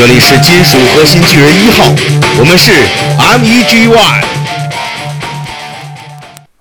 [0.00, 1.84] 这里是金属核心巨人一号，
[2.40, 2.72] 我们是
[3.44, 4.24] MEGY。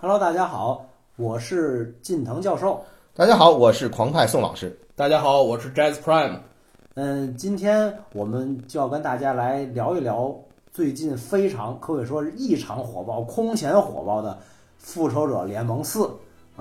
[0.01, 0.85] Hello，大家好，
[1.15, 2.83] 我是近藤教授。
[3.15, 4.77] 大家好，我是狂派宋老师。
[4.93, 6.39] 大家好，我是 Jazz Prime。
[6.95, 10.35] 嗯，今天我们就要跟大家来聊一聊
[10.73, 14.31] 最近非常可以说是异常火爆、空前火爆的
[14.77, 15.99] 《复仇者联盟四》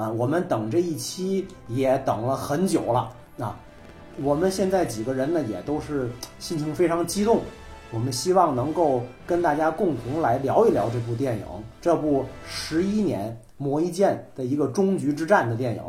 [0.00, 0.08] 啊！
[0.10, 3.10] 我们等这一期也等了很久了
[3.40, 3.58] 啊！
[4.22, 6.08] 我们现在几个人呢，也都是
[6.38, 7.40] 心情非常激动。
[7.90, 11.44] 我们希望能够跟大家共同来聊一聊这部电影，
[11.80, 15.82] 这部十一年磨一剑的一个终局之战的电影。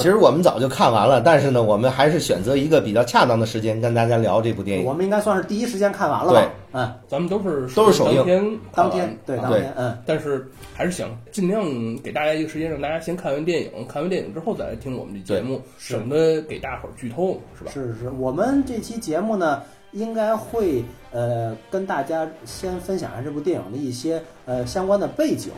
[0.00, 4.84] 其实我们早就看完了，但是呢，我们还是选择一个比较恰当的时间跟大家聊这部电影。
[4.84, 6.40] 我们应该算是第一时间看完了吧？
[6.40, 11.64] 对，嗯，咱们都是都是首映当天当天对当对天，嗯，但是还是想尽量
[12.02, 17.70] 给大家一个时间，让大家先看完电影，看完电影之后再来听我们这节目，省得给大伙儿剧透，是吧？
[17.72, 25.52] 是是，我们这期节目呢，应该会呃跟大家先分享一下这部电影的一些呃相关的背景。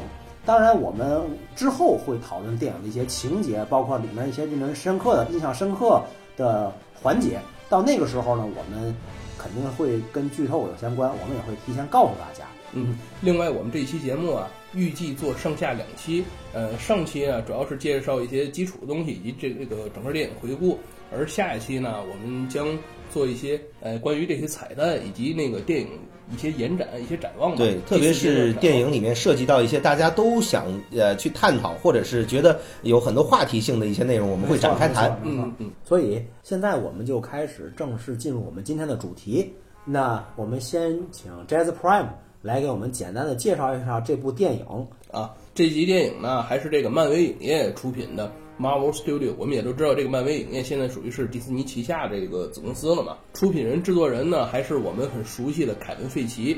[0.47, 1.21] 当然，我们
[1.57, 6.01] 之后会讨论电影的一些情节，包括里面一些令人深刻的、印象深刻
[6.37, 7.41] 的环节。
[7.69, 8.95] 到那个时候呢，我们
[9.37, 12.45] 肯定会跟剧透有相关，我们也会提前告诉大家。
[12.73, 16.25] 嗯，另外我们这一期节目啊，预计做上下两期。
[16.53, 20.79] 呃，上期啊主要是介绍一些基础的东西以及这这个整个电影回顾，
[21.13, 22.69] 而下一期呢，我们将
[23.13, 25.89] 做一些呃关于这些彩蛋以及那个电影
[26.33, 27.57] 一些延展、一些展望吧。
[27.59, 35.19] 对，特别是电影里面涉及到一些大家都想呃去探讨，或者是觉得有很多话题性的一些内容，我们会展开谈。
[35.25, 39.53] 嗯嗯，所以现在我们就开始正式进入我们今天的主题。
[39.85, 42.09] 那我们先请 Jazz Prime
[42.43, 44.67] 来给我们简单的介绍一下这部电影。
[45.13, 49.33] 啊，这集电影呢还是这个漫威影业出品的 Marvel Studio。
[49.37, 53.17] 我们也都知道，这个漫威影业现在属于是迪士尼旗下这个子公司了嘛。
[53.35, 56.57] 出品人、制作人呢还是我们很熟悉的凯文·费奇，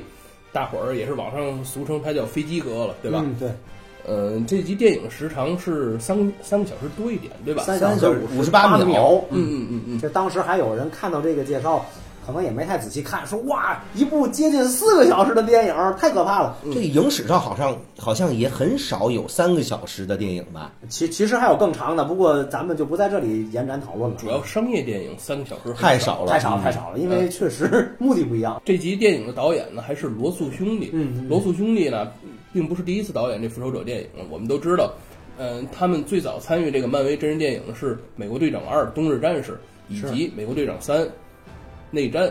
[0.53, 3.23] 大伙儿也是网上俗称他叫飞机哥了，对吧？
[3.25, 3.51] 嗯，对，
[4.07, 7.63] 呃，这集电影时长是三三个小时多一点，对吧？
[7.65, 9.25] 三小时五58秒秒。
[9.31, 11.85] 嗯嗯嗯嗯，这当时还有人看到这个介绍，
[12.29, 16.59] 可能也没太仔细看，说哇，一部接近四个小时的电影，太可怕了。
[16.65, 20.71] 这个影史上好像好像也很少有三个小时的电影吧？
[20.91, 24.17] 其其实还有更长的，不过咱们就不在这里延展讨论了。
[24.19, 28.61] 主要商业电影三个小时很太少了，太少了，太少了，因为确实 目的不一样。
[28.63, 30.91] 这集电影的导演呢还是罗素兄弟。
[30.93, 32.09] 嗯嗯罗素兄弟呢，
[32.53, 34.07] 并不是第一次导演这复仇者电影。
[34.29, 34.93] 我们都知道，
[35.39, 39.53] 嗯、他们最早参与这个漫威真人电影是《美国队长二：冬日战士》
[39.89, 41.09] 以及《美国队长三：
[41.91, 42.29] 内战》。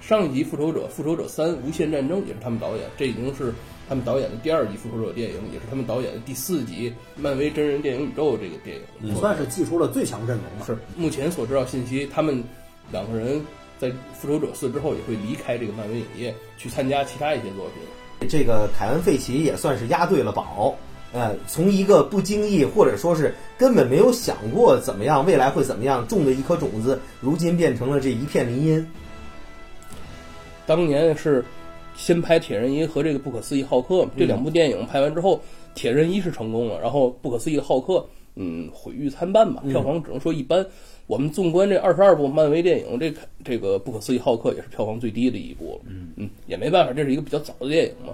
[0.00, 3.52] 上一集《复仇者》《复仇者三：无限战争》也是他们导演，这已经是
[3.88, 8.82] 他们导演的第二集复仇者电影，也是他们导演的第四集漫威真人电影宇宙这个电影。
[9.02, 10.64] 也算是祭出了最强阵容了。
[10.64, 12.42] 是目前所知道信息，他们
[12.92, 13.44] 两个人
[13.76, 18.28] 在《复仇者四》之后也会离开这个漫威影业，去参加其他一些作品。
[18.30, 20.74] 这个凯文·费奇也算是押对了宝。
[21.12, 28.86] 呃，从一个不经意或者说是根本没有想过怎么样未来会怎么样种的一颗种子，如今变成了这一片林荫。
[30.66, 31.42] 当年是
[31.96, 35.40] 先拍《铁人一》和这个《不可思议浩克》这两部电影拍完之后，
[35.74, 37.94] 铁人一》是成功了，然后《不可思议的浩克》
[38.36, 40.64] 嗯毁誉参半吧，票房只能说一般。
[41.06, 45.80] 我们纵观这二十二部漫威电影，这个这个《不可思议浩克》也是票房最低的一部了。
[45.88, 48.12] 嗯嗯，也没办法，这是一个比较早的电影嘛。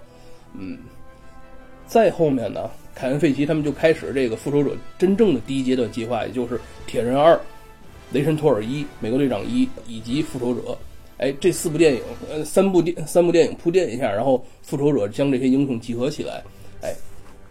[0.56, 0.78] 嗯，
[1.86, 6.56] 再后面呢，凯恩·费奇他们就开始这个复仇者真正的第一阶段计划，也就是
[6.86, 7.32] 《铁人二》
[8.10, 10.60] 《雷神托尔一》《美国队长一》以及《复仇者》。
[11.16, 16.42] 哎，这四部电影，呃，三部电三部电影铺垫一下，然后复仇者将这些英雄集合起来，
[16.82, 16.92] 哎，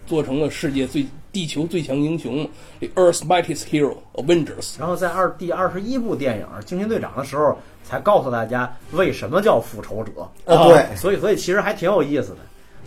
[0.06, 2.46] 做成了世界最地球最强英雄
[2.80, 4.78] ，The Earth's Mightiest Hero Avengers。
[4.78, 10.12] 然后在二第二十一部电影《惊奇队长》的时候，才告诉大家为什么叫复仇者。
[10.46, 12.38] 啊对所以所以其实还挺有意思的。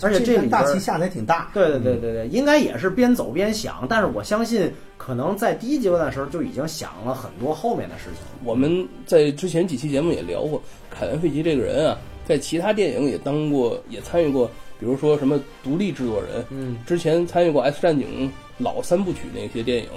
[0.03, 1.51] 而且这里边大旗下的也挺大。
[1.55, 8.23] 对对对对对，应该也是边走边想，但是我相信可能在第一阶段的时候就已经想了很多后面的事情。
[8.45, 10.61] 我们在之前几期节目也聊过，
[10.91, 14.47] 凯文·费奇这个人啊，在其他电影也当过，也参与过，
[14.79, 18.29] 比如说什么独立制作人，嗯，之前参与过《X 战警》
[18.59, 19.89] 老三部曲那些电影，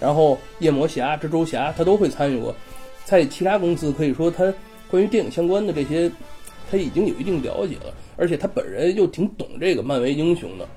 [0.00, 2.54] 然后夜魔侠、蜘蛛侠他都会参与过，
[3.04, 4.52] 在其他公司可以说他
[4.90, 6.10] 关于电影相关的这些，
[6.70, 10.68] 他已经有一定了解了，而且他本人又挺懂这个漫威英雄的，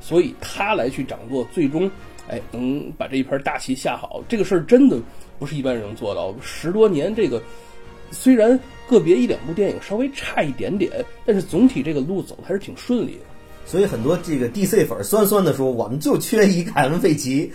[0.00, 1.90] 所以他来去掌舵，最终
[2.28, 4.98] 哎能把这一盘大棋下好，这个事儿真的
[5.38, 6.34] 不是一般人能做到。
[6.40, 7.42] 十多年这个
[8.10, 8.58] 虽然
[8.88, 10.92] 个别一两部电影稍微差一点点，
[11.26, 13.20] 但是总体这个路走的还是挺顺利的。
[13.64, 17.50] 所以很多这个 DC 粉儿酸酸的说，我们就缺一凯文·费奇。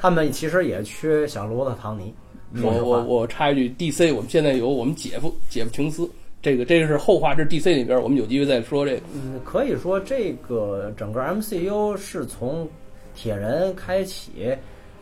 [0.00, 2.14] 他们其实也缺小罗伯特·唐尼。
[2.62, 6.08] 我我我插一句，DC 我们现在有我们姐夫姐夫琼斯
[6.42, 9.02] 这个这个是后话，这是 DC 那边，我们有机会再说这个。
[9.14, 12.68] 嗯，可以说这个整个 MCU 是从
[13.14, 14.52] 铁人开启，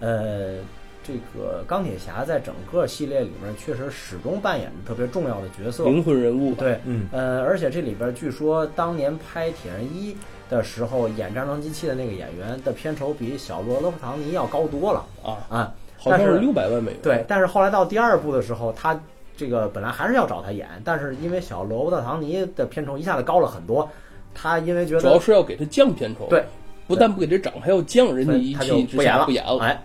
[0.00, 0.56] 呃，
[1.02, 5.84] 这个钢铁侠在整个系列里面确实始终扮演着特别重要的角色。
[5.84, 10.14] 灵魂人物，对，嗯呃，而且这里边据说当年拍铁人一
[10.50, 15.75] 的时候，演战争机器的那个演员的片酬比小罗伯特·唐尼要高多了啊，啊。
[15.96, 17.00] 好像但是六百万美元。
[17.02, 18.98] 对，但是后来到第二部的时候，他
[19.40, 23.88] 这个本来还是要找他演，但是因为小罗伯特·唐尼的片酬一下子高了很多，
[24.34, 26.26] 他因为觉得主要是要给他降片酬。
[26.28, 26.44] 对，
[26.87, 29.56] 不但不给他涨，还要降，人家一气之不演了，下不演了。
[29.60, 29.82] 哎，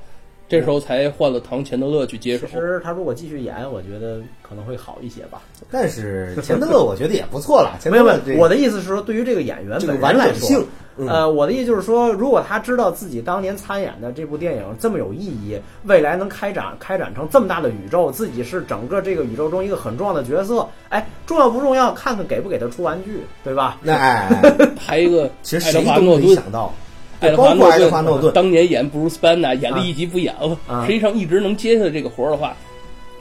[0.50, 2.54] 这时候才换了唐钱德勒去接手其。
[2.54, 5.42] 实他如果继续演，我觉得可能会好一些吧。
[5.72, 7.80] 但是钱德勒我觉得也不错了。
[7.90, 10.68] 没有没有，我的意思是说，对于这个演员这个本人来说完整性，嗯
[10.98, 23.78] 呃，我的意思就是说，如果他知道自己当年参演的这部电影这么有意义，未来能开展开展成这么大的宇宙，自己是整个这个宇宙中一个很重要的角色，哎，重要不重要，看看给不给他出玩具，对吧？
[23.82, 26.74] 那哎，哎哎拍一个其实爱德谁都华诺想到，
[27.20, 30.58] 爱德包括爱德华华诺顿，当年演布鲁斯班纳，演了一集不演了。
[30.68, 32.56] 啊实际上一直能接下这个活儿的话，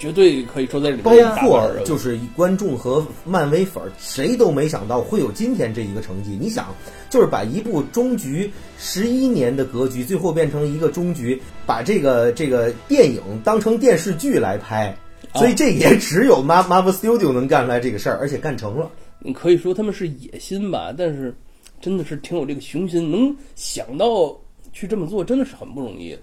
[0.04, 6.36] 绝对可以说在里包面包括就是观众和漫威粉儿，谁都没想到会有今天这一个成绩。
[6.38, 6.74] 你想，
[7.08, 14.94] 就是把一部终局十一年的格局，最后变成一个终局，把这个这个电影当成电视剧来拍，
[15.36, 18.90] 所以这也只有 Mar Marvel Studio 能干出来这个事儿，而且干成了。
[19.20, 21.34] 你可以说他们是野心吧，但是
[21.80, 24.38] 真的是挺有这个雄心，能想到
[24.70, 26.14] 去这么做，真的是很不容易。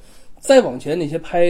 [0.41, 1.47] 再往前那些拍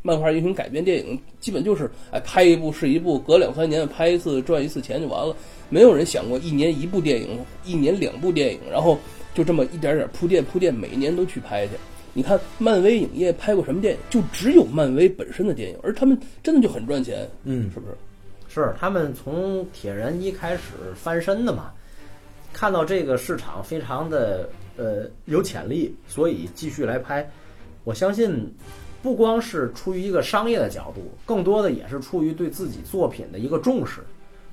[0.00, 5.36] 漫画英雄改编电影，基本就是哎拍一部是一部，隔两三年拍一次赚一次钱就完了。
[5.68, 8.98] 没有人想过一年一部电影，一年两部电影，然后
[9.34, 11.74] 就这么一点点铺垫铺垫，每一年都去拍去。
[12.14, 14.00] 你看漫威影业拍过什么电影？
[14.08, 17.94] 就只有漫威本身的电影，而他们真的就很赚钱，嗯是不是？
[18.48, 20.62] 是他们从铁人一开始
[20.94, 21.70] 翻身的嘛，
[22.52, 27.30] 看到这个市场非常的呃有潜力，所以继续来拍。
[27.84, 28.52] 我相信，
[29.02, 34.00] 不光是出于一个商业的角度，更多的也是出于对自己作品的一个重视，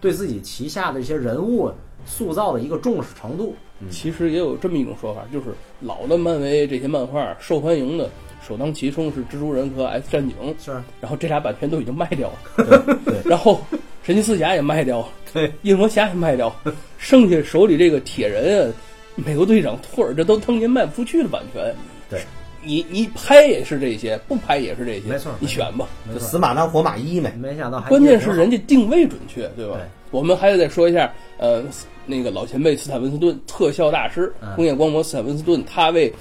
[0.01, 1.71] 对自己旗下的一些人物
[2.05, 3.55] 塑造的一个重视程度。
[3.89, 5.45] 其实也有这么一种说法，就是
[5.79, 8.09] 老的漫威这些漫画受欢迎的，
[8.45, 13.61] 首当其冲是蜘蛛人和 X 战警，是，然后这俩版权都已经卖掉了，对对， 然后
[14.03, 16.53] 神奇四侠也卖掉了， 对，夜魔侠也卖掉，
[16.97, 18.73] 剩下手里这个铁人啊、
[19.15, 21.73] 美国队长、托尔，这都当年卖不出去的版权。
[22.09, 22.21] 对，
[22.63, 25.87] 你你拍也是这些，不拍也是这些，没错你选吧。
[26.13, 27.33] 就死马当活马医呗。
[27.39, 29.75] 没想到还关键是人家定位准确，对吧？
[29.75, 31.63] 对我们还得再说一下，呃，
[32.05, 36.11] 那个老前辈斯坦文斯顿，特效大师，嗯工业光魔斯坦文斯顿，他为，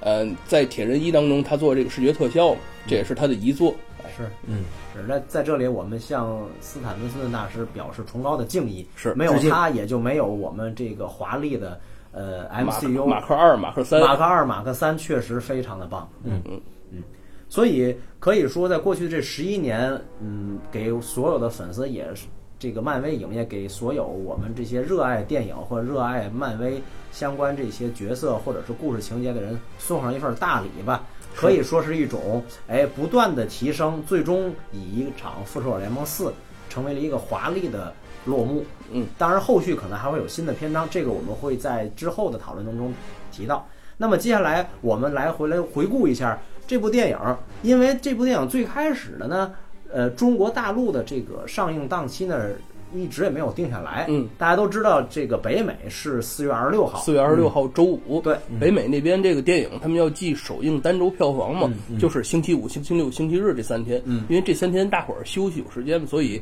[0.00, 2.54] 呃，在铁人一当中，他做这个视觉特效，
[2.86, 3.74] 这也是他的遗作。
[4.04, 8.86] 哎是嗯，是那在这里，我们向斯坦文斯顿大师表示崇高的敬意。
[8.94, 11.80] 是没有他，也就没有我们这个华丽的
[12.12, 16.08] 呃 MCU 马克二、马克三，马克二、马克三确实非常的棒。
[16.24, 16.60] 嗯嗯
[16.90, 17.02] 嗯，
[17.48, 22.26] 所以可以说，在过去这十一年，嗯，给所有的粉丝也是
[22.58, 26.82] 这个漫威影业给所有我们这些热爱电影或者热爱漫威
[27.12, 31.04] 相关这些角色或者是故事情节的人送上一份大礼吧。
[31.36, 36.30] 可以说是一种哎不断的提升，最终以一场《复仇者联盟四》
[36.68, 37.94] 成为了一个华丽的
[38.24, 38.64] 落幕。
[38.90, 42.92] 嗯，当然后续可能还会有新的篇章，这个我们会在之后的讨论当中
[43.30, 43.66] 提到。
[43.96, 47.18] 那么接下来我们来回来回顾一下这部电影，
[47.62, 49.52] 因为这部电影最开始的呢，
[49.92, 52.48] 呃，中国大陆的这个上映档期呢
[52.94, 54.06] 一直也没有定下来。
[54.08, 64.24] 嗯，大家都知道这个北美是四月二十六号，四月二十六号周五，对，北美那边这个电影他们要记首映单周票房嘛，就是星期五、星期六、星期日这三天，嗯。
[64.30, 66.40] 因为这三天大伙儿休息有时间嘛，所以，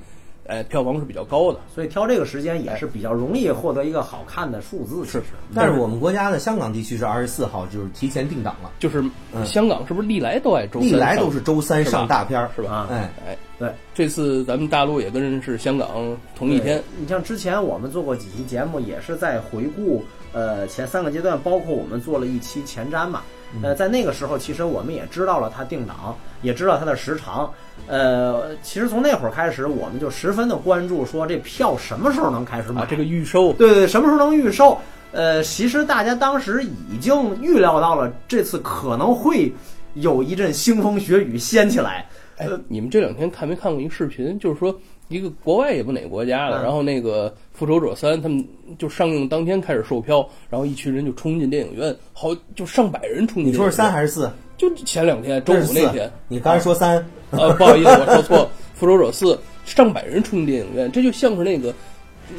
[0.48, 1.60] 哎，票房是比较高的。
[1.74, 5.04] 所以挑这个时间也是比较容易获得一个好看的数字。
[5.04, 12.70] 是其实但是我们国家的香港地区是二十四号，就是提前定档了，就是嗯香港是不是历来都爱周三历来都是周三上大片儿，是吧？
[12.70, 23.22] 啊，哎，哎，对，这次咱们大陆也跟是香港同一天，你像之前我们做过几期节目，也是在回顾呃前三个阶段，包括我们做了一期前瞻嘛。
[23.62, 27.50] 呃，在那个时候，其实我们也知道了它定档，也知道它的时长。
[27.86, 32.82] 呃，其实从那会儿开始，我们就十分的关注，说这票什么时候能开始买？
[32.82, 34.78] 啊，这个预售对对，什么时候能预售？
[35.12, 39.52] 呃，其实大家当时已经预料到了，这次可能会
[39.94, 42.06] 有一阵腥风血雨掀起来。
[42.38, 44.38] 哎，你们这两天看没看过一个视频？
[44.38, 44.78] 就是说，
[45.08, 48.44] 一个国外也不哪个国家的，嗯然后那个《复仇者三》他们
[48.76, 53.52] 就上映当天开始售票，然后一群人就冲进电影院，好就上百人冲进。
[53.52, 53.90] 你说是三？
[53.90, 54.30] 还是四？
[54.56, 56.10] 就前两天周五那天。
[56.28, 58.38] 你刚才说三，呃， 不好意思，我说错，
[58.74, 59.34] 《复仇者四》
[59.64, 61.74] 上百人冲进电影院，这就像是那个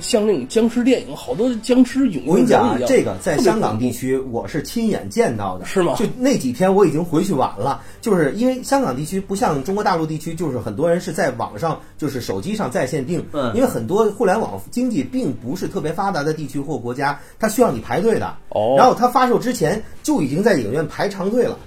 [0.01, 13.53] 像那种僵尸电影，好多僵尸涌我跟你讲啊这个在香港地区我是亲眼见到的，是吗就那几天我已经回去晚了，就是因为香港地区不像中国大陆地区，就是很多人是在网上，就是手机上在线订，嗯。
[13.55, 18.75] 因为很多互联网经济并不是特别发达的地区或国家，它需要你排队的，哦。
[18.77, 21.57] 然后它发售之前就已经在影院排长队了。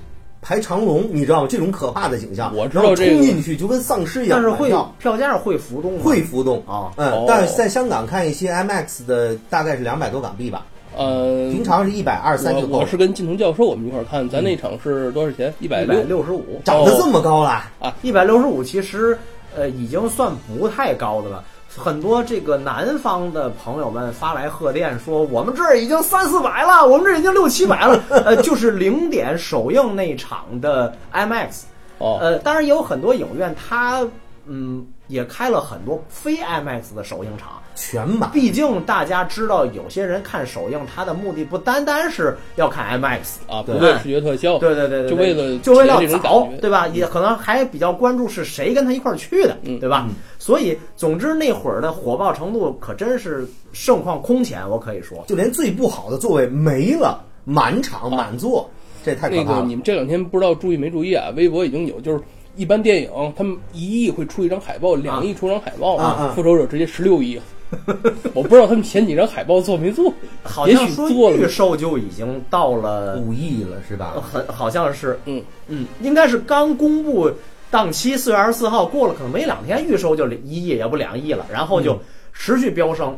[0.43, 1.49] 排长龙，你知道吗？
[1.51, 6.01] 这种可怕的景象，我知道然后这个冲进去就跟丧尸一样，但是会票票价会浮动吗？
[6.03, 10.65] 会浮动啊嗯，哦但是在香港看一些 IMAX 的大概是两百多港币吧，
[10.97, 12.73] 呃，平常是一百二三就够了。
[12.73, 15.53] 我我是跟金童教授我们一块儿看，咱那场是多少钱？
[15.61, 19.19] 一百六十五，涨得这么高了啊，一百六十五其实
[19.55, 21.45] 呃已经算不太高的了。
[21.77, 28.03] 很多这个南方的朋友们发来贺电说，我们这儿已经三四百了，我们这儿已经六七百了。
[28.11, 31.63] 呃，就是零点首映那场的 IMAX，
[31.99, 34.05] 哦，呃，当然也有很多影院它
[34.47, 37.60] 嗯也开了很多非 IMAX 的首映场。
[37.81, 38.31] 全满。
[38.31, 43.19] 毕竟大家知道，有些人看首映，他的目的不单单是要看 IMAX，
[43.49, 46.87] 啊，对不对视觉特效，对对对对，就为了就为了早对吧？
[46.89, 50.07] 也可能还比较关注是谁跟他一块儿去的，嗯对吧？
[50.39, 55.25] 所以，总之那会儿的火爆程度可真是盛况空前，我可以说。
[55.27, 58.69] 就连最不好的座位没了，满场满座，
[59.03, 59.47] 这太可怕了。
[59.57, 61.31] 那个你们这两天不知道注意没注意啊？
[61.35, 62.21] 微博已经有，就是
[62.57, 67.41] 一般电影他们一亿会出一张海报，两亿出张海报，啊啊复仇者直接十六亿。
[68.35, 74.15] 我不知道他们前几张海报做没做，也好像说许做了预售就已经到了，五亿了是吧？
[74.21, 77.31] 很好像是，嗯嗯，应该是刚公布
[77.71, 81.99] 档期，四月二十四号过了，可能没两天预售就一亿，也不两亿了，然后就
[82.33, 83.17] 持续飙升。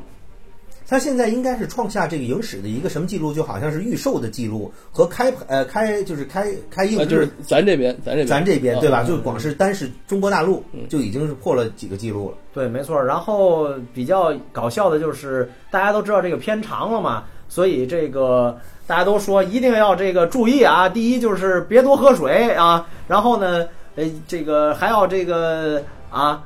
[0.92, 3.32] 它现在应该是创下这个影史的一个什么记录？
[3.32, 8.98] 就好像是预售的记录和开呃开就是开开映啊，就是，咱这边，咱这边，咱这边对吧？
[8.98, 12.36] 啊就光是单是中国大陆嗯就已经是破了几个记录了。
[12.52, 13.02] 对，没错。
[13.02, 20.90] 然后比较搞笑的就是，大家都知道这个片长了嘛，所以这个大家都说一定要这个注意啊。
[20.90, 26.44] 第一就是别多喝水啊，然后呢，呃，这个还要这个啊，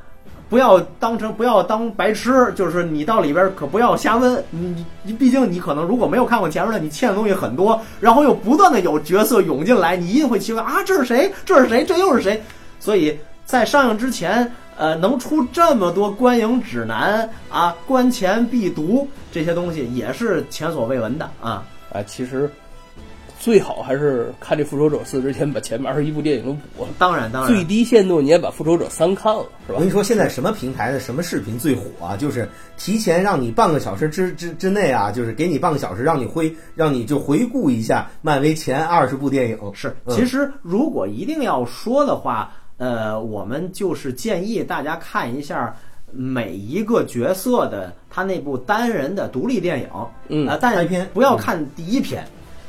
[0.48, 4.42] 不要当成不要当白痴，就是你到里边可不要瞎问。
[4.50, 11.32] 你你，毕竟你可能如果没有看过前面的，你欠的东西很多，然后又不断的有角色涌进来，你一定会奇怪啊，这是谁？
[11.44, 11.84] 这是谁？
[11.84, 12.40] 这又是谁？
[12.78, 21.64] 所以在上映之前，呃，能出这么多观影指南啊、观前必读这些东西，也是前所未闻的啊。
[21.92, 22.50] 啊，其实
[23.46, 29.86] 最好还是看这《复仇者四》之前把前面二十一部电影都补了，当然，当然最，低限度你也把《复仇者三》看了，是吧我跟？
[29.86, 32.16] 你说，现在什么平台的什么视频最火啊？
[32.16, 39.56] 就是提前让你半个小时之之之内啊，就是给你半个小时，让你回让你就回顾一下漫威前二十部电影。
[39.72, 39.94] 是。
[40.06, 45.76] 嗯其实如果一定要说的话，呃，我们就是建议大家看一下。
[46.12, 49.88] 每一个角色的他那部单人的独立电影，
[50.28, 52.26] 嗯啊，但是开篇不要看第一篇，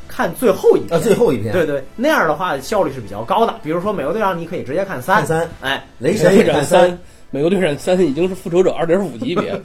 [0.07, 3.55] 看最后一篇，啊，最后一篇，对对，那样的话效率是比较高的。
[3.63, 5.49] 比如说《美国队长》，你可以直接看三，看三。
[5.61, 6.97] 哎，雷神也看三，
[7.29, 9.59] 美国队长三已经是复仇者二点五级别，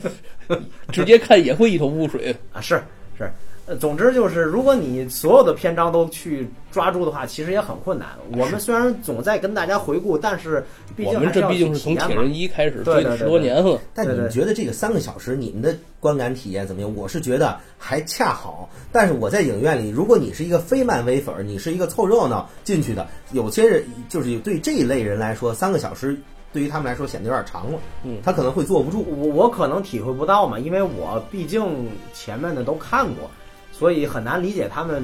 [0.91, 2.35] 直接看也会一头雾水。
[2.53, 2.83] 啊，是
[3.17, 3.31] 是，呃，
[3.79, 8.09] 总之就是，如果你所有的篇章都去抓住的话，其实也很困难。
[8.33, 10.65] 我们虽然总在跟大家回顾，但是
[10.97, 11.81] 毕我竟这毕竟是。
[11.81, 16.95] 从铁人一开始对对对追了十多年了，但你们觉得这个三个小时，你们的观感体验怎么样？
[16.95, 18.69] 我是觉得还恰好。
[18.91, 26.17] 但是我在影院里，如果你是一个非漫威粉儿，你是一个凑热闹进去的，有些人就是对这一类人来说，三个小时
[26.53, 27.79] 对于他们来说显得有点长了。
[28.05, 29.05] 嗯他可能会坐不住。
[29.09, 33.31] 我我可能体会不到嘛，因为我毕竟前面的都看过，
[33.83, 35.03] 所以很难理解他们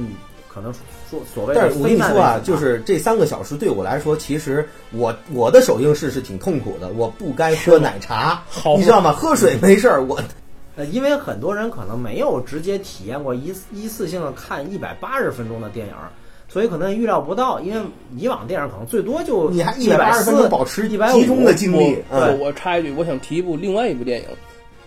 [0.48, 0.72] 可能
[1.10, 8.76] 说所谓的但是我跟你说啊，就是这三个小时对我来说，其实我我的首映式是挺痛苦的，我不该喝奶茶，好。
[8.78, 9.10] 你知道吗？
[9.12, 10.16] 喝水没事儿，我
[10.78, 15.92] 呃，因为很多人可能没有直接体验过一一次性的看一百八十分钟的电影，
[16.48, 17.82] 所以可能预料不到，因为
[18.16, 22.38] 以往电影可能最多就你还一百八十分钟保持一百集中的精力我嗯。
[22.38, 24.26] 我我插一句，我想提一部另外一部电影《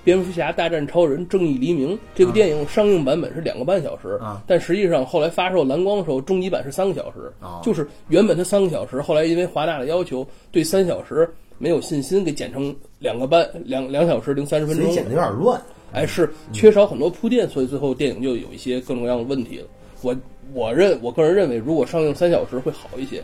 [0.04, 1.96] 蝙蝠侠大战超人：正义黎明》。
[2.16, 7.32] 这部电影上映版本是两个半小时，啊但实际上后来发售蓝光的时候，终极版是三个小时。
[7.40, 15.62] 啊就是原本它三个小时，后来因为华纳的要求，对三小时没有信心，给剪成两个半两两小时零三十分钟所以显得有点乱。
[15.94, 19.66] 哎，是缺少很多铺垫，所以最后电影就有一些各种各样的问题了。
[20.02, 20.16] 我
[20.54, 23.22] 我认我个人认为，如果上映三小时会好一些。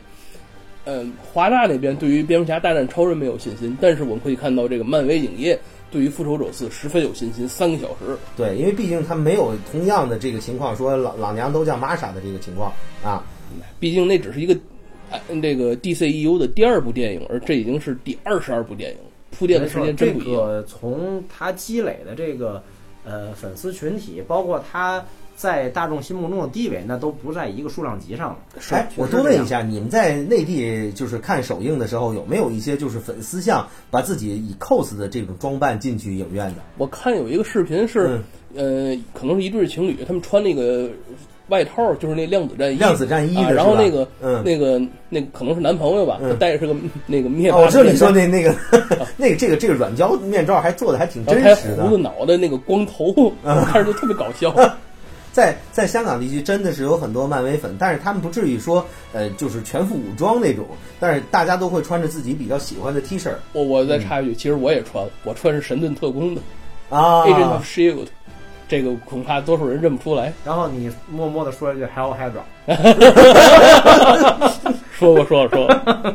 [0.90, 8.18] 嗯，华纳那边对于蝙蝠侠大战超人没有信心，但是我们可以看到这个漫威影业对于复仇者四十分有信心，三个小时。
[8.36, 12.72] 对，因为毕竟他没有同样的这个情况，说老老娘都叫玛莎的这个情况
[13.04, 13.24] 啊。
[13.80, 14.54] 毕竟那只是一个，
[15.10, 18.98] 哎，这个 DCEU 的第二部电影，而这已经是第二十二部电影，
[19.32, 20.42] 铺垫的时间真不一样。
[20.42, 22.62] 个从他积累的这个
[23.06, 25.04] 呃粉丝群体，包括他
[25.38, 28.38] 在大众心目中的地位，那都不在一个数量级上了。
[28.72, 36.64] 哎，我多问一下，你们在内地就是看首映的时候，有没有一些就是粉丝像把自己以 cos 的这种装扮进去影院的？
[36.80, 38.20] 我看有一个视频是，
[38.56, 40.90] 呃，可能是一对情侣，他们穿那个
[41.50, 46.76] 外套，就是那量子战衣，量子战衣然后那个，嗯那个，那个可能是男朋友吧，嗯他戴的是个
[47.06, 48.56] 那个面哦，霸我知道你说那那个
[49.16, 51.84] 那个这个这个软胶面罩还做的还挺然后还真实的。
[51.84, 53.14] 胡子脑袋那个光头，
[53.46, 54.52] 我看着就特别搞笑。
[55.38, 60.66] 在在香港地区真的是有很多漫威粉，但是他们不至于说呃就是全副武装那种，
[61.00, 66.42] 但是大家都会穿着自己比较喜欢的 T 恤我我再插一句，其实我也穿，我穿是神盾特工的
[66.90, 67.24] 啊。
[67.26, 68.08] Agent of Shield，
[68.68, 70.34] 这个恐怕多数人认不出来。
[70.44, 72.42] 然后你默默的说一句 “Hell Hydra”，
[74.92, 76.12] 说过说过说过，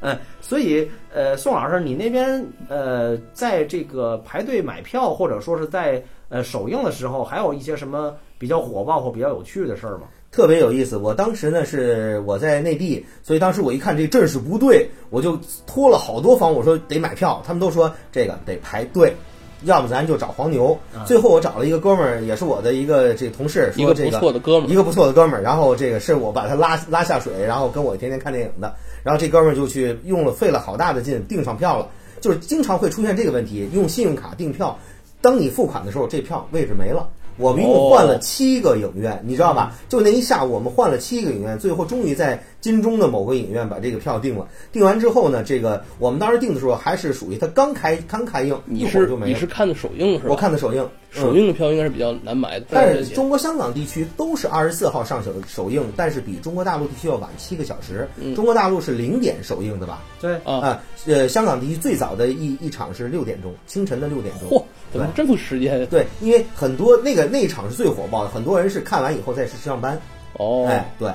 [0.00, 10.08] 嗯，所以呃，宋老师，你那边呃，在这个排队买票或者说是在呃首映的时候，还有一些什么比较火爆或比较有趣的事儿吗？
[10.32, 10.96] 特别有意思。
[10.96, 19.14] 我当时呢是我在内地，所以当时我一看这阵势不对，我就托了好多方，我说得买票，他们都说这个得排队，
[19.62, 20.78] 要不咱就找黄牛。
[21.06, 31.88] 最后我找了一个哥们儿，也是我的一个这个同事，一个不说这个错的哥们儿，一个不错的哥们儿，然后这个是我把他拉拉下水，然后跟我天天看电影的，然后这哥们儿就去用了费了好大的劲订上票了，
[32.20, 34.78] 就是经常会出现这个问题，用信用卡订票，
[35.20, 37.08] 当你付款的时候，这票位置没了。
[37.38, 39.74] 我们一共换了七个影院，你知道吧？
[39.90, 44.48] 就那一下午，我们换了七个影院，最后终于在金钟的某个影院把这个票定了。
[44.72, 49.32] 定完之后呢，这个我们当时定的时候还是属于它刚开刚开映，一会儿就没了。
[49.32, 50.24] 你是看的首映是吧？
[50.30, 50.82] 我看的首映，
[51.14, 58.08] 嗯首映的票应该是比较难买的，但是是中国香港地区都是二十四号上首首映，但是比中国大陆地区要晚七个小时。
[58.16, 60.02] 嗯中国大陆是零点首映的吧？
[60.22, 64.48] 对，啊，啊，呃，香港地区最早的一一场是六点钟，清晨的六点钟。
[64.48, 65.84] 嚯，怎么这么时间？
[65.86, 70.00] 对，因为很多那个那一场是最火爆的，很多人是看完以后再去上班。
[70.34, 71.10] 哦，哎，对，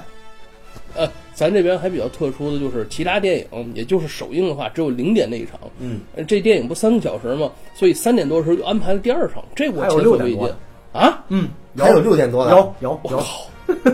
[0.96, 5.60] 呃，咱这边还比较特殊的就是其他电影，也就是首映的话，只有零点那一场。
[5.80, 7.50] 嗯，呃这电影不三个小时吗？
[7.74, 10.58] 所以三点多的时候就安排了第二场，这我还有前所未见六点多的
[11.00, 11.24] 啊！
[11.30, 13.24] 嗯，还有六点多的，有有有，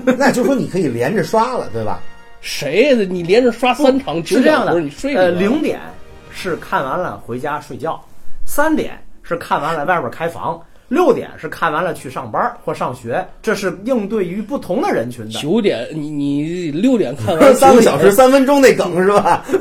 [0.18, 2.02] 那就说你可以连着刷了，对吧？
[2.42, 3.06] 谁呀？
[3.10, 5.80] 你连着刷三场九是这样的，你睡呃，零点
[6.32, 8.02] 是看完了回家睡觉，
[8.46, 15.32] 三点是看完了外边开房，六点是看完了去上班或上学，这是应对于不同的人群的。
[15.40, 19.44] 九点，你你六点看完 三个小时三分钟那梗是吧？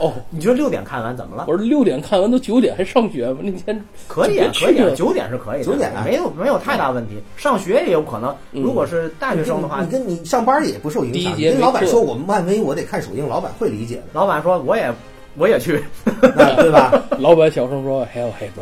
[0.00, 1.44] 哦，你觉得六点看完怎么了？
[1.46, 3.38] 我说六点看完都九点还上学吗？
[3.40, 7.14] 那天可以啊，可以啊九点是可以的，九点啊没有没有太大问题。
[7.36, 11.36] 上学也有可能，嗯如果是大学生的话你，跟你上班也不受影第一响。
[11.36, 14.92] 节没课你跟老板说我们漫威我得看首映，老板会理解的老板说我也
[15.38, 15.84] 我也去，
[16.34, 16.92] 那对吧？
[17.20, 18.52] 老板小声说还有还有，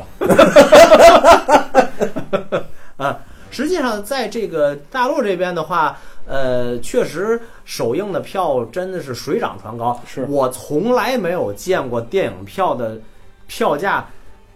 [2.96, 3.16] 啊，
[3.50, 10.00] 实际上在这个大陆这边的话，呃，确实首映的票真的是水涨船高。
[10.06, 12.98] 是我从来没有见过电影票的
[13.46, 14.04] 票价，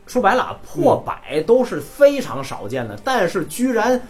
[0.06, 4.00] 说白了破百都是非常少见的，但是居然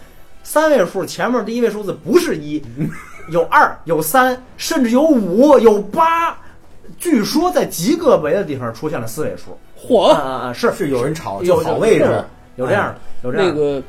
[0.41, 2.63] 三位数前面第一位数字不是一，
[3.29, 6.35] 有二，有三，甚至有五，有八。
[6.99, 10.09] 据说在极个别的地方出现了四位数，嚯！
[10.09, 10.53] 啊啊啊！
[10.53, 12.23] 是是有人炒有就好位置，
[12.57, 13.51] 有这样的，有这样的。
[13.51, 13.81] 那个，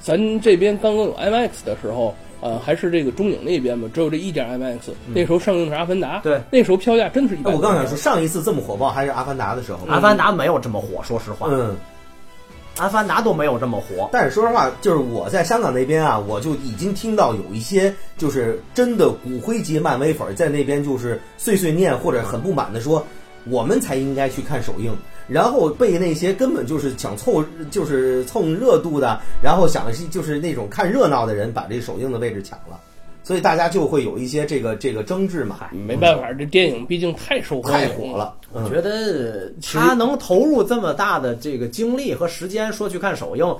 [0.00, 4.90] 咱这边刚刚有 IMAX 的时候，呃，还是这个中影那边嘛，只有这一点 IMAX。
[5.14, 7.50] 那时候上映的是《阿凡达》，对，那时候票价真的是一百。
[7.50, 9.78] 哎我刚想说，上一次这么火爆还是《阿凡达》的时候。
[9.88, 11.76] 阿凡达没有这么火，说实话，嗯，
[12.78, 14.08] 阿凡达都没有这么火。
[14.12, 23.04] 但是说实话，就是我在香港那边啊，我就已经听到有一些就是真的骨灰级漫威粉在那边就是碎碎念或者很不满的说，
[23.44, 32.78] 我们才应该去看首映，然后被那些根本就是想凑就是蹭热度的，然后想就是那种看热闹的人把这首映的位置抢了，
[33.28, 38.16] 所以大家就会有一些这个这个争执嘛，没办法，这电影毕竟太受欢迎太火。
[38.16, 38.34] 了。
[38.54, 43.54] 嗯我觉得他能投入这么大的这个精力和时间说去看首映，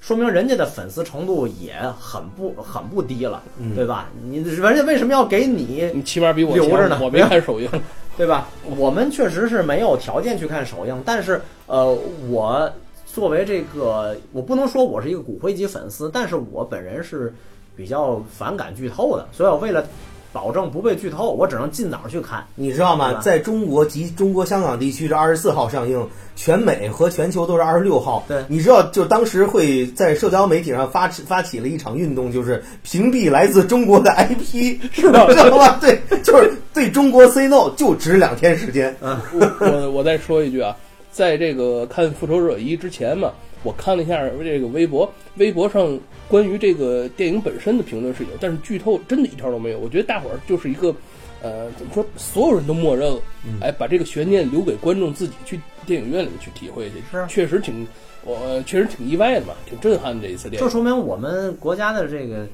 [0.00, 4.10] 说明人家的粉丝程度也很不很不低了，嗯对吧？
[4.24, 7.70] 你人家为什么要给你，你起码比我留着呢我没看首映。
[8.18, 8.48] 对吧？
[8.76, 11.96] 我们确实是没有条件去看首映，但是呃，
[12.28, 12.68] 我
[13.06, 17.32] 作为这个，我不能说我是一个骨灰级粉丝，但是我本人是
[17.76, 19.84] 比较反感剧透的，所以我为了
[20.32, 22.44] 保证不被剧透，我只能尽早去看。
[22.56, 23.20] 你知道吗？
[23.20, 28.24] 在中国及中国香港地区是二十四号上映，全美和全球都是二十六号。
[28.26, 35.78] 对你知道，就当时会在社交媒体上发起发起了一场运动，就是屏蔽来自中国的 IP，是的 知道吗？
[35.80, 38.96] 对，就是对中国 say no，就只两天时间。
[39.00, 40.76] 嗯 我我我再说一句啊，
[41.12, 43.30] 在这个看《复仇者一》之前嘛，
[43.64, 45.98] 我看了一下这个微博，微博上
[46.28, 49.78] 关于这个电影本身的评论是有，但是剧透真的一条都没有。
[49.78, 50.94] 我觉得大伙儿就是一个，
[51.42, 53.20] 呃，怎么说，所有人都默认了，
[53.60, 56.96] 哎，把这个悬念留给观众自己去电影院里面去体会去。
[57.10, 57.86] 是确实挺，
[58.24, 60.66] 我确实挺意外的嘛，挺震撼的这一次电影。
[60.66, 62.46] 这说明我们国家的这个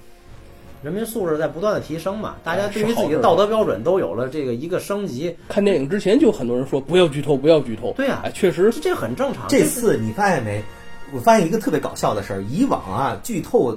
[0.82, 7.92] 人民素质在不断的提升嘛，大家对于自己的道德标准都有了这个一个升级，看电影之前就很多人说不要剧透，不要剧透。
[7.96, 9.46] 对啊哎，确实这这很正常。
[9.48, 10.62] 这次你发现没？
[11.12, 13.76] 我发现一个特别搞笑的事儿，以往啊，剧透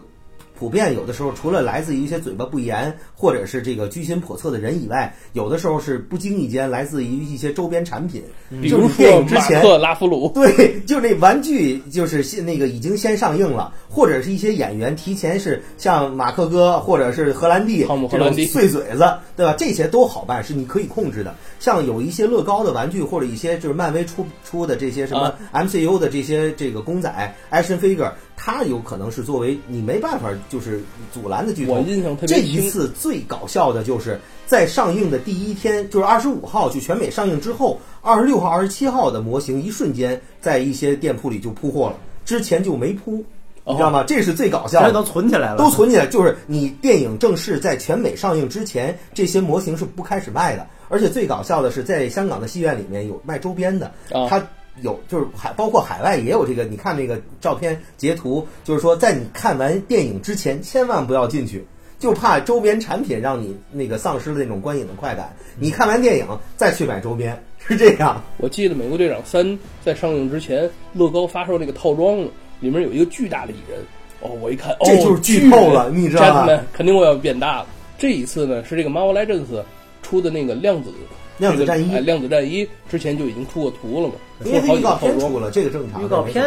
[0.64, 8.24] 普遍有的时候除了来自于一些嘴巴不严或者是这个居心叵测的人以外，有的时候是不经意间来自于一些周边产品，
[8.62, 19.54] 比如电说之前克拉夫鲁， 对，就那玩具就是现那个已经先上映了，或者是一些演员提前是像马克哥或者是荷兰弟这种碎嘴子，对吧？
[19.58, 21.36] 这些都好办，是你可以控制的。
[21.60, 30.82] 像有一些乐高的玩具或者一些就是漫威出出的这些什么 MCU 的这些这个公仔 action figure，它有可能是作为你没办法就是
[31.14, 31.74] 阻拦的剧透。
[31.74, 32.50] 我印象特这别这。
[32.50, 43.24] 一次最搞笑的就是在上映的第一天，就是二十五号就全美上映之后，二十六号、二十七号的模型一瞬间在一些店铺里就铺货了，之前就没铺，
[43.66, 44.04] 你知道吗？
[44.04, 44.88] 这是最搞笑的。
[44.88, 50.68] 这都存起来了，都存起来，就是你电影正式在全美上映之前，这些模型是不开始卖的。
[50.90, 54.46] 而且最搞笑的是，在香港的戏院里面有卖周边的，啊它
[54.82, 56.64] 有就是海包括海外也有这个。
[56.64, 61.66] 你看那个照片截图，就是说在你看完电影之前，千万不要进去。
[62.00, 65.34] 就怕周边产品让你那个丧失了那种观影的快感。
[65.58, 68.22] 你看完电影再去买周边，是这样。
[68.40, 69.46] 我记得《美国队长三》
[69.82, 72.18] 在上映之前，乐高发售那个套装
[72.60, 73.80] 里面有一个巨大的蚁人。
[74.20, 77.68] 哦，我一看，哦，这就是剧透了你知道吧 Gentleman，肯定我要变大了。
[77.98, 79.64] 这一次呢，是这个 Marvel Legends
[80.02, 80.90] 出的那个量子
[81.38, 85.14] 量子战衣这个哎，量子战衣之前就已经出过图了嘛，出因为预告了好几。
[85.14, 86.04] 片出了，这个正常。
[86.04, 86.44] 预告片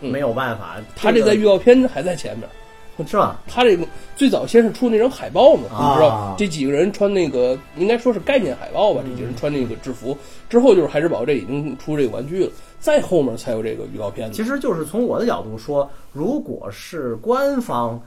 [0.00, 2.48] 嗯没有办法，他这在预告片还在前面。
[3.06, 3.40] 是吧？
[3.46, 10.18] 他这个最早先是出那张海报嘛，啊你知道这几个人穿那个应该说是概念海报吧，这几个人穿那个制服，
[10.50, 14.32] 之后就是海之宝这已经出这个玩具了，再后面才有这个预告片。
[14.32, 18.02] 其实就是从我的角度说，如果是官方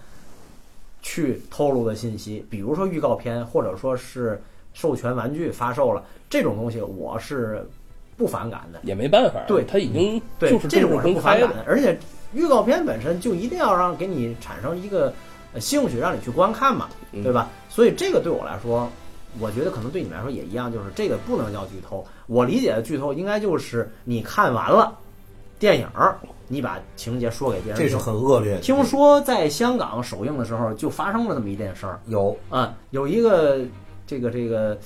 [1.02, 4.42] 去透露的信息，比如说预告片，或者说是
[4.74, 7.68] 授权玩具发售了这种东西，我是
[8.18, 8.80] 不反感的。
[8.84, 11.66] 也没办法，对他已经对，就是这种我是公开的不反感。
[11.66, 11.72] 的。
[11.72, 11.98] 而且
[12.34, 15.14] 预告片本身就一定要让给你产生一个
[15.54, 17.50] 呃兴趣，让你去观看嘛，嗯对吧？
[17.70, 18.90] 所以这个对我来说，
[19.40, 22.06] 我觉得可能对你们来说也一样，就是这个不能叫剧透。
[22.28, 24.98] 我理解的剧透应该就是你看完了
[25.60, 27.86] 电影儿，你把情节说给别人听。
[27.86, 28.58] 这是很恶劣。
[28.60, 33.60] 听说在香港首映的时候就发生了这么一件事儿有啊，有一个
[34.12, 34.78] 这个这个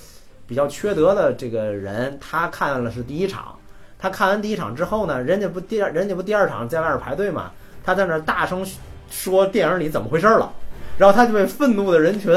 [0.45, 3.57] 比较缺德的这个人，他看了是第一场，
[3.97, 7.51] 他看完第一场之后呢，人家不第二人家不第二场在外面排队嘛，
[7.83, 8.63] 他在那大声
[9.09, 10.53] 说电影里怎么回事了，
[10.99, 12.31] 然后他就被愤怒的人群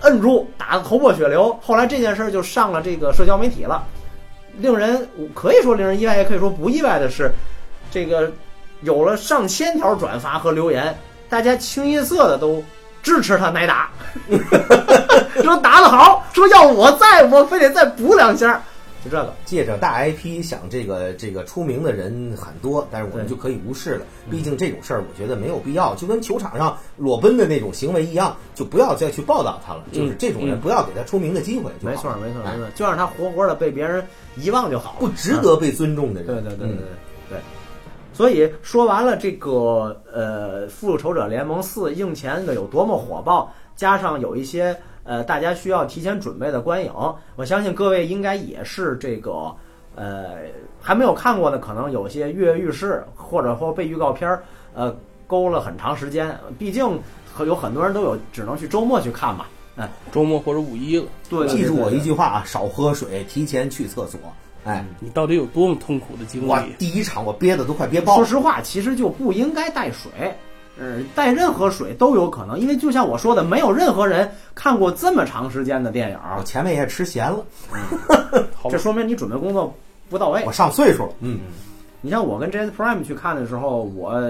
[0.00, 1.52] 摁住，打得头破血流。
[1.60, 3.86] 后来这件事儿就上了这个社交媒体了，
[4.56, 7.30] 令人可以说令人意外，也可以说不意外的是，
[7.90, 8.32] 这个
[8.80, 10.96] 有了上千条转发和留言，
[11.28, 12.64] 大家清一色的都
[13.04, 13.90] 支持他挨打，
[15.42, 18.60] 说打得好，说要我在我非得再补两下，
[19.04, 19.32] 就这个。
[19.44, 24.06] 借着大 IP 想这个这个出名的人很多，但是我们就可以无视了。
[24.30, 29.84] 毕竟这种事儿，我觉得没有必要，就跟球场上裸奔的那种行为一样，就不要再去报道他了。
[29.92, 31.70] 就是这种人，嗯不要给他出名的机会。
[31.80, 34.04] 没错，没错，哎没错，就让他活活的被别人
[34.36, 36.42] 遗忘就好了，不值得被尊重的人。
[36.42, 36.78] 对对对对
[37.28, 37.38] 对。
[38.14, 46.92] 所以说完了这个呃，《复仇者联盟四》映前的有多么火爆，加上有一些呃大家需要提前准备的观影，
[47.34, 49.52] 我相信各位应该也是这个
[49.96, 50.36] 呃
[50.80, 54.94] 还没有看过的，可能有些跃跃欲试，或者说被预告片儿呃
[55.26, 56.38] 勾了很长时间。
[56.56, 57.00] 毕竟
[57.40, 59.46] 有很多人都有只能去周末去看嘛。
[59.76, 64.20] 哎，周末或者五一了，对，记住我一句，句话啊，少喝水，提前去厕所。
[64.64, 66.72] 哎，你到底有多么痛苦的经我历？
[66.78, 68.24] 第一场我憋的都快憋爆了。
[68.24, 70.10] 说实话，其实就不应该带水。
[70.76, 77.44] 呃，带任何水都有可能，因为就像我说的，没有任何人看过这么长时间的电影儿我，前面也吃咸了，
[78.68, 79.72] 这说明你准备工作
[80.08, 80.50] 不到位我。
[80.50, 81.12] 上岁数了。
[81.20, 81.38] 嗯，
[82.00, 84.20] 你像我跟 Jazz Prime 去看的时候，我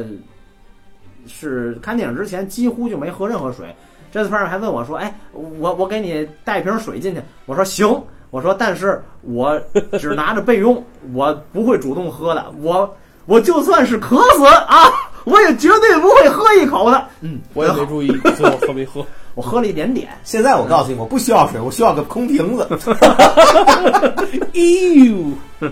[1.27, 3.75] 是看电影之前几乎就没喝任何水。
[4.13, 7.89] Jazz Prime 还问我说：“哎，我我给你带瓶水进去。”我说：“行。”
[8.35, 9.57] 我说：“但是我
[9.97, 12.45] 只拿着备用，我不会主动喝的。
[12.61, 14.91] 我我就算是渴死啊，
[15.23, 19.07] 我也绝对不会喝一口的。”嗯，我也没注意，最后喝没喝。
[19.37, 20.09] 我喝了一点点。
[20.25, 22.67] 现在我告诉你，我不需要水，我需要个空瓶子。
[24.53, 24.61] 哎
[25.07, 25.69] 呦，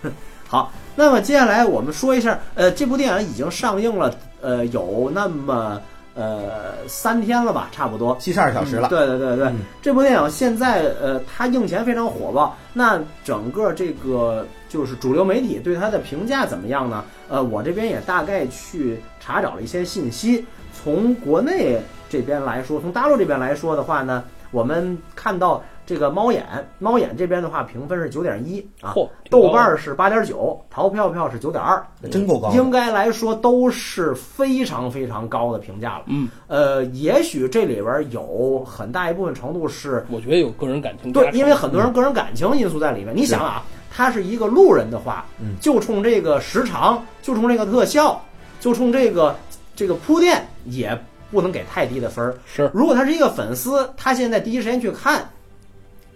[0.48, 5.78] 好，那么接下来我们说一下，呃，这部电影已经上映了，呃，有那么
[6.18, 8.16] 呃三天了吧，差不多。
[8.18, 8.88] 七十二小时了。
[8.88, 12.56] 对对对对，嗯这部电影现在呃，它映前非常火爆。
[12.72, 17.04] 那整个这个就是主流媒体对它的评价怎么样呢？
[17.28, 20.44] 呃，我这边也大概去查找了一些信息。
[20.74, 26.44] 从国内这边来说，从大陆这边来说的话呢，我们看到这个猫眼，
[26.78, 28.92] 猫眼这边的话评分是九点一啊，
[29.30, 32.50] 豆瓣是八点九，淘票票是九点二，真够高。
[32.50, 36.04] 应该来说都是非常非常高的评价了。
[36.08, 43.16] 嗯，呃，也许这里边有很大一部分程度是我觉得有个人感情加对，因为很多人个人感情因素在里面。
[43.16, 48.20] 你想啊，他是一个路人的话，嗯就冲这个时长，就冲这个特效，
[48.60, 49.34] 就冲这个
[49.74, 50.94] 这个铺垫，也
[51.30, 52.34] 不能给太低的分儿。
[52.44, 55.26] 是如果他是一个粉丝，他现在第一时间去看，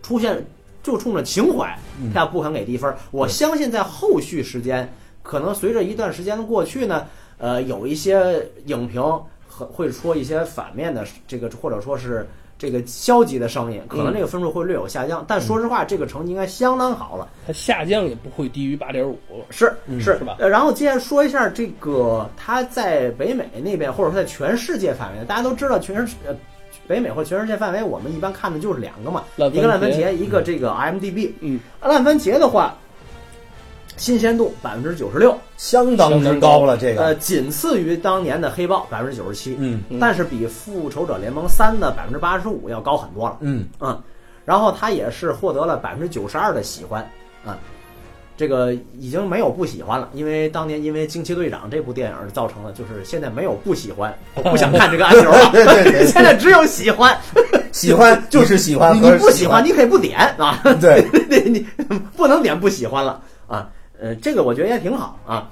[0.03, 0.45] 出现
[0.83, 2.93] 就冲着情怀，嗯他不肯给低分。
[3.11, 7.07] 我相信在后续时间，可能随着一段时间的过去呢，
[7.39, 9.01] 呃，有一些影评
[9.47, 12.27] 和会说一些反面的这个，或者说是
[12.59, 15.25] 这个消极的声音，可能这个分数会略有下降。
[15.29, 17.29] 但说实话，这个成绩应该相当好了。
[17.47, 19.19] 它下降也不会低于八点五。
[19.51, 26.35] 是嗯是是吧呃，然后接着说一下这个，它在北美那边，或者说在全世界范围，大家都知道全世呃
[26.93, 31.31] 北美或全世界范围，我们一般看的就是两个嘛，一个烂番茄，一个这个 IMDB。
[31.41, 32.75] 嗯，烂番茄的话，
[33.97, 37.15] 新鲜度百分之九十六，相当之高了，这个呃，个。
[37.15, 43.39] 仅次于当年的黑豹百分之九十七，嗯嗯但是比复仇者联盟三的百分之八十五要高很多了。
[43.41, 43.99] 嗯，嗯，
[44.45, 47.03] 然后他也是获得了百分之九十二的喜欢
[47.47, 47.57] 啊、
[48.43, 56.07] 这个已经没有不喜欢了，因为当年因为惊奇队长这部电影造成了，就是现在没有不喜欢， 我不想看这个按钮了，对对对对。
[56.07, 57.17] 现在只有喜欢，
[57.71, 61.07] 喜欢 就是喜欢你不喜欢你可以不点啊，对。
[61.31, 61.67] 你你
[62.17, 65.49] 不能点不喜欢了啊，呃，这个我觉得也挺好啊。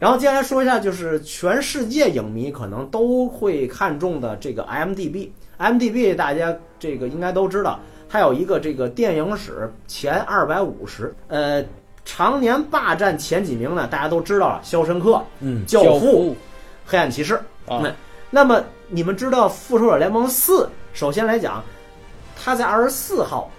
[0.00, 11.64] 然后接下来说一下，就是全世界影迷可能都会看中的这个 IMDB，IMDB 大家这个应该都知道，它有一个这个电影史前二百五十，呃，
[12.04, 16.30] 常年霸占前几名呢，大家都知道了，《肖申克》、嗯教父》、
[16.86, 17.34] 黑暗骑士。
[17.66, 17.90] 啊那
[18.30, 20.64] 那么你们知道《复仇者联盟四》？
[20.92, 21.62] 首先来讲，
[22.42, 23.50] 它在二十四号，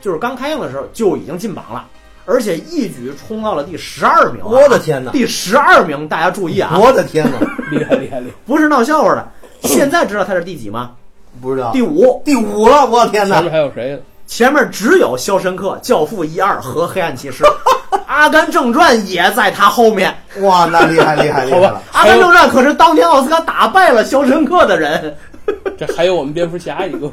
[0.00, 1.86] 就是刚开映的时候就已经进榜了，
[2.24, 4.46] 而且一举冲到了第十二名、啊。
[4.46, 5.10] 我的天哪！
[5.10, 7.38] 第十二名，大家注意啊，我的天哪！
[7.72, 8.36] 厉害厉害厉害！
[8.46, 9.28] 不是闹笑话的。
[9.62, 10.92] 现在知道它是第几吗？
[11.40, 13.52] 不知道第五，第五了，我的天哪前面！
[13.52, 14.02] 还有谁？
[14.26, 17.42] 前面只有《肖申克》《教父》一二和《黑暗骑士》，
[18.06, 20.14] 《阿甘正传》也在他后面。
[20.40, 21.82] 哇，那厉害厉害厉害了！
[21.96, 25.16] 《阿甘正传》可是当年奥斯卡打败了《肖申克》的人。
[25.78, 27.10] 这还有我们蝙蝠侠一个，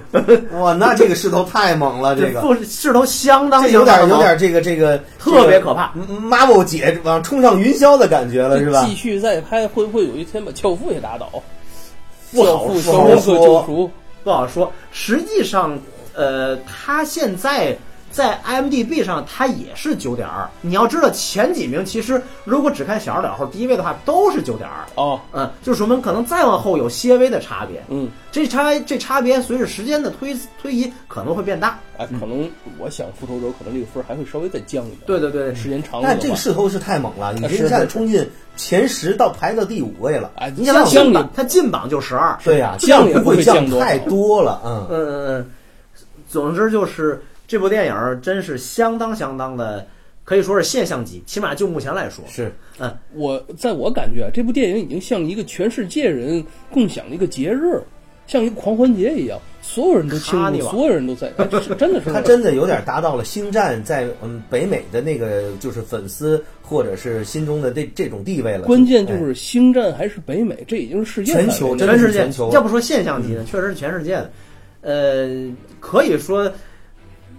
[0.60, 5.94] 哇，那这个势头太猛了，这个不势头相当这有点有点这个这个特别可怕。
[5.96, 8.94] 这个 Marvel 姐往冲上云霄的感觉了，是吧继？
[8.94, 11.30] 续再拍，会不会有一天把教父也打倒？
[12.34, 13.90] 不好教父、说肖申克救赎，
[14.26, 14.70] 不好说。
[14.92, 15.80] 实际上，
[16.14, 17.74] 呃，他现在
[18.16, 20.50] 在 IMDB 上，它也是九点二。
[20.62, 24.86] 你要知道，前几名其实如果只看小数点后第一位的话，都是九点二。
[24.96, 27.84] 哦，嗯，就说明可能再往后有些微的差别。
[27.90, 31.78] 嗯，这差这差别随着时间的推推移可能会变大。
[31.98, 32.50] 哎，可能
[32.80, 35.00] 我想复仇者可能这个分还会稍微再降一点。
[35.06, 38.26] 对对对，时间长了但这，个势头是太猛了，你一下子冲进
[38.56, 40.32] 前十到排到第五位了。
[40.38, 42.40] 哎，你想想降也进榜，他进榜就十二。
[42.46, 44.88] 对呀，降也不不会会降太多了，嗯。
[44.90, 45.52] 嗯嗯嗯，
[46.30, 49.86] 总之就是这部电影真是相当相当的，
[50.24, 52.24] 可以说是现象级，起码就目前来说。
[52.28, 57.80] 是，嗯我在我感觉啊，这部电影已经像一个全世界人共享的一个节日，
[58.28, 68.66] 像一个狂欢节一样，所有人都庆祝，所有人都在， 哎是真的是他真的有点达到了星战在嗯北美的那个就是粉丝或者是心中的这这种地位了。
[68.66, 74.32] 关键就哎是星战还是北美，这已经是世界全球全世界是全球，要不说现象级的，确实是全世界的。
[74.82, 75.28] 呃，
[75.80, 76.52] 可以说，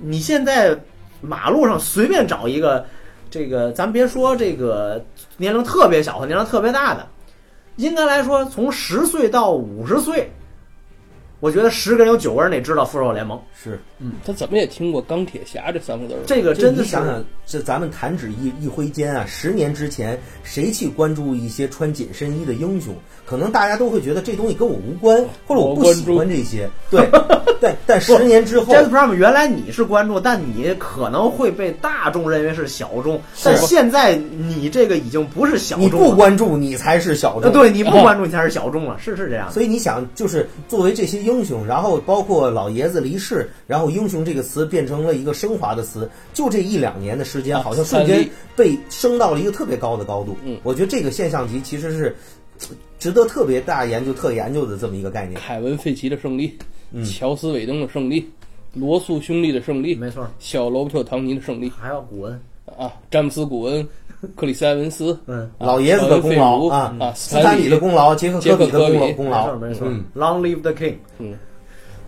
[0.00, 0.78] 你现在
[1.20, 2.84] 马路上随便找一个，
[3.30, 5.02] 这个咱别说这个
[5.36, 7.06] 年龄特别小和年龄特别大的，
[7.76, 10.30] 应该来说从十岁到五十岁，
[11.46, 13.40] 我觉得十个人有九个人得知道复仇者联盟。
[13.62, 16.18] 是嗯他怎么也听过钢铁侠这三个字儿。
[16.26, 22.92] 这个真的想想，这咱们弹指一一挥间啊，十年之前谁去关注一些穿紧身衣的英雄？
[23.24, 26.68] 可能大家都会觉得这东西跟我无关，或者我不喜欢这些。
[26.90, 27.08] 对，
[27.60, 35.90] 但但十年之后 j a z z Prime 原来你是关注，但你可能会被大众认为是小众，但现在你这个已经不是小众你。
[35.90, 37.52] 不关注，你才是小呃，众。
[37.52, 39.50] 对，你不关注你才是小众了，是是这样。
[39.50, 50.36] 所以你想，就是作为这些英英雄，然后包括老爷子离世，然后英雄这个词变成了一个升华的词，就这一两年的时间，啊好像瞬间被升到了一个特别高的高度。
[50.44, 52.16] 嗯我觉得这个现象级其实是
[52.60, 52.68] 呃
[52.98, 55.38] 值得特别大研究、特研究的这么一个概念。
[55.38, 56.56] 凯文·费奇的胜利，
[56.92, 57.04] 嗯。
[57.04, 58.26] 乔斯·韦登的胜利，
[58.72, 61.70] 罗素兄弟的胜利，没错，小罗伯特·唐尼的胜利。
[61.70, 62.40] 还有古恩，
[62.78, 63.86] 啊，詹姆斯·古恩、
[64.34, 70.94] 克里斯·埃文斯，嗯，啊老爷子的功劳啊啊，斯坦李的功劳，杰克科比的功劳，功没劳错没错、嗯 l o n g live the king。
[71.18, 71.38] 嗯，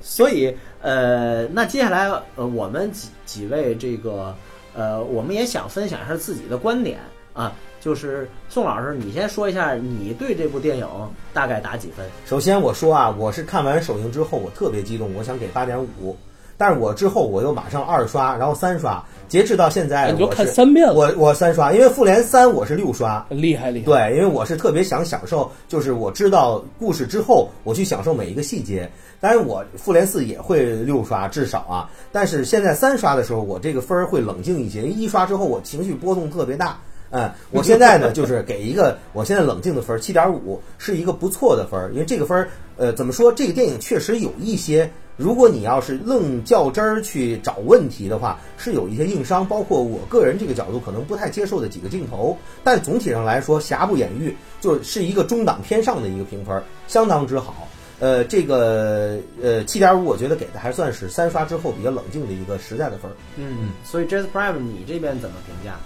[0.01, 4.35] 所以呃，那接下来呃，我们几几位这个
[4.75, 6.99] 呃，我们也想分享一下自己的观点
[7.33, 10.87] 啊，就是宋老师，你先说一下你对这部电影
[11.33, 12.07] 大概打几分？
[12.25, 16.17] 首先我说啊，我是看完首映之后，我特别激动，我想给八点五，
[16.59, 23.25] 但是我之后我又马上二刷，然后三刷，截止到现在哎你就我是看三遍了我我三刷，因为复联三我是六刷。
[23.31, 28.91] 厉害厉害，对，因为我是特别想享受，就是我知道故事之后，我去享受每一个细节。
[29.21, 31.89] 当然，我复联四也会六刷，至少啊。
[32.13, 34.83] 但是现在三刷的时候，我这个分儿会冷静一些。
[34.83, 36.79] 一刷之后，我情绪波动特别大。
[37.11, 41.91] 嗯，我现在呢， 就是给一个我现在冷静的分儿，七点五，是一个不错的分儿。
[41.93, 43.33] 因为这个分儿，呃，怎么说？
[43.33, 52.39] 这个电影确实有一些，如果你要是愣较真儿去找问题的话，是有一些硬伤，包括我个人这个角度可能不太接受的几个镜头。
[52.63, 57.69] 但总体上来说，瑕不掩瑜，就是一个中档偏上的一个评分，相当之好。
[57.99, 63.15] 呃，这个呃七点五，我觉得给的还算是三刷之后比较冷静的一个实在的分儿。
[63.35, 65.77] 嗯，所以 Jazz Prime 你这边怎么评价？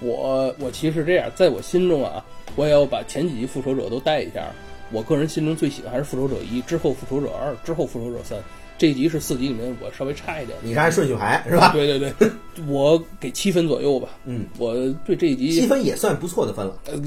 [0.00, 2.22] 我我其实这样，在我心中啊，
[2.54, 4.50] 我也要把前几集复仇者都带一下。
[4.92, 8.38] 我个人心中最喜欢还是复仇者一，之后复仇者二，之后复仇者三。
[8.76, 10.58] 这一集是四集里面我稍微差一点。
[10.62, 11.72] 你是按顺序排是吧？
[11.72, 12.30] 对对对，
[12.66, 14.08] 我给七分左右吧。
[14.24, 14.74] 嗯，我
[15.06, 17.00] 对这一集七分也算不错的分了，呃，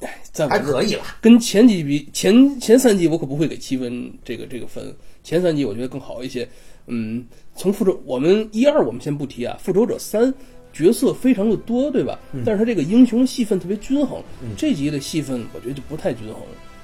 [0.00, 1.04] 哎，在还可以了。
[1.20, 6.48] 跟前几比，前前三集我可不会给七分这个这个分，前三集我觉得更好一些。
[6.86, 10.32] 嗯，从复仇我们一二我们先不提啊，复仇者三
[10.72, 12.18] 角色非常的多，对吧？
[12.44, 14.22] 但是他这个英雄戏份特别均衡，
[14.56, 16.36] 这集的戏份我觉得就不太均衡。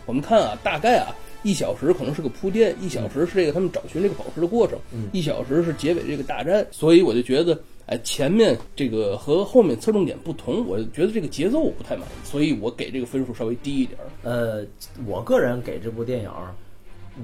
[0.05, 1.17] 我们看啊，大概啊。
[1.43, 4.79] 一小时可能是个铺垫，一小时是这个他们找寻这个宝石的过程，
[5.13, 14.07] 一小时是结尾这个大战，所以我就觉得，哎，前面这个和后面侧重点不同，我觉得这个节奏我不太满意，所以我给这个分数稍微低一点儿。
[14.23, 14.67] 呃，
[15.07, 16.31] 我个人给这部电影，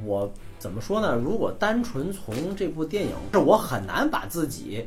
[0.05, 1.17] 我怎么说呢？
[1.17, 4.87] 如果单纯从这部电影，这我很难把自己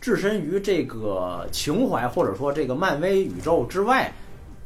[0.00, 4.12] 置身于这个情怀或者说这个漫威宇宙之外，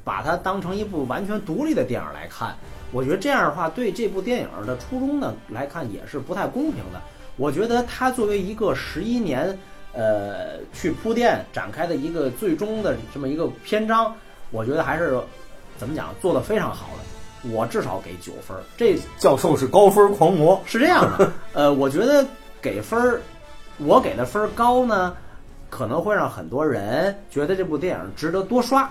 [0.04, 2.54] 把它当成一部完全独立的电影来看。
[2.92, 7.00] 我觉得这样的话，对这部电影的初衷呢来看也是不太公平的。
[7.36, 9.56] 我觉得它作为一个十一年，
[9.92, 14.14] 呃，去铺垫展开的一个最终的这么一个篇章，
[14.50, 15.20] 我觉得还是
[15.76, 17.50] 怎么讲做的非常好的。
[17.50, 21.30] 我至少给九分儿，这教授是高分狂魔，是这样的。
[21.52, 22.26] 呃，我觉得
[22.60, 23.20] 给分儿，
[23.78, 25.14] 我给的分儿高呢，
[25.70, 28.90] 可能会让很多人觉得这部电影值得多刷。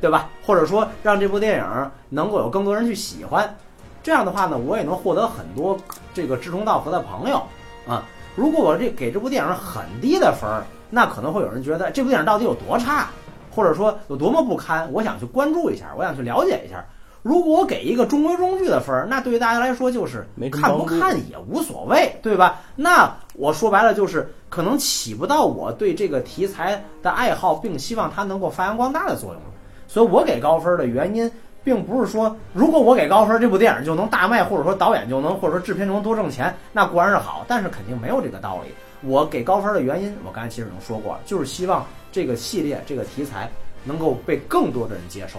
[0.00, 0.28] 对吧？
[0.44, 3.56] 或者说让这部电影能够有更多人去喜欢，
[4.02, 5.76] 这样的话呢，我也能获得很多
[6.14, 7.42] 这个志同道合的朋友
[7.86, 8.04] 啊。
[8.34, 13.08] 如果我这给这部电影很低的分儿，那可能会有人觉得这部电影到底有多差，
[13.50, 16.84] 或者说有多么不堪，我想去关注一下，我想去了解一下。
[17.22, 22.60] 如果我给一个中规中矩的分儿，那对于大家来说就是看不看也无所谓，对吧？
[22.76, 29.42] 那我说白了就是可能起不到我对这个题材的爱好，并希望它能够发扬光大的作用。
[29.88, 31.28] 所以我给高分的原因，
[31.64, 38.70] 并不是说如果我给高分，这部电影就能大卖，或者说导演就能，或者说制片就能多挣钱，那固然是好，但是肯定没有这个道理。
[39.00, 43.50] 我给高分的原因，我刚才其实已经说过了，就是希望这个系列、这个题材
[43.84, 45.38] 能够被更多的人接受。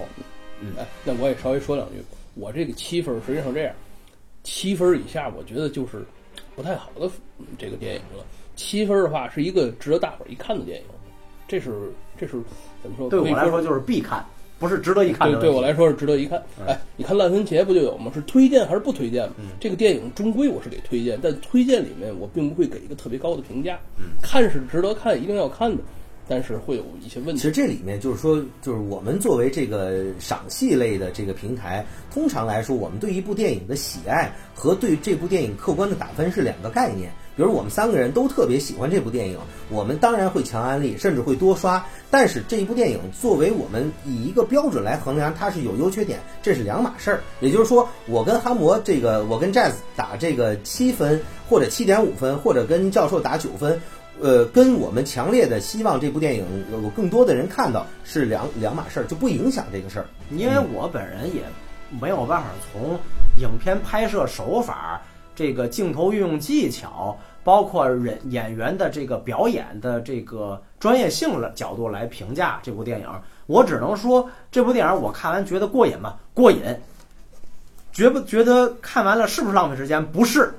[0.62, 2.04] 嗯，哎，那我也稍微说两句，
[2.36, 3.74] 我这个七分实际上这样，
[4.44, 6.04] 七分以下我觉得就是
[6.56, 7.10] 不太好的
[7.58, 8.24] 这个电影了。
[8.56, 10.86] 七分的话是一个值得大伙儿一看的电影，
[11.48, 12.34] 这是这是
[12.82, 13.10] 怎么说？
[13.10, 14.26] 对我来说就是必看。
[14.60, 16.44] 不是值得一看的，对对我来说是值得一看。
[16.68, 18.12] 哎，你看烂番茄不就有吗？
[18.14, 19.26] 是推荐还是不推荐？
[19.38, 23.80] 嗯、这个电影终归我是给推荐，但推荐里面我并不会给一个特别高的评价。
[24.22, 25.82] 看是值得看，一定要看的，
[26.28, 27.42] 但是会有一些问题。
[27.42, 37.10] 其实这里面就是说，就是我们作为这个赏析类的这个平台，通常来说，我们对一部电影的喜爱和对这部电影客观的打分是两个概念。
[37.40, 39.38] 比如我们三个人都特别喜欢这部电影，
[39.70, 41.82] 我们当然会强安利，甚至会多刷。
[42.12, 47.24] 但是这一部电影作为我们以一个标准来衡量，它是有优缺点，这是两码事儿。
[47.40, 53.82] 也就是说，我跟哈魔这个，我跟 Jazz 打这个七分或者七点五分，或者跟教授打九分，
[54.20, 60.06] 呃，跟我们强烈的希望这部电影有更多的人看到是两两码事儿，就不影响这个事儿。
[60.30, 61.44] 因为我本人也
[62.02, 63.00] 没有办法从
[63.42, 65.02] 影片拍摄手法。
[65.36, 67.18] 这个镜头运用技巧，
[67.50, 73.08] 包括人演员的这个表演的这个专业性的角度来评价这部电影，
[73.48, 76.16] 我只能说这部电影我看完觉得过瘾吧？
[76.32, 76.62] 过瘾。
[77.92, 80.06] 觉不觉得看完了是不是浪费时间？
[80.12, 80.54] 不是。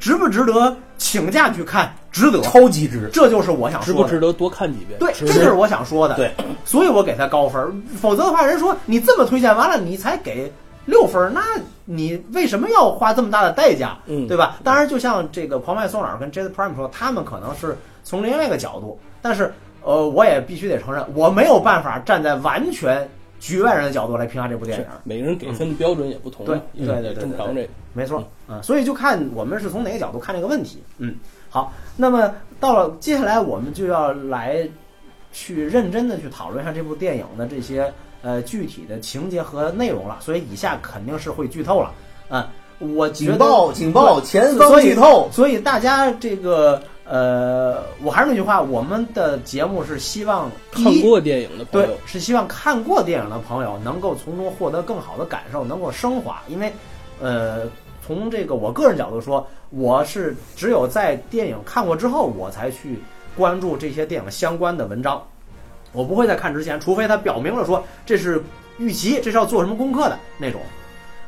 [0.00, 1.94] 值不值得请假去看？
[2.10, 3.08] 值得，超级值。
[3.12, 4.02] 这就是我想值说的。
[4.02, 4.98] 不值得多看几遍？
[4.98, 6.16] 对，这就是我想说的。
[6.16, 6.32] 对，
[6.64, 7.80] 所以我给他高分。
[8.00, 10.52] 否则的话，人说你这么推荐完了，你才给
[10.84, 11.40] 六分儿，那
[11.84, 13.96] 你为什么要花这么大的代价？
[14.06, 14.58] 嗯对吧？
[14.64, 19.52] 当然，就像这个庞麦松尔跟 Jazz Prime 说，他们可能是从另外一个角度，但是
[19.82, 23.08] 呃，我也必须得承认，我没有办法站在完全
[23.40, 24.86] 局外人的角度来评价这部电影。
[25.04, 27.68] 每个人给分的标准也不同，对对对对对正常这个。
[27.92, 30.82] 没错，嗯，所以就看我们是从哪个角度看这个问题。
[30.98, 31.14] 嗯，
[31.50, 34.66] 好，那么到了接下来，我们就要来
[35.32, 37.92] 去认真的去讨论一下这部电影的这些
[38.22, 40.18] 呃具体的情节和内容了。
[40.20, 41.92] 所以以下肯定是会剧透了。
[42.30, 42.46] 嗯，
[42.96, 43.72] 我警报！
[43.72, 44.20] 警报！
[44.20, 45.28] 前方剧透！
[45.30, 56.40] 所以大家这个呃，我还是那句话，我们的节目是希望看过电影的朋对友，，是希望看过电影的朋友能够从中获得更好的感受，能够升华。
[56.48, 56.72] 因为，
[57.20, 57.66] 呃，
[58.06, 62.98] 从这个我个人角度说，我是只有在电影看过之后，我才去
[63.36, 65.22] 关注这些电影相关的文章。
[65.92, 68.42] 我不会在看之前，除非他表明了说这是
[68.78, 70.60] 预期，这是要做什么功课的那种。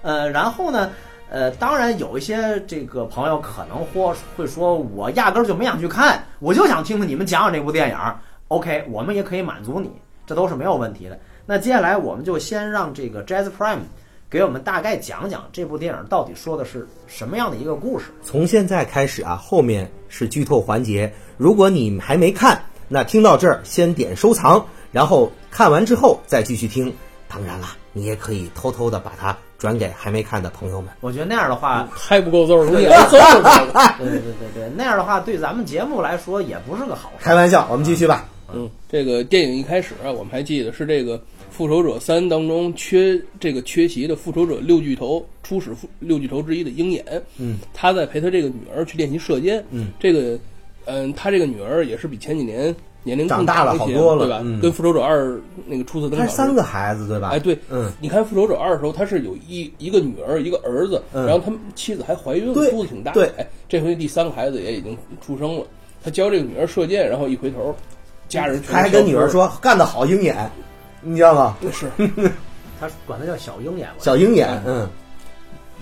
[0.03, 0.91] 呃，然后呢，
[1.31, 7.97] 呃，当然有一些这个朋友可能或会说，我压根儿就没想去看，我就想听听你们讲讲这部电影。
[8.49, 9.91] OK，我们也可以满足你，
[10.27, 11.19] 这都是没有问题的。
[11.47, 13.81] 那接下来我们就先让这个 Jazz Prime
[14.31, 18.07] 给我们大概讲讲这部电影到底说的是什么样的一个故事。
[18.23, 21.13] 从现在开始啊，后面是剧透环节。
[21.37, 26.93] 如果你还没看，那听到这儿先点收藏，然后看完之后再继续听。
[27.29, 30.91] 当然了，你也可以偷偷的把它转给还没看的朋友们。
[31.01, 33.97] 我觉得那样的话，还不够揍，容易挨揍了。
[33.99, 37.25] 对对对对对，那样的话对咱们节目来说也不是个好事。
[37.25, 38.29] 开玩笑，我们继续吧。
[38.55, 41.19] 嗯，这个电影一开始啊，我们还记得是这个
[41.51, 47.05] 《复仇者三》当中缺这个缺席的复仇者六巨头初始复六巨头之一的鹰眼，
[47.39, 50.39] 嗯，他在陪他这个女儿去练习射箭，嗯，这个，
[50.87, 54.41] 嗯，他这个女儿也是比前几年年龄更长大了好多了对吧？
[54.43, 57.29] 嗯跟复仇者二那个初次登场他三个孩子对吧？
[57.31, 63.13] 哎，对，嗯，你看《复仇者二》的时候，他是有一一个女儿，一个儿子，嗯然后他们妻子还怀孕了，对肚子挺大。
[63.13, 65.67] 对哎，这回第三个孩子也已经出生了。
[66.03, 67.75] 他教这个女儿射箭，然后一回头，
[68.29, 70.51] 家人全他还跟女儿说干得好，鹰眼，
[71.01, 71.57] 你知道吗？
[71.73, 71.91] 是
[72.81, 74.87] 他管他叫小鹰眼，小鹰眼，嗯，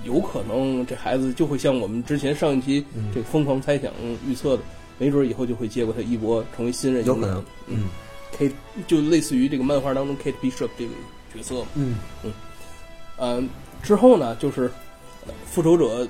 [0.05, 2.85] 有可能这孩子就会像我们之前上一期
[3.15, 3.91] 这个疯狂猜想
[4.29, 4.63] 预测的，
[4.99, 7.89] 没准以后就会接过他衣钵，成为新任有可能，嗯
[8.37, 8.53] Kate
[8.87, 10.93] 就类似于这个漫画当中 Kate Bishop 这个
[11.35, 11.67] 角色嘛。
[11.75, 11.97] 嗯
[13.19, 13.49] 嗯，
[13.83, 14.71] 之后呢，就是
[15.27, 16.07] 呃复仇者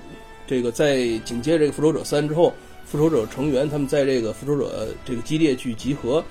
[0.47, 2.53] 这个在紧接着这个复仇者三之后，
[2.85, 6.23] 复仇者成员他们在这个复仇者这个基地去集合，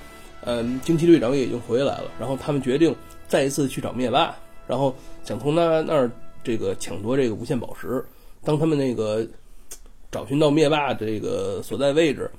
[0.46, 2.96] 嗯，惊奇队长也已经回来了，然后他们决定
[3.28, 4.36] 再一次去找灭霸，
[4.68, 6.10] 然后想从他那儿
[6.44, 8.04] 这个抢夺这个无限宝石。
[8.44, 9.28] 当他们那个
[10.12, 12.30] 找寻到灭霸这个所在位置，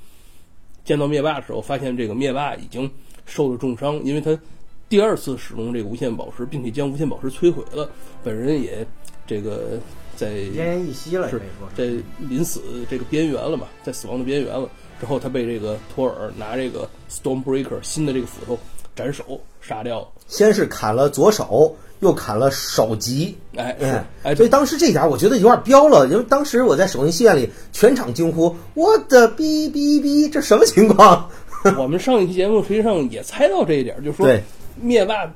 [0.85, 2.91] 见到灭霸的时候，发现这个灭霸已经
[3.25, 4.39] 受了重伤，因为他
[4.89, 7.91] 第二次使用这个无限宝石，并且将无限宝石摧毁了，
[8.23, 8.87] 本人也
[9.27, 9.79] 这个
[10.15, 11.69] 在奄奄一息了，是可以说。
[11.75, 12.61] 在临死
[12.91, 14.69] 这个边缘了嘛，在死亡的边缘了。
[15.01, 18.57] 之后，他被这个托尔拿这个 Stormbreaker 新的这个斧头
[18.95, 20.09] 斩首杀掉了。
[20.29, 31.31] 先是砍了左手，又砍了首级，哎，是哎，哎，所以当时这点儿我觉得有点彪了，因为当时我在首映戏院里，全场惊呼：“我的哔哔哔，这什么情况
[31.79, 34.43] 我们上一期节目实际上也猜到这一点，就是？”说对，
[34.81, 35.33] 灭霸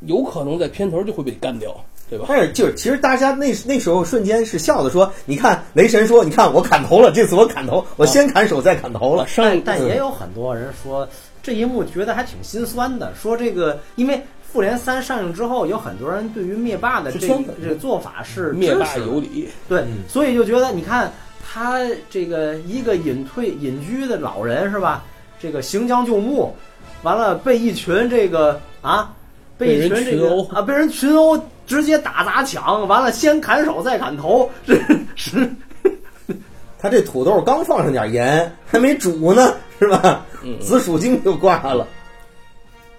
[0.00, 2.24] 有可能在片头就会被干掉，对吧？
[2.30, 9.26] 但是就是其实大家那那时候瞬间是笑的说：“你看雷神说，你看我砍头了，这次我砍头，我先砍手再砍头了。
[9.28, 11.06] 上但但也有很多人说
[11.42, 14.18] 这一幕觉得还挺心酸的，说这个因为。
[14.52, 17.18] 复联三上映之后，有很多人对于灭霸的这
[17.62, 21.12] 这个做法是灭霸有理，对，嗯所以就觉得你看
[21.46, 21.78] 他
[22.08, 25.04] 这个一个隐退隐居的老人是吧？
[25.40, 26.54] 这个行将就木，
[27.02, 29.14] 完了被一群这个啊，
[29.56, 34.78] 被一群这个被人群殴啊被人群殴，直接打砸抢，完了先砍手再砍头，这
[35.14, 35.48] 是
[36.78, 40.26] 他这土豆刚放上点盐，还没煮呢，是吧？
[40.42, 41.86] 嗯紫薯精就挂了。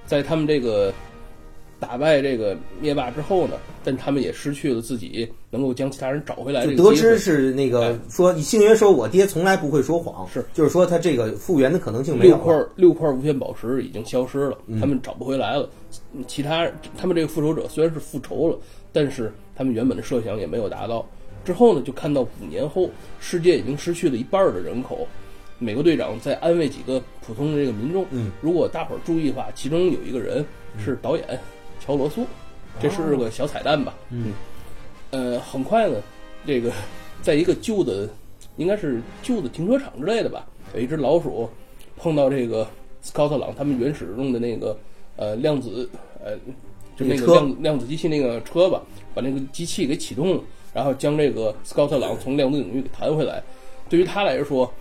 [0.05, 0.93] 在他们这个
[1.81, 7.17] 打败这个灭霸之后呢，但他们也失去了自己能够将其他人找回来就得知。
[7.17, 12.69] 是那个哎说，星爷说我爹从来不会说谎，是就是说他这个复原的可能性没有六块了。
[12.75, 15.67] 六块无限宝石已经消失了，嗯他们找不回来了。
[16.27, 18.57] 其他他们这个复仇者虽然是复仇了，
[18.93, 21.03] 但是他们原本的设想也没有达到。
[21.43, 22.87] 之后呢，就看到五年后，
[23.19, 25.07] 世界已经失去了一半儿的人口。
[25.57, 28.05] 美国队长在安慰几个普通的这个民众。
[28.09, 30.43] 嗯，如果大伙儿注意的话，其中有一个人
[30.77, 31.39] 是导演
[31.83, 32.25] 乔罗素，
[32.79, 33.93] 这是个小彩蛋吧？
[34.11, 34.33] 嗯，
[35.09, 35.97] 呃，很快呢，
[36.45, 36.71] 这个
[37.21, 38.07] 在一个旧的，
[38.57, 41.49] 应该是旧的停车场之类的吧，有一只老鼠
[41.97, 42.67] 碰到这个
[43.01, 44.77] 斯科特朗他们原始用的那个
[45.15, 45.89] 呃量子
[46.23, 46.35] 呃
[46.95, 48.81] 就那个那个车量量子机器那个车吧，
[49.15, 53.41] 把那个机器给启动了，然后将这个斯科特朗从量子领域给弹回来。
[53.89, 54.71] 对于他来说，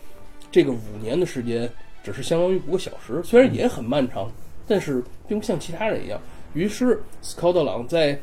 [0.53, 1.69] 这个五年的时间
[2.05, 4.31] 只是相当于五个小时，虽然也很漫长，
[4.69, 6.21] 但是并不像其他人一样。
[6.55, 8.19] 于是斯科特朗在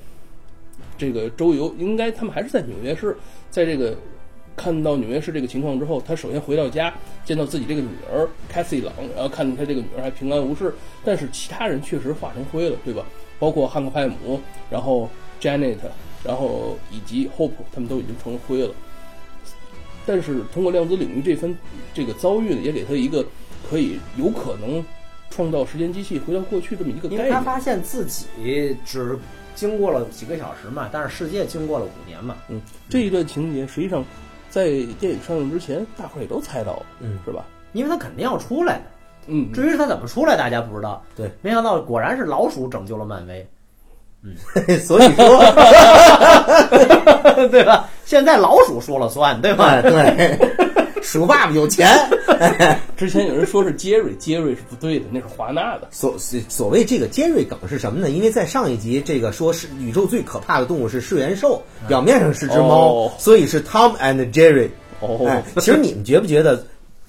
[0.97, 3.15] 这个周游，应该他们还是在纽约市，
[3.49, 3.95] 在这个
[4.55, 10.73] 看到纽约市这个情况之后，他首先回到家，见到自己这个女儿凯西朗，然后看到他这个女儿还平安无事，
[11.05, 13.05] 但是其他人确实化成灰了，对吧？
[13.39, 15.07] 包括汉克派姆，然后
[15.39, 15.78] Janet，
[16.23, 18.73] 然后以及 Hope，他们都已经成了灰了。
[20.05, 21.55] 但是通过量子领域这番
[21.93, 23.23] 这个遭遇呢，也给他一个
[23.69, 24.84] 可以有可能
[25.30, 27.41] 创造时间机器回到过去这么一个因为他。
[27.41, 28.25] 发现自己
[28.86, 29.17] 只
[29.55, 32.36] 经过了几个小时嘛，但是世界经过了五年嘛。
[32.49, 34.03] 嗯，这一段情节实际上
[34.49, 34.65] 在
[34.99, 37.45] 电影上映之前，大伙儿也都猜到了，嗯，是吧？
[37.73, 38.84] 因为他肯定要出来的，
[39.28, 41.03] 嗯，至于他怎么出来，大家不知道。
[41.15, 43.47] 对，没想到果然是老鼠拯救了漫威，
[44.23, 44.36] 嗯
[44.80, 45.39] 所以说，
[47.49, 47.89] 对吧？
[48.05, 49.65] 现在老鼠说了算，对吧？
[49.84, 50.39] 哎，
[51.07, 51.87] 对，鼠爸爸有钱。
[52.97, 55.87] 之前有人说是杰瑞，杰瑞是不对的，那是华纳的。
[55.91, 58.09] 所所谓这个杰瑞梗是什么呢？
[58.09, 64.69] 因为在上一集，这个说是宇宙最可怕的动物是噬元兽，表面上是只猫，哦所以是 Tom and Jerry。
[64.99, 66.65] 哦，哎，其实你们觉不觉得，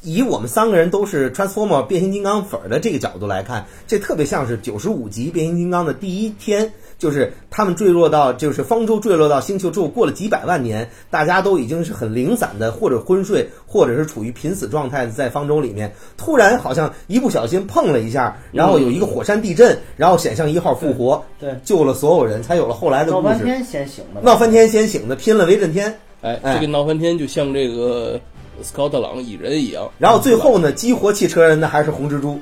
[0.09, 23.25] 以我们三个人都是 Transformer 变形金刚粉儿的这个角度来看，这特别像是九十五集变形金刚的第一天，就是他们坠落到就是方舟坠落到星球之后，过了几百万年，大家都已经是很零散的，或者昏睡，或者是处于濒死状态的在方舟里面，突然好像一不小心碰了一下，然后有一个火山地震，然后显像一号复活，对，救了所有人，才有了后来的故事。
[23.25, 25.95] 闹翻天先醒的，闹翻天先醒的，拼了威震天。
[26.23, 28.19] 哎，哎这个闹翻天就像这个
[28.63, 29.91] 斯科特朗蚁人一样。
[29.99, 32.41] 然后最后呢，激活汽车人的还是红蜘蛛。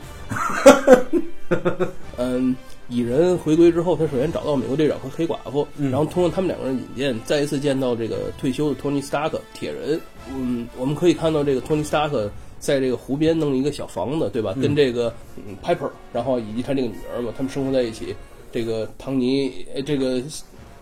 [2.19, 2.57] 嗯，
[2.89, 10.01] 蚁人回归之后，他首先找到美国队长和黑寡妇，嗯然后通过他们两个人引荐，再一次见到这个退休的托尼·斯塔克铁人。
[10.29, 14.55] 嗯，我们可以看到这个托尼·斯塔克在这个湖边弄了一个小房子，对吧？
[14.61, 18.14] 跟这个嗯 Piper，然后以及他这个女儿嘛，他们生活在一起。
[18.53, 20.23] 这个唐尼，呃这个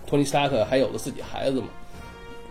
[0.07, 1.67] 托尼·斯塔克还有了自己孩子嘛。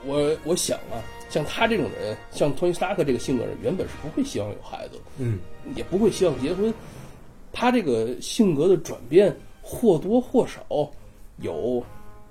[0.05, 0.99] 我我想啊，
[1.33, 5.01] 像他这种人，像托尼·斯塔克这个性格的人，原本是不会希望有孩子的。
[5.17, 5.39] 嗯，
[5.75, 6.71] 也不会希望结婚。
[7.51, 10.63] 他这个性格的转变或多或少
[11.37, 11.83] 有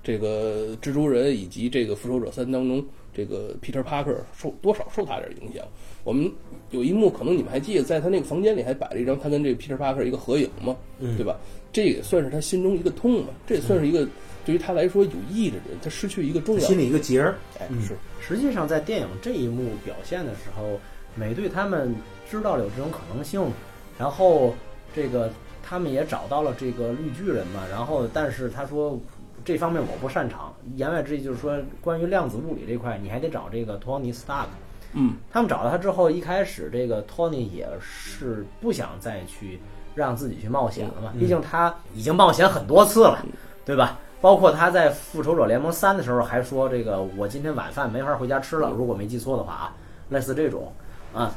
[0.05, 5.67] 这个蜘蛛人以及这个复仇者三当中这个 Peter Parker 受多少受他点影响。
[6.05, 6.31] 我们
[6.71, 11.37] 有一幕可能你们还记得，在他那个房间里还摆了一张他跟这个 Peter Parker 一个合影嘛，对吧？
[11.73, 14.07] 这也算是他心中一个痛嘛，这也算是一个
[14.45, 17.37] 对于他来说有意义的人，他失去一个重要心里一个结儿。
[17.59, 20.79] 哎嗯是实际上，在电影这一幕表现的时候，
[21.17, 21.95] 美队他们
[22.31, 23.51] 知道了有这种可能性，
[23.99, 24.55] 然后
[24.95, 25.31] 这个
[25.63, 28.97] 他们也找到了这个绿巨人嘛，然后但是他说
[29.45, 34.51] 这方面我不擅长，言外之意就是说关于量子物理这块，你还得找这个托尼·斯塔克。
[34.95, 39.59] 嗯，他们找到他之后，一开始这个托尼也是不想再去
[39.95, 43.25] 让自己去冒险了嘛，毕竟他已经冒险很多次了，
[43.65, 43.99] 对吧？
[44.21, 49.75] 包括他在《复仇者联盟三》的时候还说：“这个我今天晚饭没法回家吃了。”如果没记错的话啊，
[50.11, 50.73] 类似这种
[51.13, 51.35] 啊，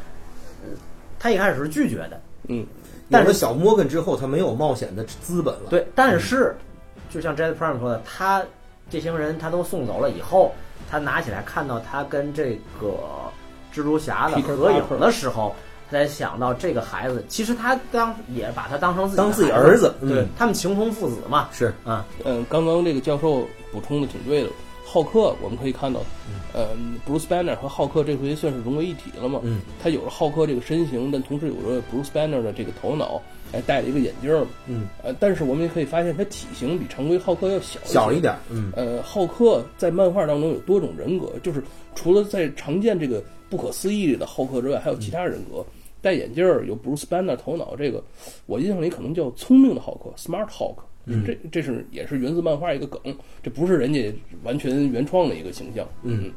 [0.63, 0.69] 呃
[1.17, 2.63] 他一开始是拒绝的，嗯，
[3.09, 5.69] 但是有了小摩根之后，他没有冒险的资本了。
[5.71, 6.55] 对，但是
[7.09, 8.43] 就像 Jet Prime 说的，他
[8.87, 10.53] 这些人他都送走了以后，
[10.87, 12.93] 他拿起来看到他跟这个
[13.73, 15.55] 蜘蛛侠的合影的时候，他
[15.95, 24.49] 才想到这个孩子，其实他当也把他当成自己当自己儿子对、嗯他们情同父子嘛，是啊，嗯，刚刚这个教授补充的挺对的。
[24.87, 25.99] 浩克我们可以看到，
[26.53, 29.41] 嗯，Bruce Banner 和浩克这回算是融为一体了嘛。
[29.43, 33.19] 嗯，他有了浩克这个身形，但同时有着 Bruce Banner 的这个头脑，
[33.51, 34.45] 还戴了一个眼镜儿。
[34.67, 37.87] 嗯，呃，但是我们也可以发现，他体型比常规浩克要小一。
[37.87, 38.33] 小一点。
[38.49, 41.61] 嗯呃，浩克在漫画当中有多种人格，就是
[41.95, 45.65] 除了在常见这个不可思议的浩克之外，还有其他人格。
[46.05, 48.03] 戴眼镜儿有 Bruce Banner 头脑，这个
[48.45, 50.75] 我印象里可能叫聪明的浩克 （Smart Hulk）。
[51.25, 52.99] 这这是也是源自漫画一个梗，
[53.41, 55.87] 这不是人家完全原创的一个形象。
[56.03, 56.31] 嗯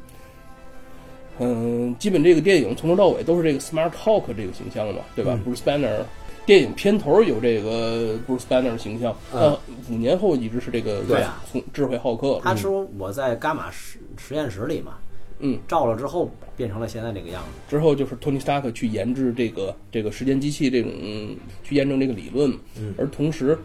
[1.37, 6.03] 嗯，基本这个电影从头到尾都是这个 Smart Hulk 这个形象嘛，对吧、b r u c e Banner
[6.47, 9.55] 电影片头有这个 Bruce Banner 的形象，呃，
[9.91, 12.41] 五年后一直是这个对啊智慧浩克。
[12.43, 14.97] 他说我在伽马实实验室里嘛，
[15.39, 17.49] 嗯，照了之后变成了现在这个样子。
[17.69, 22.93] 之后就是托尼·斯塔克去研制这个这个时间机器这种、嗯去验证这个理论，嗯。
[22.97, 23.57] 而同时，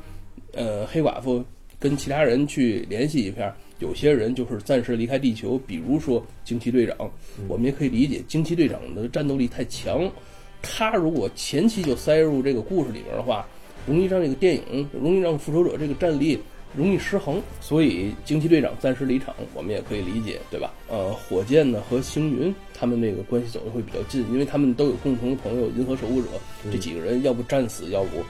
[0.53, 1.45] 呃，黑寡妇
[1.79, 7.11] 跟其他人去联系一下，有些人就是暂时离开地球，比如说惊奇队长，
[7.49, 10.09] 我们也可以理解惊奇队长的战斗力太强，
[10.63, 13.47] 他如果前期就塞入这个故事里面的话，
[13.87, 16.39] 容易让这个电影，容易让复仇者这个战力
[16.77, 20.73] 容易失衡，所以惊奇队长暂时离场，我们也可以理解，对吧？
[20.89, 26.29] 呃，火箭呢和星云他们那个关系走的会比较近，因为他们都有共同的朋友银河守护者，
[26.73, 28.23] 这几个人要不战死，要不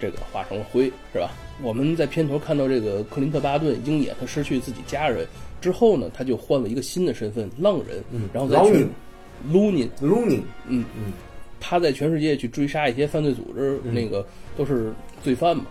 [0.00, 1.30] 这个化成了灰，是吧？
[1.62, 5.26] 我们在片头看到这个克林特·巴顿鹰眼，他失去自己家人
[5.60, 8.84] 之后呢，他就换了一个新的身份——浪人，嗯然后再去
[9.48, 11.12] Lunin，Lunin，嗯嗯，
[11.60, 14.26] 他在全世界去追杀一些犯罪组织，那个
[14.56, 14.92] 都是
[15.22, 15.66] 罪犯嘛。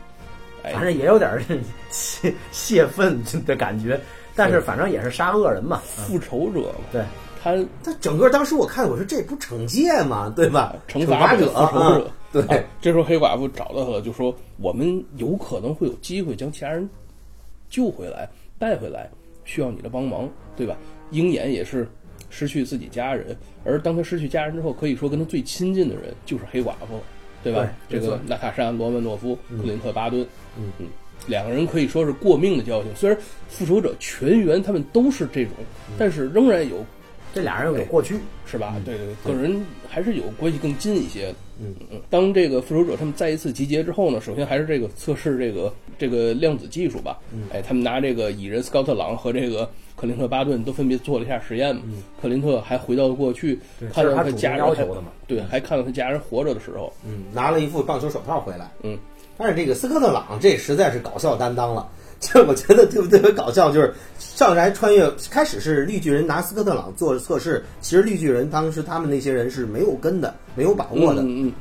[0.63, 1.29] 哎，反正也有点
[1.89, 3.99] 泄泄愤的感觉，
[4.35, 5.81] 但是反正也是杀恶人嘛。
[5.85, 7.03] 复仇者嘛，对，
[7.41, 10.31] 他他整个当时我看，我说这不惩戒嘛？
[10.35, 10.75] 对吧？
[10.87, 12.11] 惩罚者、复仇者啊。
[12.31, 16.89] 对啊这时候黑寡妇找到他了，就说我们有可能会有机会将其他人
[17.69, 19.09] 救回来、带回来，
[19.43, 20.77] 需要你的帮忙，对吧？
[21.09, 21.85] 鹰眼也是
[22.29, 23.35] 失去自己家人，
[23.65, 27.01] 而当他失去家人之后，可以说跟他最亲近的人就是黑寡妇，
[27.43, 27.67] 对吧？
[27.89, 30.21] 对这个娜塔莎·罗曼诺夫、布林特·巴顿，
[30.57, 30.87] 嗯嗯，
[31.27, 32.91] 两个人可以说是过命的交情。
[32.95, 33.17] 虽然
[33.49, 35.53] 复仇者全员他们都是这种，
[35.97, 36.85] 但是仍然有
[37.33, 38.15] 这俩人有过去，
[38.45, 38.75] 是吧？
[38.85, 41.35] 对对，对，个人还是有关系更近一些的。
[41.61, 42.01] 嗯嗯。
[42.09, 47.19] 当这个复仇者他们再一次集结之后呢，首先还是这个测试这个这个量子技术吧。
[47.33, 49.69] 嗯哎，他们拿这个蚁人斯高特朗和这个
[50.01, 51.83] 克林特巴顿都分别做了一下实验嘛。
[52.19, 53.59] 克林特还回到了过去，
[53.93, 55.09] 看到他家人还要求的嘛。
[55.27, 56.91] 对，还看到他家人活着的时候。
[57.05, 58.71] 嗯，拿了一副棒球手套回来。
[58.81, 58.97] 嗯，
[59.37, 61.87] 但是这个斯科特朗这实在是搞笑担当了。
[62.19, 71.21] 这 我觉得特别特别搞笑，就是上来穿越，开始是绿巨人拿斯科特朗做测试，其实绿巨人当时他们那些人是没有跟的，没有把握的。
[71.21, 71.53] 嗯嗯，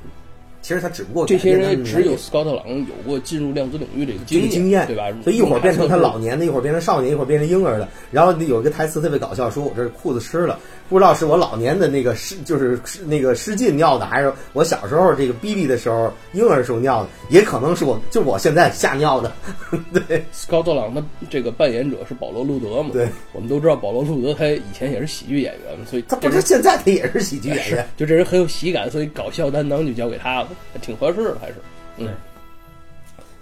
[0.63, 5.07] 其实他只不过这些人只有斯高特朗有过进入量子领域这个这个经验，对吧？
[5.25, 7.89] 所以一会儿变成他老年的，一会儿变成少年，一会儿变成婴儿的。
[8.11, 10.59] 然后有一个台词特别搞笑，说我这裤子湿了，
[10.91, 19.33] 不知道是我老年的那个失，就是那个失禁尿的，还是我小时候这个逼逼的时候婴儿时候尿的，也可能是我就我现在吓尿的。
[19.95, 22.91] 对，斯高特朗的这个扮演者是保罗·路德嘛？
[22.93, 27.89] 对，我们都知道保罗·路德他以前也是喜剧演员嘛，所以他不是现在他也是喜剧演员。
[27.97, 30.49] 就这人很有喜感，所以搞笑担当就交给他了，
[30.83, 31.55] 挺合适的，还是
[31.99, 32.09] 嗯。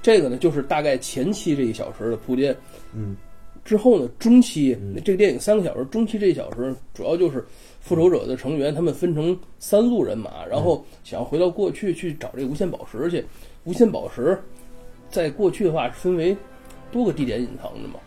[0.01, 2.57] 这个呢，就是大概前期这一小时的铺垫，
[2.95, 3.17] 嗯，
[3.69, 7.45] 之后呢，中期、这个电影三个小时，中期这一小时主要就是
[7.83, 13.23] 复仇者的成员他们分成三路人马，然后想要回到过去去找这个无限宝石去。
[13.65, 14.41] 无限宝石
[15.11, 16.35] 在过去的话是分为
[16.91, 18.01] 多个地点隐藏的嘛，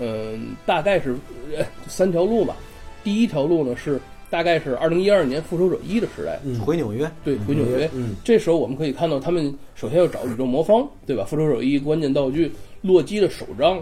[0.00, 1.14] 嗯，大概是
[1.54, 2.56] 呃 三条路吧。
[3.04, 4.00] 第一条路呢是
[4.30, 7.86] 大概是二零一二年复仇者一的时代，嗯回纽约，对，回纽约。
[7.92, 11.26] 嗯，这时候我们可以看到，他们首先要找宇宙魔方，对吧？
[11.26, 12.50] 复仇者一关键道具
[12.80, 13.78] 洛基的手杖，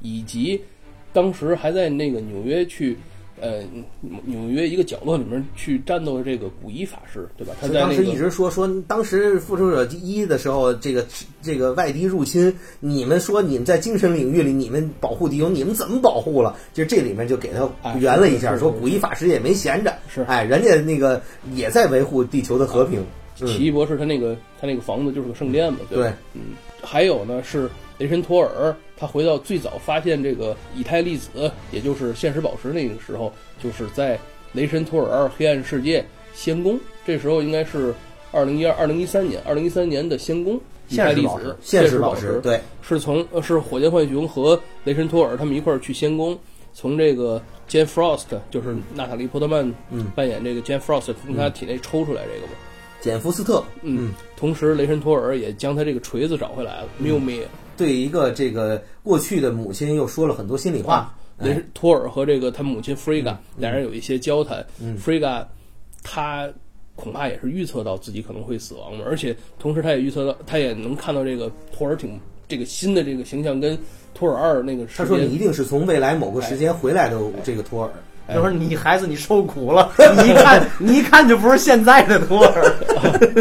[0.00, 0.60] 以及
[1.12, 2.96] 当时还在那个纽约去，
[3.40, 3.62] 呃，
[4.24, 7.54] 纽约一个角落里面去战斗的这个古一法师，对吧？
[7.60, 11.06] 他在当时一直说说，当时复仇者一的时候，这个
[11.40, 16.56] 这个外敌入侵，你们说你们在精神领域里，你们保护敌友，你们怎么保护了？
[16.74, 21.22] 就这里面就给他哎圆了一下，说古一法师也没闲着，是哎，人家那个
[21.54, 23.04] 也在维护地球的和平。
[23.46, 26.04] 奇异博士他那个他那个房子就是个圣殿嘛，对吧？
[26.04, 33.32] 对，嗯，还有呢是雷神托尔，他回到最早发现这个以太粒子，也就是现实宝石那个时候，
[33.62, 34.18] 就是在
[34.52, 37.94] 雷神托尔二黑暗世界仙宫，这时候应该是
[38.32, 40.60] 二零一二、二零一三年、二零一三年的仙宫。
[40.90, 46.34] 以太粒子现实宝石，对，是从呃是火箭浣熊和雷神托尔他们一块儿去仙宫，
[46.72, 47.38] 从这个
[47.68, 50.06] Jane Frost 就是娜塔莉波特曼嗯。
[50.16, 52.52] 扮演这个 Jane Frost 从他体内抽出来这个嘛，
[53.00, 57.42] 简福斯特嗯，同时雷神托尔也将他这个锤子找回来了，缪米
[57.76, 61.14] 对一个这个过去的母亲又说了很多心里话。
[61.38, 64.66] 雷神托尔和这个他母亲 Frigga 两人有一些交谈
[65.00, 65.46] ，Frigga
[66.02, 66.50] 他
[66.96, 72.18] 恐怕也是预测到自己可能会死亡嘛，而且同时他也预测到，他也能看到这个托尔挺
[72.48, 73.78] 这个新的这个形象跟
[74.12, 77.90] 托尔二那个他说你一定是从未来某个时间回来的这个托尔。
[78.34, 82.74] 就说你孩子你受苦了， 你一看你一看就不是现在的托尔。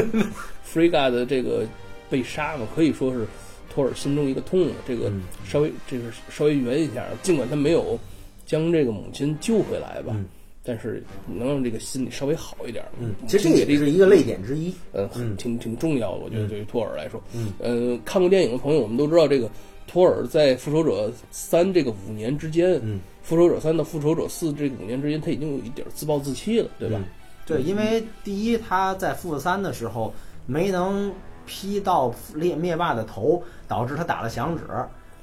[0.74, 1.64] Frigga 的这个
[2.10, 3.26] 被杀嘛，可以说是
[3.74, 4.74] 托尔心中一个痛啊。
[4.88, 5.12] 这个
[5.46, 7.98] 稍微这个稍微圆一下，尽管他没有
[8.46, 10.16] 将这个母亲救回来吧，
[10.64, 12.84] 但是能让这个心里稍微好一点。
[13.00, 14.74] 嗯，其实这也是一个泪点之一。
[14.92, 19.50] 呃，嗯挺挺重要的，我觉得对于托尔来说，嗯，呃，看过电影的朋友，我们都知道这个
[19.88, 26.98] 托尔在《复仇者三》这个五年之间，嗯，复仇者三》到《复仇者四》这五年之间，他已经有一点自暴自弃了，对吧？
[27.46, 30.14] 对，因为第一他在复三的时候
[30.46, 31.12] 没能
[31.46, 34.64] 劈到灭灭霸的头，导致他打了响指，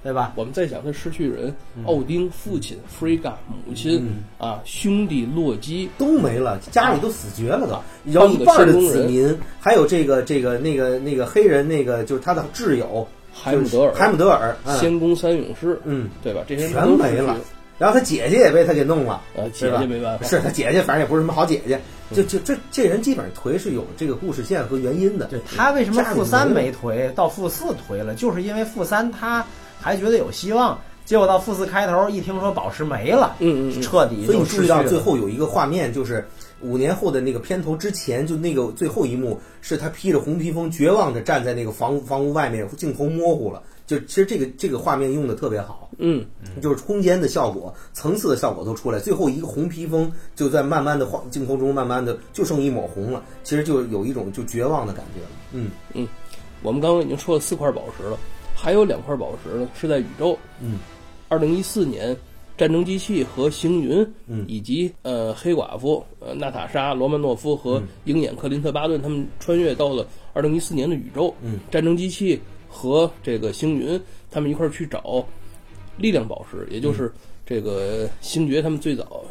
[0.02, 0.34] 对吧？
[0.36, 1.55] 我们在想他失去人，
[1.86, 16.42] 奥丁父亲、弗瑞嘎母亲、啊，兄弟洛基，都没了，家里都死绝了都，有一半的子民，还有这个这个那个那个黑人那个就是他的挚友海姆德尔、海姆德尔、仙宫三勇士，嗯，对吧？
[16.46, 17.34] 这些全没了。
[17.79, 21.81] 然后他姐姐也被他给弄了，呃，姐姐没办法，是他姐姐，反正也不是什么好姐姐。
[22.12, 25.27] 就就这这人基本上颓是有这个故事线和原因的。
[25.27, 29.45] 对他为什么负三没颓，到负四颓了，就是因为负三他
[29.81, 34.27] 还觉得有希望，结果到负四开头一听说宝石没了，嗯嗯，彻底。
[34.27, 36.25] 所以你注意到最后有一个画面，就是
[36.61, 43.62] 五年后的那个片头之前，就那个最后一幕是他披着红披风，绝望的站在那个房房屋外面，镜头模糊了。
[43.87, 46.24] 就其实这个这个画面用的特别好，嗯，
[46.62, 48.99] 就是空间的效果、层次的效果都出来。
[48.99, 55.28] 最后一个红披风就在慢慢的画镜头中，慢慢的就剩一抹红了，其实就有一种就绝望的感觉了。
[55.53, 56.09] 嗯嗯，
[56.62, 58.18] 我们刚刚已经说了四块宝石了，
[58.55, 60.39] 还有两块宝石呢，是在宇宙。
[60.62, 60.78] 嗯，
[61.28, 62.16] 二零一四年，
[62.57, 71.35] 战争机器和星云，嗯，以及呃黑寡妇、呃娜塔莎、罗曼诺夫和鹰眼克林特巴顿他们穿越到了二零一四年的宇宙。
[71.43, 72.41] 嗯，战争机器。
[72.75, 74.01] 和这个星云
[74.33, 75.25] 他们一块儿去找
[75.97, 77.11] 力量宝石，也就是
[77.47, 79.25] 这个星爵他们最早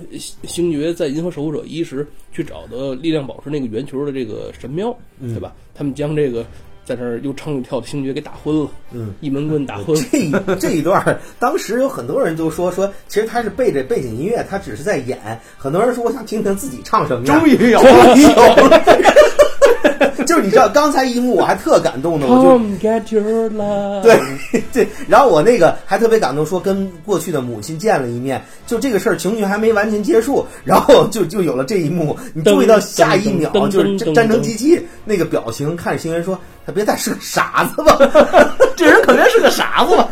[0.44, 5.54] 星爵在银河守护者一时去找的力量宝石那个圆球的这个神庙，对吧？
[5.76, 6.46] 他们将这个
[6.86, 9.96] 在这儿又唱又跳的星爵给打昏了，嗯，一闷棍打昏。
[10.10, 15.20] 这一这一段，当时有很多人都说说，其实他是背着背景音乐，他只是在演。
[15.58, 17.40] 很多人说，我想听听自己唱什么样。
[17.40, 18.84] 终于有，终于有了。
[20.24, 24.02] 就是你知道，刚才一幕我还特感动呢，我就 get your love。
[24.02, 24.20] 对
[24.72, 32.16] 对，然后我那个还特别感动，说跟过去的母亲见了一面，就这个事儿情绪还没完全结束，然后就就有了这一幕。
[32.34, 37.98] 你注意到下一秒就是战争机器那个表情，看着星人说他别再是个傻子吧，
[38.76, 40.10] 这人可别是个傻子吧。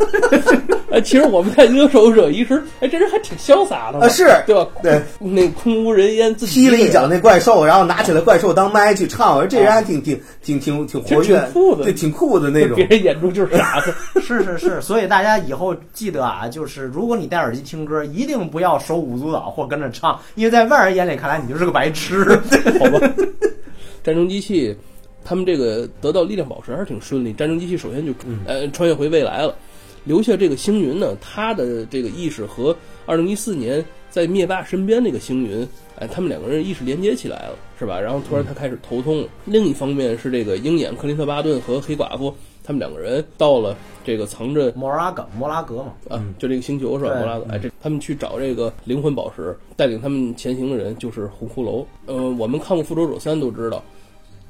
[0.91, 4.67] 哎，其实我们看《银河守护者》一时，哎，这人还挺潇洒的啊，是对吧？
[4.83, 12.75] 对，那空无人烟，自己踢了一脚那怪兽，然后拿起来怪兽当麦去唱，我说这人还挺挺挺挺挺活跃，挺酷的，对，挺酷的那种。
[12.75, 13.93] 别人眼中就是傻子。
[14.21, 22.23] 是是是，所以大家以后记得啊，就是如果你戴耳机听歌，一定不要手舞足蹈或跟着唱，因为在外人眼里看来你就是个白痴，
[22.79, 23.11] 好吧？
[24.03, 24.75] 战争机器，
[25.23, 27.31] 他们这个得到力量宝石还是挺顺利。
[27.33, 28.11] 战争机器首先就
[28.45, 29.55] 呃穿越回未来了。
[30.03, 32.75] 留下这个星云呢，他的这个意识和
[33.05, 35.67] 二零一四年在灭霸身边那个星云，
[35.99, 37.99] 哎，他们两个人意识连接起来了，是吧？
[37.99, 39.27] 然后突然他开始头痛。
[39.45, 42.31] 另一方面是这个鹰眼克林特巴顿和黑寡妇，
[42.63, 43.75] 他们两个人到了
[44.05, 47.15] 这个藏着摩拉格摩拉格嘛，啊，就这个星球是吧？
[47.15, 51.83] 摩拉格，哎，这他们去找这个灵魂宝石，带领他们前行的人就是红骷髅。
[52.05, 53.83] 呃，我们看过《复仇者三》都知道。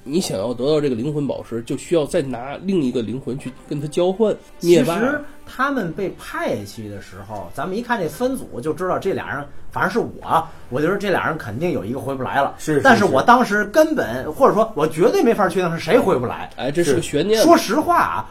[0.03, 4.35] 你想要得到这个灵魂宝石，就需要再拿另一个灵魂去跟他交换。
[4.59, 12.53] 灭霸，其实他们被派去的时候，咱们一看这分组就知道这俩人，反正是我，我觉得这俩人肯定有一个回不来了。
[12.57, 16.49] 是，但是我当时根本或者说我绝对没法确定是谁回不来。
[16.57, 17.41] 哎，这是个悬念。
[17.41, 18.29] 说实话啊。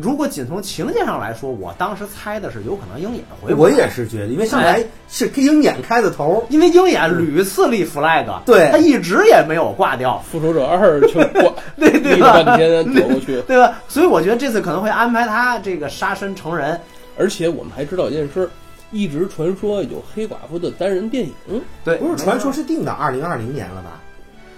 [0.00, 10.22] 如果仅从情节上来说，我当时猜的是有可能鹰眼回我也是觉得，因为上来是鹰眼开的头，因为鹰眼屡次立 flag，对他一直也没有挂掉。
[10.30, 12.44] 复仇者二就挂， 对对吧？
[12.44, 13.80] 半天躲过去，对吧？
[13.88, 16.78] 所以我觉得这次可能会安排他这个杀身成仁。
[17.18, 18.48] 而且我们还知道一件事，
[18.90, 24.00] 一直传说有黑寡妇的单人电影，对，不是传说是定到二零二零年了吧？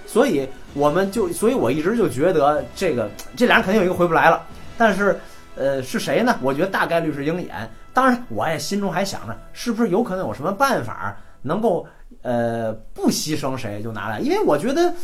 [0.06, 4.42] 所以我们就，所以我一直就觉得这个这俩人肯定有一个回不来了，
[4.76, 5.18] 但是。
[5.56, 6.38] 呃，是谁呢？
[6.40, 7.68] 我觉得大概率是鹰眼。
[7.92, 11.86] 当然，我也心中还想着，是不是有可能有什么办法能够
[12.22, 14.20] 呃不牺牲谁就拿来？
[14.20, 14.94] 因为我觉得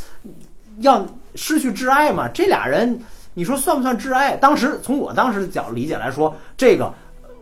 [0.79, 1.05] 要
[1.35, 2.99] 失去挚爱嘛，这俩人
[3.35, 4.35] 你说算不算挚爱？
[4.37, 6.91] 当时从我当时的角理解来说，这个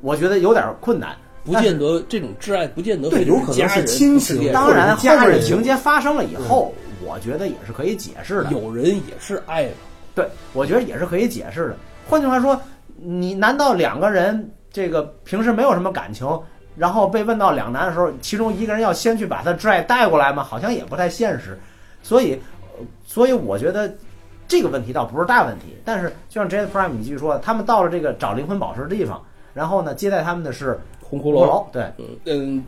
[0.01, 1.15] 我觉得有点困难。
[1.45, 4.53] 不见得这种挚爱不见得对，有可能是亲情。
[4.53, 6.75] 当然，后面情节发生了以后，
[7.05, 8.51] 我觉得也是可以解释的。
[8.51, 9.71] 有人也是爱的，
[10.15, 11.77] 对，我觉得也是可以解释的。
[12.09, 12.61] 换句话说。
[13.07, 16.27] 你难道两个人这个平时没有什么感情，
[16.77, 20.43] 然后被问到两难的时候，其中一个人要先去把他挚爱带过来吗？
[20.43, 21.59] 好像也不太现实。
[22.03, 22.41] 所以，
[23.05, 23.93] 所以我觉得
[24.47, 25.77] 这个问题倒不是大问题。
[25.85, 29.21] 但是，就像 Jet Prime 你继续说，他们到了这个找灵魂宝石的地方，
[29.55, 31.65] 然后呢，接待他们的是红骷髅。
[31.73, 31.91] 对，
[32.27, 32.63] 嗯，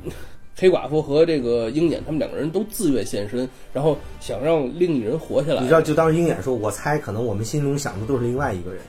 [0.56, 5.60] 黑寡妇和这个鹰眼他们两个人都自愿献身，然后想让另一人活下来。
[5.60, 8.80] 你知道，就当时鹰眼说，我猜可能我们心中想的都是另外一个人。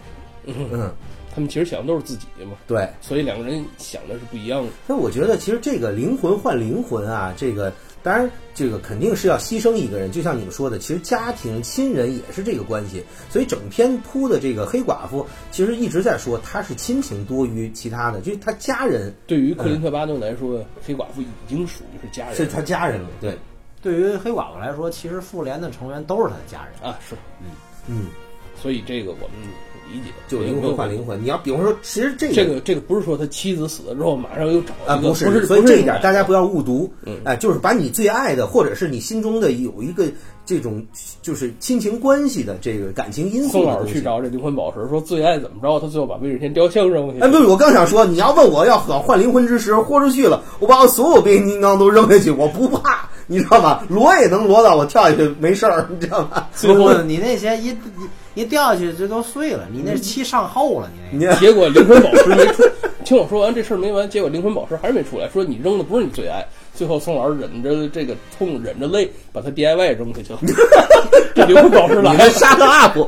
[0.46, 0.92] 嗯，
[1.36, 2.88] 他们其实想的都是自己嘛，对。
[3.02, 4.70] 所以两个人想的是不一样的。
[4.88, 7.74] 那我觉得，其实这个灵魂换灵魂啊，这个
[8.08, 13.04] 当然这个肯定是要牺牲一个人，就像你们说的，其实家庭亲人也是这个关系。
[13.30, 19.14] 所以整篇铺的这个黑寡妇，其实一直在说她是亲情多于其他的，就是她家人。
[19.28, 23.10] 对于克林特·巴顿来说，黑寡妇已经属于是家人，是他家人了。
[23.20, 23.38] 对，
[23.82, 26.98] 对于黑寡妇来说，其实复联的成员都是他的家人啊。
[27.06, 27.50] 是，嗯
[27.88, 28.06] 嗯，
[28.56, 29.67] 所以这个我们。
[29.92, 31.22] 理解，就灵魂换灵魂。
[31.22, 36.92] 你要比方说，其实这个这个这个不是说他妻子死了之后马上又找啊，不是，所以这一点大家不要误读。
[37.24, 40.06] 哎，就是把你最爱的，或者是你心中的有一个
[40.46, 40.86] 这种
[41.22, 43.50] 就是亲情关系的这个感情因素。
[43.50, 45.80] 宋老师去找这灵魂宝石，说最爱怎么着？
[45.80, 47.20] 他最后把威震天雕像扔下去。
[47.20, 53.84] 哎，不是，我刚想说，你要问我要换灵魂之时豁出去了，我把我所有变形金刚都扔下去，我不怕，你知道吗？
[53.90, 56.48] 罗也能罗到我跳下去没事儿，你知道吗？
[56.54, 57.78] 最后你那些一一。
[58.38, 59.68] 你掉下去，这都碎了。
[59.74, 61.34] 你那漆上厚了，你那。
[61.40, 62.62] 结果灵魂宝石没出，
[63.04, 65.28] 听我说完这事儿没完，结果灵魂宝石还是没出来。
[65.30, 66.46] 说你扔的不是你最爱。
[66.72, 70.40] 最后宋老师忍着这个痛，忍着泪，把他 DIY 扔下去了。
[71.34, 73.08] 这灵魂宝石来了，杀个 UP。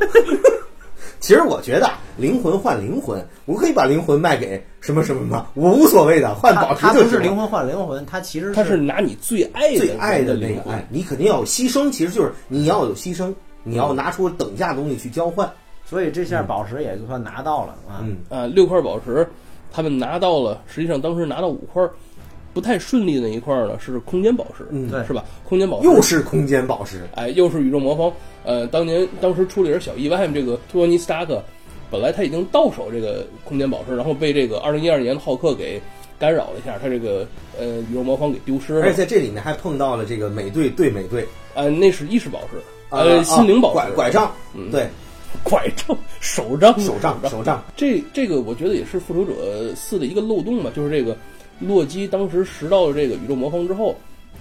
[1.20, 5.46] 其实我觉得灵魂换灵魂，我可以把灵魂卖给什么什么吗？
[5.54, 13.32] 我无所谓的，换宝石就是灵魂换灵魂，他其实他是拿你最爱最爱的那个爱，你肯定要有牺牲，其实就是你要有牺牲。
[13.70, 15.50] 你要拿出等价东西去交换，
[15.86, 18.04] 所以这下宝石也就算拿到了啊。
[18.04, 19.28] 嗯啊，六块宝石，
[19.72, 20.62] 他们拿到了。
[20.68, 21.88] 实际上当时拿到五块，
[22.54, 25.24] 不太顺利的那一块呢是空间宝石，嗯，对，是吧？
[25.48, 28.12] 空间宝石又是空间宝石，哎，又是宇宙魔方。
[28.44, 31.42] 呃，当年当时出了点小意外，这个托尼·斯塔克
[31.92, 35.82] 本来他已经到手这个空间宝石，然后被这个二零一二年的浩克给
[36.18, 37.28] 干扰了一下，他这个
[37.60, 38.82] 呃宇宙魔方给丢失了。
[38.82, 42.58] 而且在这里面还碰到了这个美队对美队，呃，那是意识宝石。
[42.90, 44.88] 呃，心灵宝石，拐拐杖，嗯，对，
[45.44, 47.64] 拐杖，手杖，手杖， 手杖。
[47.76, 51.16] 这这个我觉得也是复仇者四的一个漏洞吧，就是这个
[51.60, 53.96] 洛基当时拾到了这个宇宙魔方之后，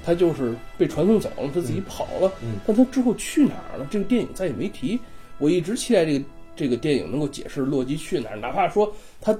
[0.04, 3.86] 他就是被传送走了，他自己跑了，嗯，但他之后去哪儿了？
[3.90, 4.98] 这个电影再也没提。
[5.38, 6.24] 我一直期待这个
[6.56, 8.90] 这个电影能够解释洛基去哪儿，哪怕说
[9.20, 9.38] 他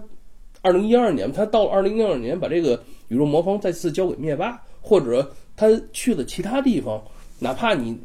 [0.60, 7.02] 二零一二年，他到了二零一二年把这个宇宙魔方再次交给灭霸，或者他去了其他地方，
[7.38, 7.98] 哪怕你。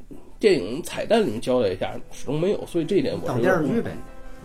[0.43, 3.91] 电影彩蛋里面交代一下，始终没有，所以这一点我等电视剧呗。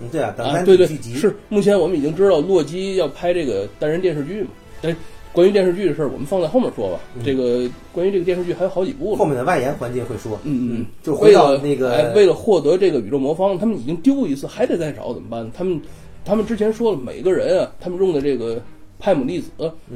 [0.00, 1.34] 嗯，对啊，等对对是。
[1.48, 4.50] 目前我们已经知道洛基要拍这个单人电视剧嘛？
[4.80, 4.96] 但，
[5.32, 7.00] 关于电视剧的事儿，我们放在后面说吧。
[7.24, 10.38] 这个关于这个电视剧还有好几部，后面的外延环节会说。
[10.44, 15.50] 嗯嗯，就回到那个为了获得这个宇宙魔方，他们已经丢过一次，还得再找怎么办？
[15.52, 15.82] 他们
[16.24, 18.62] 他们之前说了，每个人啊，他们用的这个
[19.00, 19.50] 派姆粒子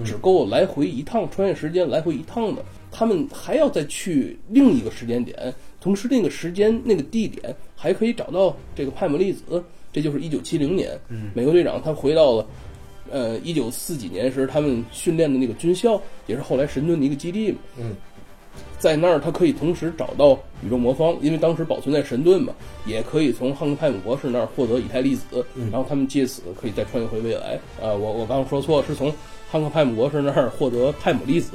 [0.04, 5.54] 只够来回一趟，穿越时间来回一趟的，他们还要再去另一个时间点。
[5.82, 9.62] 同时，那个时间、那个地点还可以找到这个派姆粒子，
[9.92, 10.96] 这就是一九七零年，
[11.34, 12.46] 美国队长他回到了，
[13.10, 17.58] 呃，一九四几年时他们训练的那个军校，也是后来神盾的一个基地嘛。
[17.78, 17.96] 嗯，
[18.78, 22.54] 在那儿他可以同时找到宇宙魔方，因为当时保存在神盾嘛，
[22.86, 27.58] 也可以从汉克派姆博士那儿获得以太粒子，然后他们借此可以再穿越回未来。
[27.82, 29.12] 啊，我我刚刚说错，是从
[29.50, 31.52] 汉克派姆博士那儿获得派姆粒子。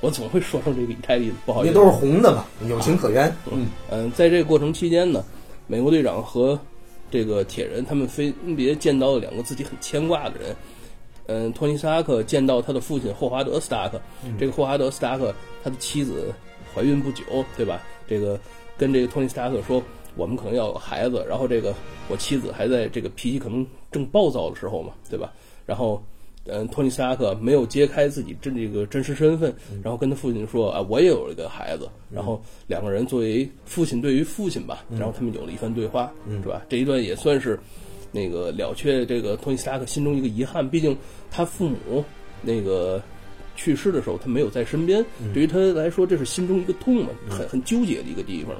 [0.00, 1.74] 我总会说成这个以太粒子，不好意思。
[1.74, 3.30] 那都是红的嘛，有情可原。
[3.52, 5.22] 嗯嗯，在这个过程期间呢，
[5.66, 6.58] 美国队长和
[7.10, 10.56] 这个铁人他们分别见到了两个自己很牵挂的人。
[11.26, 14.00] 嗯，托尼·斯塔克见到他的父亲霍华德·斯塔克。
[14.38, 16.32] 这个霍华德·斯塔克他的妻子
[16.74, 17.22] 怀孕不久，
[17.56, 17.82] 对吧？
[18.08, 18.40] 这个
[18.78, 19.82] 跟这个托尼·斯塔克说，
[20.16, 21.24] 我们可能要有孩子。
[21.28, 21.74] 然后这个
[22.08, 25.30] 我妻子还在这个脾气可能正暴躁的时候嘛，对吧？
[25.66, 26.02] 然后。
[26.46, 31.88] 嗯，托尼·斯塔克没有揭开自己真这个真实身份，然后跟他父亲说啊，我也有一个孩子。
[32.10, 36.62] 然后两个人作为父亲对于父亲吧，然后他们有了一番对话，是吧？
[36.68, 37.58] 这一段也算是
[38.10, 40.68] 那个了却这个托尼·斯塔克心中一个遗憾。
[40.68, 40.96] 毕竟
[41.30, 42.04] 他父母
[42.42, 43.00] 那个
[43.54, 48.56] 去世的时候，他没有在身边，对于他来说，这是心中一个痛嘛，很很纠结的一个地方。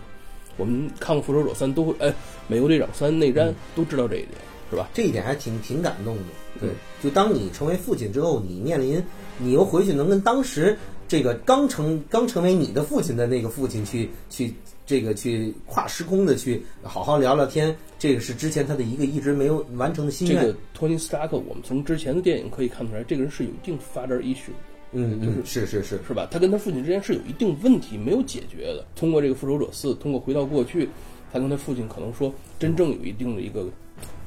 [0.57, 2.09] 我们看过《复仇者三》，都会哎，
[2.47, 4.33] 《美国队长三》内战都知道这一点，
[4.71, 4.89] 是吧？
[4.95, 6.23] 这一点还挺挺感动的。
[6.61, 6.71] 对，
[7.03, 9.03] 就当你成为父亲之后，你面临，
[9.39, 10.77] 你又回去能跟当时
[11.09, 14.55] 这个刚成刚成为你的父亲的那个父亲去去
[14.87, 20.41] 这个去跨时空的去好好聊聊天，这个是之前他的一个一直没有完成的心愿。
[20.41, 24.51] 这个托尼·斯塔克，我们从之前的电影可以看出来，这个人是有一定发展 issue，
[24.93, 26.27] 嗯，就是是是是是吧？
[26.31, 28.85] 他跟他父亲之间是有一定问题没有解决的。
[28.97, 30.89] 通过这个复仇者四，通过回到过去，
[31.33, 33.67] 他跟他父亲可能说真正有一定的一个，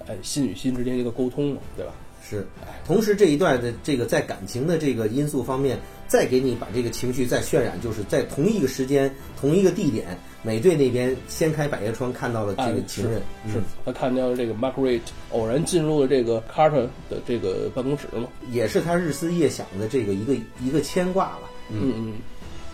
[0.07, 1.91] 哎，心与心之间一个沟通嘛，对吧？
[2.25, 2.47] 是，
[2.85, 5.77] 同时这一段的这个在感情的这个因素方面，
[6.07, 15.01] 再给你把这个情绪再渲染，就是在同一个时间、同一个地点，美队那边掀开百叶窗看到了这个情人，是嗯他看到了这个 Margaret
[15.31, 21.49] 偶然进入了这个 Carter 的这个办公室嘛，也是他日思夜想的这个一个一个牵挂吧。
[21.69, 22.13] 嗯嗯，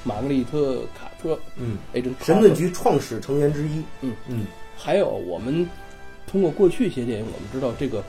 [0.03, 3.83] 玛格丽特·卡特，嗯，，Agent 神盾局创始成员之一。
[4.01, 4.45] 嗯嗯，
[4.77, 5.67] 还有我们
[6.29, 8.03] 通过过去一些电影，我们知道这个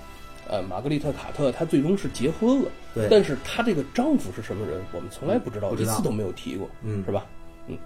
[0.48, 7.26] 呃玛格丽特·卡特她最终是结婚了，对但是她这个丈夫是什么人，我们从来不知道，一次都没有提过，嗯是吧？
[7.66, 7.78] 嗯，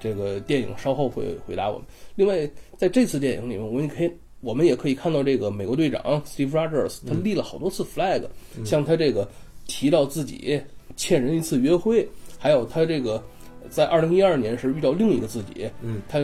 [0.00, 1.86] 这个电影稍后会回答我们。
[2.14, 4.10] 另外，在这次电影里面，我们可以。
[4.42, 8.24] 我们也可以看到，这个美国队长 Steve Rogers，他立了好多次 flag，、
[8.64, 9.28] 像他这个
[9.68, 10.60] 提到自己
[10.96, 12.04] 欠人一次约会，
[12.40, 13.22] 还有他这个
[13.70, 16.18] 在二零一二年时遇到另一个自己，嗯，他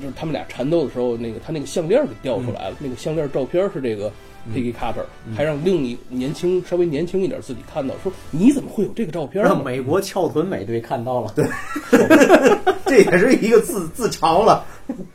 [0.00, 4.10] 就是他们俩缠斗的时候，那个他那个项链给掉出来了，那个项链照片是这个
[4.54, 5.04] Peggy Carter，、
[5.36, 9.50] 还让另一年轻稍微年轻一点自己看到，说你怎么会有这个照片呢？
[9.50, 11.44] 让美国翘臀美队看到了，对，
[12.86, 14.64] 这也是一个自自嘲了。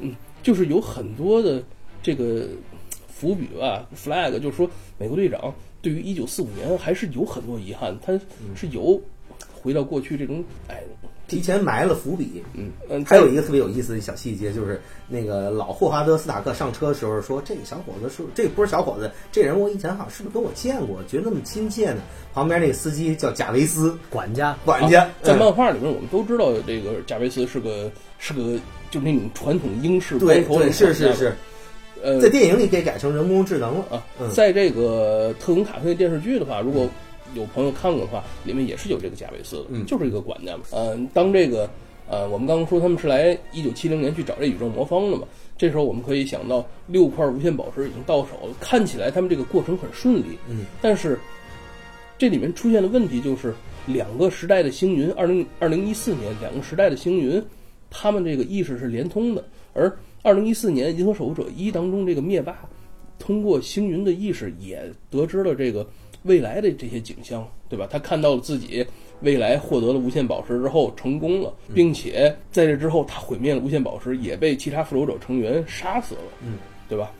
[0.00, 1.62] 嗯就是有很多的
[2.02, 2.46] 这个
[3.08, 4.68] 伏笔吧，flag，就是说
[4.98, 8.12] 美国队长对于一九四五年还是有很多遗憾，他
[8.54, 9.00] 是有
[9.54, 10.82] 回到过去这种哎，
[11.26, 12.42] 提前埋了伏笔。
[12.54, 12.70] 嗯。
[12.88, 22.02] 嗯，还有一个特别有意思的小细节，就是那个老霍华德·斯塔克上车的时候说：“这个小伙子是这不是小伙子，这人我以前好像是不是跟我见过，觉得那么亲切呢？”
[22.34, 25.38] 旁边那个司机叫贾维斯，管家，管家啊，在嗯。
[25.38, 28.58] 漫画里面，我们都知道这个贾维斯是个是个
[28.90, 31.36] 就是那种传统英式对对是是是，
[32.02, 33.84] 呃，在电影里给改成人工智能了。
[33.90, 36.88] 啊嗯，在这个特工卡特电视剧的话，如果
[37.34, 39.86] 有朋友看过的话，里面也是有这个贾维斯的，嗯。
[39.86, 40.64] 就是一个管家嘛。
[40.72, 41.68] 嗯、当这个
[42.08, 45.26] 呃，我们刚刚说他们是来一九七零年去找这宇宙魔方的嘛，
[45.56, 51.18] 这时候我们可以想到六块无限宝石已经到手了，看起来他们这个过程很顺利，嗯，但是
[52.18, 53.54] 这里面出现的问题就是
[53.86, 57.42] 两个时代的星云，二零二零一四年两个时代的星云，
[57.90, 59.90] 他们这个意识是连通的，而
[60.22, 62.58] 二零一四年《银河守护者一》当中这个灭霸
[63.18, 65.86] 通过星云的意识也得知了这个
[66.24, 67.88] 未来的这些景象，对吧？
[67.90, 68.84] 他看到了自己
[69.20, 76.58] 未来获得了无限宝石之后成功了，并且在这之后他毁灭了无限宝石，也被其他复仇者成员杀死了，嗯，
[76.88, 77.10] 对吧？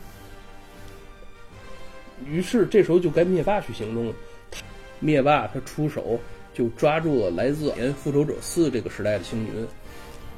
[2.27, 4.13] 于是这时候就该灭霸去行动了。
[4.51, 4.63] 他
[5.01, 6.19] 灭霸他出手
[6.55, 9.67] 就抓住了来自前复仇者四这个时代的星云，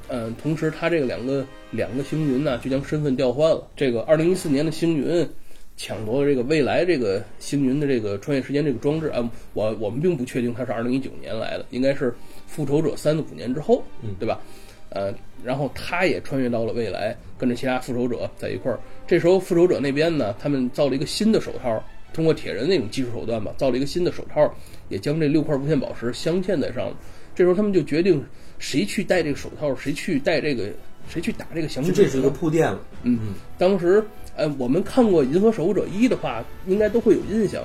[0.08, 3.68] 嗯，同时他这个两个两个星云呢就将身份调换了。
[3.76, 5.28] 这个二零一四年的星云
[5.76, 12.14] 抢夺了这个未来这个星云的这个穿越时间这个装置啊，我我们并不确定它是二零一九年来的，应该是
[12.46, 13.82] 复仇者三的五年之后，
[14.18, 14.40] 对吧？
[14.88, 15.12] 呃，
[15.44, 18.78] 然后他也穿越到了未来，跟着其他复仇者在一块儿。
[19.06, 24.50] 这时候复仇者那边呢，他们造了一个新的手套，通过铁人那种技术手段吧，造了一个新的手套，
[24.88, 26.96] 也将这六块无限宝石镶嵌在上了。
[27.34, 28.24] 这时候他们就决定
[28.58, 30.70] 谁去戴这个手套，谁去戴这个，
[31.08, 31.92] 谁去打这个响指。
[31.92, 32.80] 就这是一个铺垫了。
[33.02, 34.02] 嗯，当时
[34.36, 37.62] 呃，我们看过《银河守护者一》的话，应该都会有印象。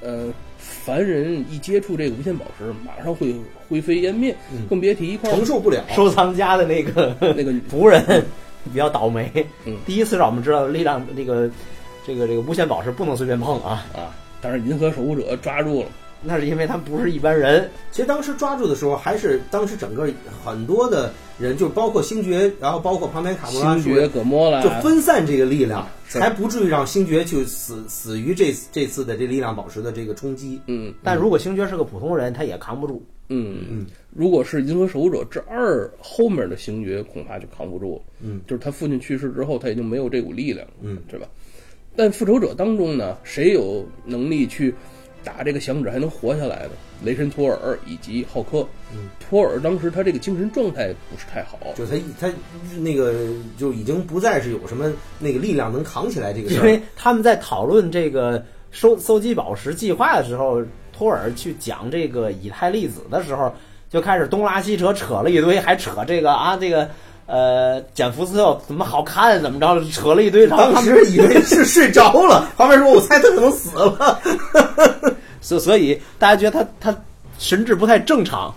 [0.00, 3.34] 呃，凡人一接触这个无限宝石，马上会
[3.68, 4.34] 灰飞烟灭，
[4.68, 5.84] 更别提一块承受不了。
[5.94, 8.24] 收藏家的那个 那个 仆人
[8.72, 9.30] 比较倒霉。
[9.66, 11.50] 嗯第一次让我们知道力量这个
[12.06, 14.14] 这个这个无限宝石不能随便碰啊，啊。
[14.40, 15.88] 但是银河守护者抓住了，
[16.22, 17.70] 那是因为他们不是一般人。
[17.90, 20.08] 其实当时抓住的时候，还是当时整个
[20.42, 30.60] 很多的人，就包括星爵，然后包括旁边卡莫拉星爵、葛莫拉就分散这个力量，才不至于让星爵去死死于这这次的这力量宝石的这个冲击。
[30.66, 33.02] 嗯但如果星爵是个普通人，他也扛不住。
[33.32, 38.02] 嗯嗯，如果是银河守护者之二后面的星爵，恐怕就扛不住了。
[38.20, 41.26] 嗯，就是他父亲去世之后，他已经没有这股力量了，嗯，对吧？
[41.96, 44.74] 但复仇者当中呢，谁有能力去
[45.24, 46.70] 打这个响指还能活下来的？
[47.04, 48.66] 雷神托尔以及浩克。
[48.92, 52.32] 嗯，托尔当时他这个精神状态不是太好，就他他
[52.78, 53.14] 那个
[53.56, 56.58] 就已经不再是有什么那个力量能扛起来这个事儿。
[56.58, 60.62] 因为他们在讨论这个收搜集宝石计划的时候，
[60.92, 63.52] 托尔去讲这个以太粒子的时候，
[63.88, 66.88] 就开始东拉西扯，扯了一堆，还扯这个啊这个。
[67.30, 69.40] 呃，简福斯特怎么好看？
[69.40, 69.80] 怎么着？
[69.92, 74.20] 扯了一堆，然后当时以为是睡着了， 旁边说：“我猜他可能死了。
[75.40, 77.02] 所所以大家觉得他他
[77.38, 78.52] 神志不太正常。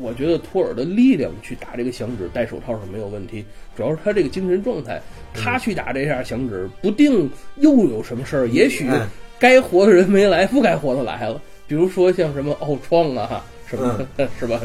[0.00, 3.44] 我觉得托尔的力量去打这个响指戴手套是没有问题，
[3.76, 5.00] 主要是他这个精神状态，
[5.32, 9.06] 他去打这下响指，不定又有什么事儿，也许哎
[9.38, 14.00] 该活的人没来，不该活的来了，比如说像什么奥创啊，什么、
[14.40, 14.60] 是吧？”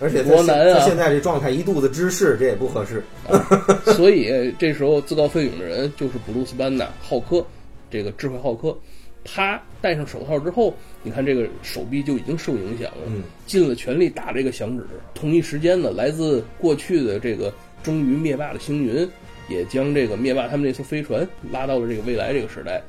[0.00, 3.02] 而且他多难啊现在这状态一肚子知识，这也不合适。
[3.96, 7.44] 所以这时候自告奋勇的人就是布鲁斯班纳浩克，
[7.90, 8.76] 这个智慧浩克，
[9.24, 14.84] 他戴上手套之后，你看这个手臂就已经受影响了，嗯尽了全力打这个响指。
[15.14, 19.08] 同一时间呢，来自过去的这个忠于灭霸的星云，
[19.48, 22.82] 也将这个灭霸他们这艘飞船拉到了这个未来这个时代。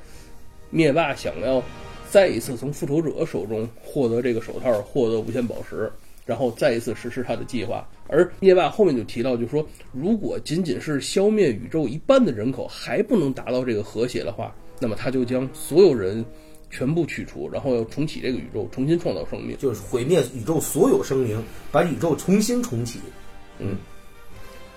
[0.71, 1.63] 灭霸想要
[2.09, 5.89] 再一次从复仇者手中获得这个手套，获得无限宝石，
[6.25, 7.87] 然后再一次实施他的计划。
[8.07, 16.23] 而灭霸后面就提到，就说如果仅仅是消灭宇宙一半的人口还不能达到这个和谐的话，那么他就将所有人
[16.69, 19.57] 全部去除，然后要重启这个宇宙，重新创造生命。
[19.57, 22.99] 就是毁灭宇宙所有生灵，把宇宙重新重启。
[23.59, 23.77] 嗯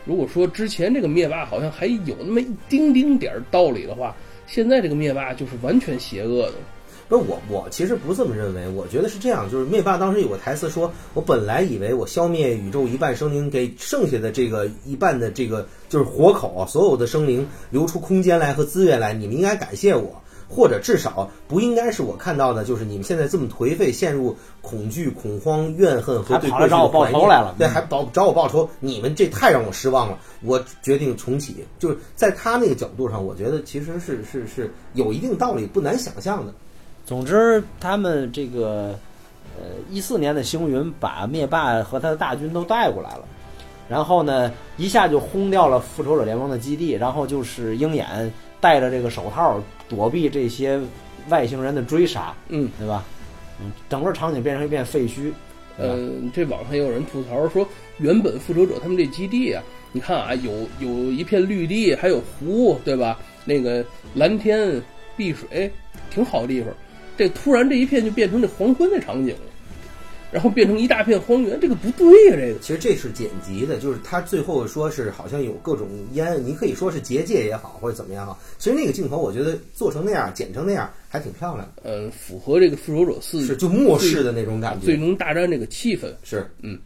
[0.06, 6.54] 如果说之前这个灭霸好像还有那么一丁丁点儿道理的话，现在这个灭霸就是完全邪恶的。
[7.08, 8.68] 不是我，我其实不这么认为。
[8.68, 30.18] 我觉得是这样，就是灭霸当时有个台词说：“我本来以为我消灭宇宙一半生灵，给剩下的这个一半的这个就是活口啊，所有的生灵留出空间来和资源来，你们应该感谢我，或者至少不应该是我看到的，就是你们现在这么颓废，陷入恐惧、恐慌、怨恨和还对跑来找我报过去的怀念仇来了对，还找找我报仇，你们这太让我失望了。
[30.42, 36.52] 我决定重启，就是在他那个角度上，我觉得其实是是是有一定道理，不难想象的。
[37.08, 38.94] 总之，他们这个
[39.56, 43.24] 呃一四年的星云把灭霸和他的大军都带过来了，
[43.88, 48.30] 然后呢一下就轰掉了复仇者联盟的基地，然后就是鹰眼
[48.60, 50.78] 戴着这个手套躲避这些
[51.30, 53.02] 外星人的追杀，嗯，对吧？
[53.58, 55.32] 嗯，整个场景变成一片废墟。
[55.78, 63.18] 嗯，这网上也有人吐槽说，原本复仇者他们这基地啊，你看啊，有有一片绿地，还有湖，对吧？
[63.46, 63.82] 那个
[64.12, 64.70] 蓝天
[65.16, 65.72] 碧水，
[66.10, 66.70] 挺好的地方。
[67.18, 69.40] 这突然这一片就变成这黄昏的场景了，
[70.30, 72.58] 然后变成一大片荒原，这个不对呀、这个。
[72.60, 78.38] 其实这是剪辑的，就是他最后说是好像有各种烟，你可以说是结界也好，或者怎么样哈。
[78.58, 84.96] 其实那个镜头我觉得做成那样，剪成那样还挺漂亮的，嗯，符合这个复仇者四是就末世的那种感觉最。
[84.96, 86.12] 终大战这个气氛。
[86.22, 86.78] 是嗯，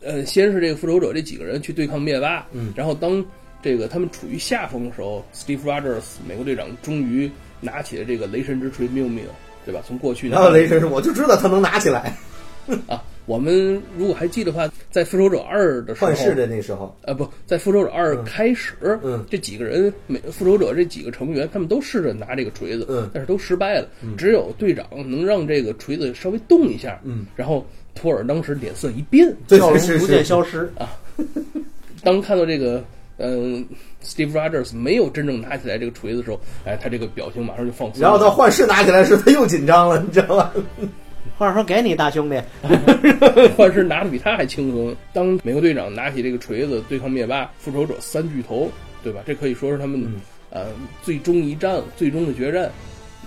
[0.00, 3.24] 呃，先是这个复仇者这几个人去对抗灭霸，嗯然后当
[3.62, 7.30] 这个他们处于下风的时候，Steve Rogers 美国队长终于
[7.60, 9.24] 拿起了这个雷神之锤命命，
[9.64, 9.82] 对吧？
[9.86, 12.16] 从过去然后雷神说我就知道他能拿起来，
[12.86, 30.90] 啊，我们如果还记得话，在复仇者二的时候，幻视的那时候，呃不在复仇者二嗯开始，嗯这几个人每复仇者这几个成员，他们都试着拿这个锤子，嗯但是都失败了，只有队长能让这个锤子稍微动一下，嗯，然后托尔当时脸色一变，对笑容逐渐，消失啊。
[32.02, 32.84] 当看到这个
[33.18, 33.64] 嗯、
[34.02, 38.02] Steve Rogers 没有真正拿起来这个锤子的时候，哎，他这个表情马上就放松了。
[38.02, 40.52] 然后到幻视拿起来时，他又紧张了，你知道吗？
[41.36, 42.40] 或者说给你大兄弟，
[43.56, 44.94] 幻视拿的比他还轻松。
[45.12, 48.70] 当美国队长拿起这个锤子对抗灭霸，复仇者三巨头，
[49.02, 49.20] 对吧？
[49.26, 50.66] 这可以说是他们、嗯呃
[51.02, 52.70] 最终一战、最终的决战。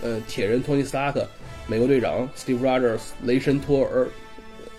[0.01, 1.27] 呃，铁人托尼斯塔克、
[1.67, 4.07] 美国队长 Steve Rogers、雷神托尔、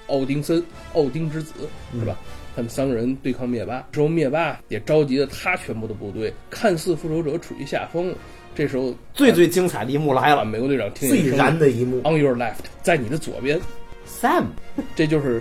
[0.07, 1.53] 奥丁森、奥丁之子，
[1.99, 2.17] 是吧？
[2.59, 8.13] 他们三个人对抗灭霸，之后灭霸也召集了他全部的部队，看似复仇者处于下风。
[8.53, 13.61] 这时候最最精彩的一幕来啊，了美国队长听最燃的一幕，，On your left，在你的左边。
[14.09, 14.47] ，Sam，
[14.97, 15.41] 这就是，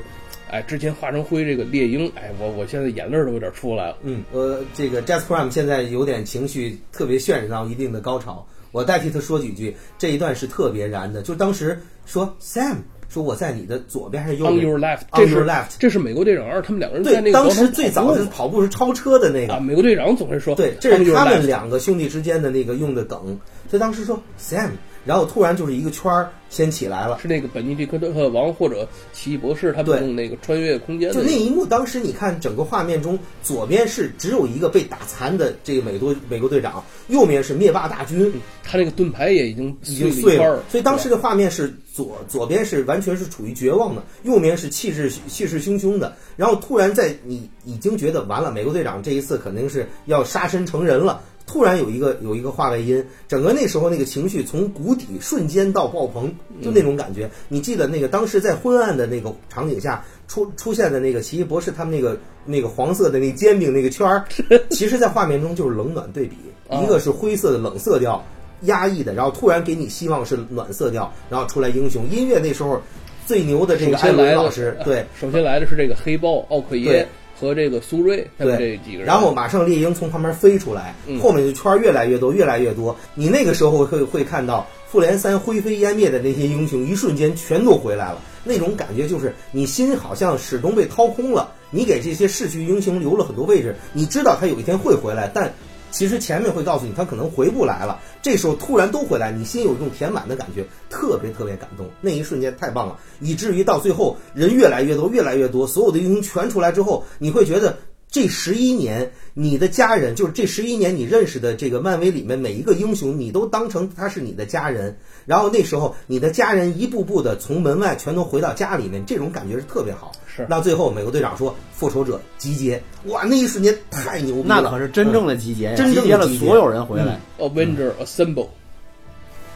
[0.51, 3.97] 哎，之前化成灰这个猎鹰，哎，我我现在眼泪都有点出来了。
[4.03, 8.47] 嗯，呃，这个 Jazz Prime 现在有点情绪特别渲染到一定的高潮。
[8.71, 11.23] 我代替他说几句，这一段是特别燃的。
[11.23, 12.75] 就当时说 Sam
[13.09, 19.53] 说我在你的左边还是右 On 边 your left，On 这是 your left 这是美国队长二他们两个人在对，当时那个广场最早是跑步是超车的那个。
[19.53, 23.39] 啊，，美国队长总会说，对，这是他们两个兄弟之间的那个用的梗。
[23.69, 24.69] 所以当时说 Sam，
[25.07, 27.17] 然后突然就是一个圈儿先起来了。
[27.21, 38.31] 是那个本尼迪克特王或者奇异博士他们对用那个穿越空间的就那一幕，当时你看整个画面中，左边是只有一个被打残的这个美国美国队长，右面是灭霸大军，
[38.63, 40.61] 他那个盾牌也已经已经碎了。
[40.69, 46.15] 所以当时的画面是左左边是完全是处于绝望的，右面是气势气势汹汹的。
[46.35, 51.21] 然后突然在你已经觉得完了，美国队长这一次肯定是要杀身成人了。
[51.47, 56.29] 突然有一个有一个话外音，整个那时候那个情绪从谷底瞬间到爆棚，
[56.61, 57.27] 就那种感觉。
[57.47, 64.25] 你记得那个当时在昏暗的那个场景下出出现的那个奇异博士他们那个那个黄色的那煎饼那个圈儿，
[64.69, 66.35] 其实在画面中就是冷暖对比，
[66.67, 68.21] 啊一个是灰色的冷色调，
[68.63, 72.03] 压抑的，然后突然给你希望是暖色调，然后出来英雄。
[72.11, 72.81] 音乐那时候
[73.25, 75.05] 最牛的这个艾伦老师，对。
[75.17, 77.07] 首先来的是这个黑豹奥克耶对
[77.39, 82.95] 和这个苏瑞他们这对几个人，然后马上猎鹰从旁边飞出来，嗯后面的圈儿越来越多，越来越多。
[83.13, 91.53] 你那个时候会会看到复联三灰飞烟灭的那些英雄，一瞬间全都回来了，那种感觉就是你心好像始终被掏空了。
[91.69, 95.53] 你给这些逝去英雄留了很多位置，你知道他有一天会回来，但
[95.91, 101.85] 其实前面会告诉你他可能回不来了，这时候突然都回来，你心有一种填满的感觉，特别特别感动。
[102.01, 107.77] 那一瞬间太棒了，以至于到最后人越来越多，越来越多，所有的英雄全出来之后，你会觉得
[108.09, 114.97] 这十一年你的家人，就是这十一年你认识的这个漫威里面每一个英雄，你都当成他是你的家人。
[115.25, 120.11] 然后那时候你的家人一步步的从门外全都回到家里面，这种感觉是特别好。
[120.25, 127.19] 是到最后美国队长说复仇者集结，哇，那一瞬间太牛逼了，那可是真正的集结呀，真正的集结了集结所有人回来。
[127.39, 128.47] Avenger Assemble，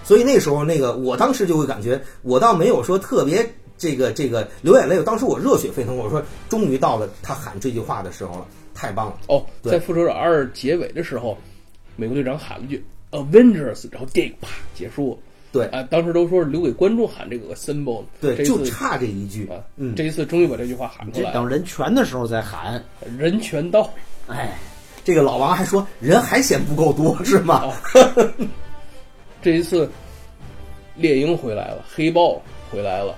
[0.03, 3.48] 所以那时候那个，我当时就会感觉，我倒没有说特别
[3.82, 8.45] 这个这个流眼泪，当时我热血沸腾，我说终于到了他喊这句话的时候了，
[8.76, 9.18] 太棒了。
[9.26, 11.36] 哦，在复仇者二结尾的时候，
[11.95, 15.18] 美国队长喊了句 Avengers，然后电影啪结束了。
[15.52, 22.82] 对啊，当时都说是留给观众喊这个 Assemble，对，就差这一句啊，，嗯，这一次终于把这句话喊出来了，等人全的时候再喊，
[23.18, 23.90] 人全到。
[24.28, 24.60] 哎，
[25.03, 27.64] 这个老王还说人还嫌不够多是吗？
[27.66, 28.32] 哦，
[29.41, 29.90] 这一次，
[30.95, 32.40] 猎鹰回来了，黑豹
[32.72, 33.18] 回来了，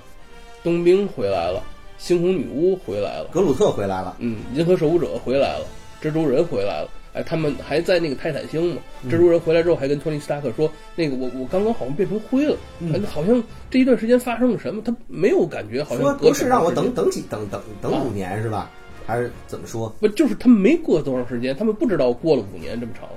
[0.64, 1.62] 冬兵回来了，
[2.00, 5.66] 猩红女巫回来了，格鲁特回来了，嗯，银河守护者回来了，
[6.02, 6.88] 蜘蛛人回来了。
[7.12, 8.82] 哎，他们还在那个泰坦星嘛？
[9.04, 14.82] 嗯蜘蛛人回来之后，还跟托尼·斯塔克说：“那个我我刚刚好像变成灰了，嗯哎好像这一段时间发生了什么？
[14.82, 18.68] 他没有感觉，好像隔说不是让我等等几等等等啊五年是吧？
[19.06, 19.88] 还是怎么说？
[20.00, 23.08] 不就是他们没过多长时间，他们不知道过了五年这么长。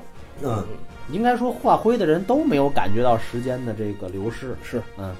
[0.44, 0.64] 嗯，
[1.12, 4.56] 应该说化灰的人都没有感觉到时间的这个流逝。
[4.62, 5.16] 是，嗯，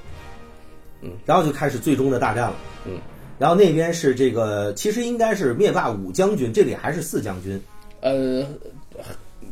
[1.26, 2.56] 然后就开始最终的大战了。
[2.86, 2.94] 嗯，
[3.40, 7.62] 然后那边是这个，其实应该是灭霸五将军，这里还是四将军。
[8.02, 8.46] 呃，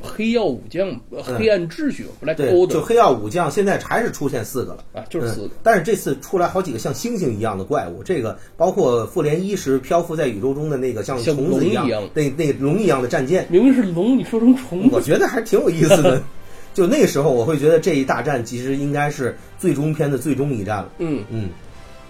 [0.01, 4.83] 黑曜武将、呃黑暗秩序、Black 嗯对，就黑曜武将，现在还是出现四个了。
[4.93, 5.51] 啊，就是四个嗯。
[5.63, 16.21] 但是这次出来好几个像猩猩一样的怪物，这个包括复联一时漂浮在宇宙中的那个像像虫子一样龙一样，那那龙一样的战舰，明明是龙，你说成虫子，我觉得还挺有意思的。
[16.75, 20.91] 就那时候，我会觉得这一大战其实应该是最终篇的最终一战了。
[20.97, 21.49] 嗯，嗯，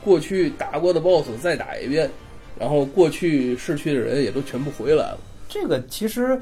[0.03, 2.09] 过去打过的 BOSS 再打一遍，
[2.57, 5.19] 然后过去逝去的人也都全部回来了。
[5.47, 6.41] 这个其实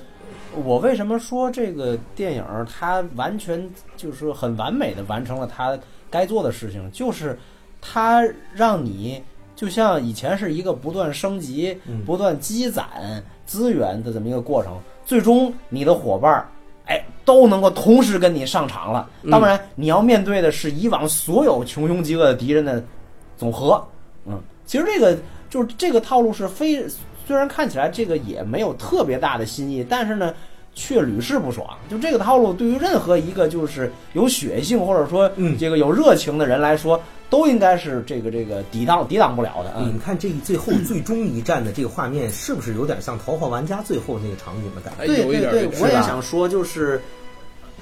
[0.55, 5.77] 我为什么说这个电影儿它完全就是很完美的完成了它
[6.09, 7.37] 该做的事情，就是
[7.81, 9.21] 它让你
[9.53, 16.47] 就像以前是一个不断升级、不断积攒资源的这么一个过程，最终你的伙伴儿。
[16.93, 19.09] 哎，都能够同时跟你上场了。
[19.31, 22.83] 当然，你要面对的是以往所有穷凶极恶的敌人的
[23.35, 23.83] 总和。
[24.27, 25.17] 嗯，其实这个
[25.49, 26.87] 就是这个套路是非，
[27.25, 30.31] 虽然看起来这个也没有特别大的新意，但是呢，
[30.75, 31.67] 却屡试不爽。
[31.89, 37.01] 就这个套路，对于任何一个就是有血性或者说嗯这个有热情的人来说，
[37.33, 39.73] 都应该是这个这个抵挡抵挡不了的。
[39.79, 45.03] 你嗯们看这最后最终一战的这个画面，是不是有点像《头号玩家》最后那个场景的感觉？
[45.03, 47.01] 哎，对对对有一点有一，点我也想说，就是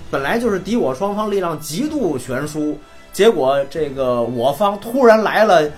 [0.10, 2.78] 本来就是敌我双方力量极度悬殊，
[3.12, 5.70] 结果这个我方突然来了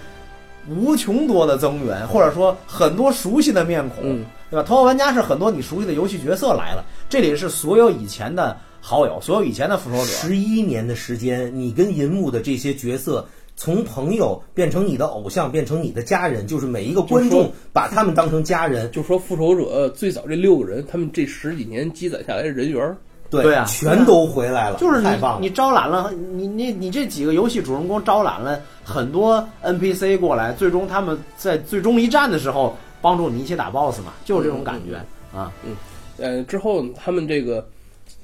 [0.70, 4.62] 无穷多的增援，或者说很多熟悉的面孔，嗯对吧？
[4.62, 13.28] 头号玩家是很多你熟悉的游戏角色来了，这里是所有以前的好友，所有以前的复仇者，十一年的时间，你跟银幕的这些角色。
[13.56, 22.98] 从朋友变成你的偶像，变成你的家人，就是每一个观众把他们当成家人，就说复仇者最早这六个人，他们这十几年积攒下来的人缘儿，
[23.30, 25.50] 对对啊全都回来了，就是你太棒了你。
[25.50, 34.98] 招揽了你你你这几个游戏主人公招揽了很多 NPC 过来，最终他们在最终一战的时候帮助你一起打 BOSS 嘛，就是这种感觉
[35.38, 35.52] 啊。
[35.66, 35.76] 嗯
[36.18, 37.66] 呃，之后他们这个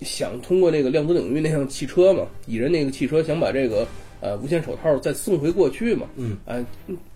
[0.01, 3.87] 想通过那个量子领域那辆汽车嘛，蚁人那个汽车想把这个
[4.21, 6.63] 呃无限手套再送回过去嘛，嗯，哎，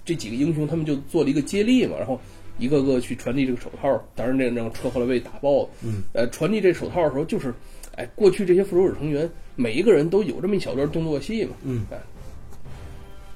[0.05, 2.19] 这几个英雄他们就做了一个接力嘛，然后
[2.57, 7.53] 一个个去传递这个手套，当然那辆车后来被打爆了，嗯，呃，传递这手套的时候就是，
[7.95, 11.85] 哎，过去这些复仇者成员每一个人都有这么一小段动作戏嘛，嗯。
[11.91, 11.97] 哎，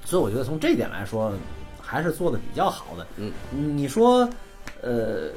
[0.04, 1.32] 所以我觉得从这一点来说，
[1.80, 3.06] 还是做的比较好的。
[3.16, 3.32] 嗯，
[3.76, 4.28] 你说，
[4.80, 5.30] 呃，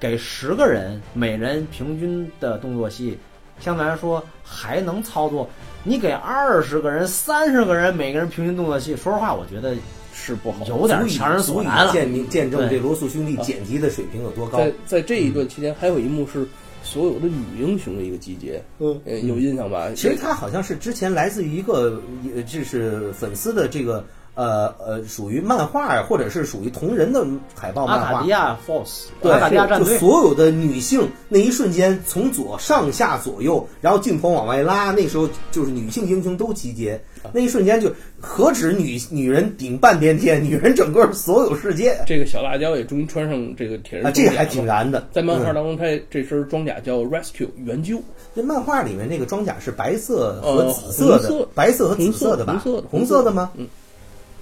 [0.00, 3.18] 给十个人每人平均的动作戏，
[3.60, 5.48] 相对来说还能操作。
[5.84, 9.74] 你给二十个人、三十个人每个人平均动作戏，说实话，我觉得
[10.14, 10.64] 是不好。
[10.66, 11.92] 有点强人所足以难了。
[11.92, 14.56] 见明见证这罗素兄弟剪辑的水平有多高。
[14.56, 16.48] 在在这一段期间，还有一幕是
[16.82, 19.90] 所有的女英雄的一个集结，嗯呃有印象吧？
[19.94, 22.00] 其实他好像是之前来自于一个，
[22.34, 24.02] 呃，这是粉丝的这个
[24.34, 27.24] 呃呃属于漫画或者是属于同人的
[27.54, 28.28] 海报阿漫画卡迪。
[28.30, 37.00] 亚 Force，对，阿卡迪亚战就，所有的女性那一瞬间，从左上下左右，然后镜头往外拉，那时候就是女性英雄都集结，
[37.32, 37.88] 那一瞬间就
[38.20, 44.64] 何止女女人顶半边天，女人整个所有世界这个小辣椒也终于穿上这个铁人啊，这个还挺。
[44.64, 45.06] 燃的。
[45.12, 48.02] 在漫画嗯当中，他这身装甲叫 Rescue 援救，
[48.34, 52.54] 这漫画里面那个装甲是白色和呃紫色的，白色和紫色的吧？
[52.64, 53.22] 红色的红色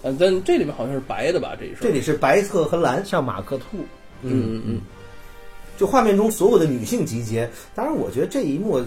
[0.02, 1.56] 但这里面好像是白的吧？
[1.58, 1.78] 这一身。
[1.80, 3.78] 这里是白色和蓝，像马克兔，
[4.22, 4.80] 嗯嗯嗯，
[5.78, 7.48] 就画面中所有的女性集结。
[7.74, 8.84] 当然，我觉得这一幕呃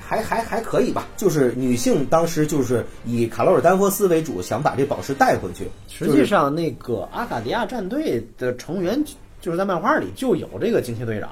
[0.00, 5.66] 还还还可以吧，就是女性当时就是以卡罗尔丹佛斯为主，想把这宝石带回去。
[5.88, 9.02] 实际上那个阿卡迪亚战队的成员
[9.40, 11.30] 就是在漫画里就有这个惊奇队长，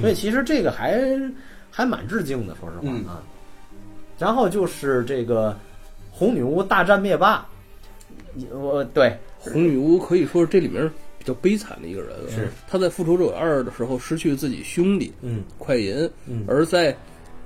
[0.00, 1.02] 所以其实这个还
[1.70, 3.22] 还蛮致敬的，说实话嗯啊。
[4.18, 5.56] 然后就是这个
[6.10, 7.46] 红女巫大战灭霸，
[8.52, 9.16] 我对。
[9.38, 12.30] 红女巫可以说是这里面比较悲惨的一个人了。
[12.30, 12.48] 是。
[12.68, 15.42] 她在复仇者二的时候失去了自己兄弟嗯。
[15.58, 16.44] 快银，嗯。
[16.48, 16.96] 而在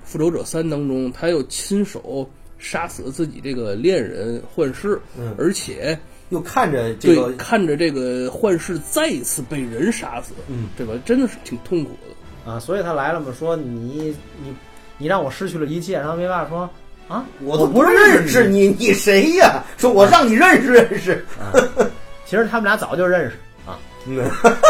[0.04, 5.34] 复仇者三当中，他又亲手杀死了自己这个恋人幻视，嗯。
[5.38, 5.98] 而且
[6.30, 10.94] 又看着这个看着这个幻视再一次被人杀死，嗯，对吧？
[11.04, 12.50] 真的是挺痛苦的。
[12.50, 14.54] 啊，所以他来了嘛，说你你
[14.96, 16.70] 你让我失去了一切，然后没办法说
[17.10, 19.64] 啊，我都不认识你，你谁呀？
[19.76, 21.26] 说我让你认识认识。
[22.24, 23.76] 其实他们俩早就认识啊
[24.06, 24.22] 嗯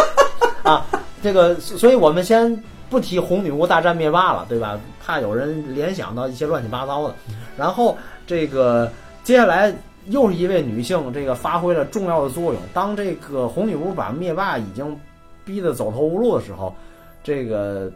[0.65, 0.87] 啊，
[1.23, 2.51] 这个，所以我们先
[2.89, 4.81] 不提红女巫大战灭霸了，对吧？
[5.05, 7.15] 怕有人联想到一些乱七八糟的。
[7.59, 7.97] 然后
[8.27, 8.91] 这个
[9.23, 9.75] 接下来
[10.07, 12.63] 又是一位女性，这个发挥了重要的作用。
[12.73, 14.99] 当这个红女巫把灭霸已经
[15.45, 16.75] 逼得走投无路的时候，
[17.23, 17.93] 这个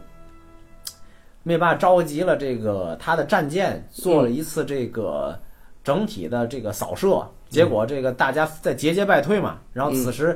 [1.47, 5.39] 灭霸召集了这个他的战舰，做了一次这个
[5.83, 9.59] 整体的这个扫射，结果这个大家在节节败退嘛。
[9.71, 10.35] 然后此时，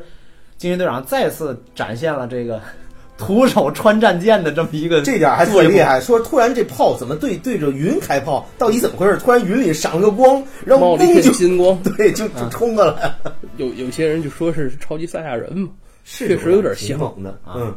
[0.55, 2.61] 惊奇队长再次展现了这个
[3.17, 9.17] 徒手穿战舰的这么一个这点还特厉害，说突然这炮怎么对对着云开炮，到底怎么回事？
[9.17, 13.11] 突然云里闪了个光，然后冒就金光， 对，就就冲过来，
[13.57, 15.69] 有有些人就说是超级赛亚人嘛，
[16.03, 17.73] 是确实有点像，的，啊嗯。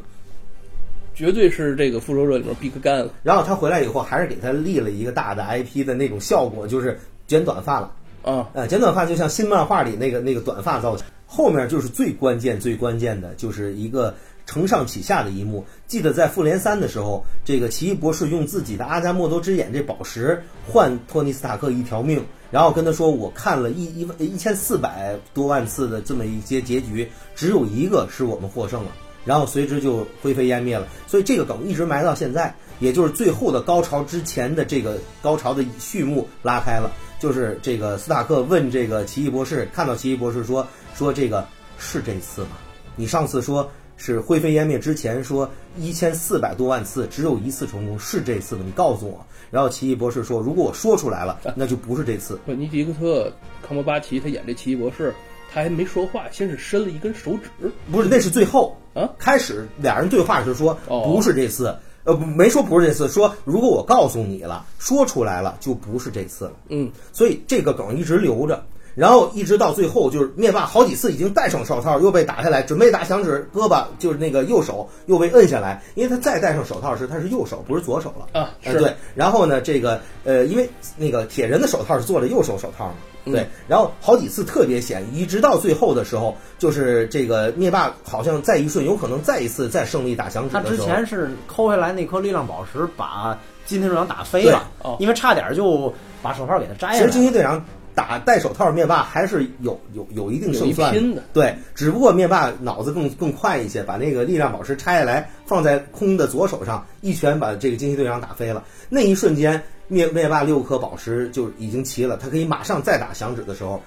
[1.23, 3.09] 绝对是这个复仇者里面必克干了。
[3.23, 7.93] 然后他回来以后，还是给他立了一个大的 IP 的那种效果，就是剪短发了。
[8.25, 11.07] 啊，呃，剪短发就像新漫画里那个那个短发造型。
[11.25, 14.13] 后面就是最关键最关键的，就是一个
[14.47, 15.65] 承上启下的一幕。
[15.87, 22.21] 记得在复联三的时候，这个奇异博士用自己的阿加莫多之眼这宝石换托尼斯塔克一条命，
[22.51, 28.91] 然后跟他说：“我看了一一一千四百多万次的这么一些结局，只有一个是我们获胜了。”
[29.25, 30.87] 然后随之就灰飞烟灭了。
[31.07, 36.91] 所以这个梗一直埋到现在，也就是最后的高潮之前的这个高潮的序幕拉开了。
[37.21, 41.47] 就是这个斯塔克问这个奇异博士，看到奇异博士说说这个
[41.79, 42.51] 是这次吗？
[42.97, 48.63] 你上次说是灰飞烟灭之前说一千四百多万次只有一次成功，是这次吗？
[48.67, 49.25] 你告诉我。
[49.53, 52.41] 然后奇异博士说，如果我说出来了，那就不是这次。
[52.45, 53.29] 本尼迪克特·
[53.65, 55.15] 康伯巴奇他演这奇异博士，
[55.53, 59.11] 他还没说话，先是伸了一根手指，不是，那是最后啊。
[59.19, 66.53] 开始俩人对话时说哦不是这次，呃，没说不是这次，说如果我告诉你了，说出来了就不是这次了。
[66.69, 68.65] 嗯，所以这个梗一直留着，
[68.95, 82.95] 然后一直到最后，就是灭霸好几次已经戴上手套，又被打下来，准备打响指，胳膊就是那个右手又被摁下来，因为他再戴上手套时他是右手，不是左手了啊是呃对，然后呢，这个呃，因为那个铁人的手套是做的右手手套嘛。
[83.25, 97.23] 嗯对，然后好几次特别险，一直到最后的时候，就是这个灭霸好像再一瞬，有可能再一次再胜利打响指他之前是抠下来那颗力量宝石，把金队长打飞了哦，因为差点就把手套给他摘了其实惊。
[97.23, 100.93] 奇队长打戴手套，灭霸还是有有有一定胜算。
[101.33, 108.65] 对，只不过灭霸脑子更更快一些，把那个力量宝石拆下来，放在空的左手上，一拳把这个惊奇队长打飞了。
[108.89, 109.63] 那一瞬间，
[109.93, 113.79] 灭灭霸六颗宝石就已经齐了，他可以马上再打响指的时候，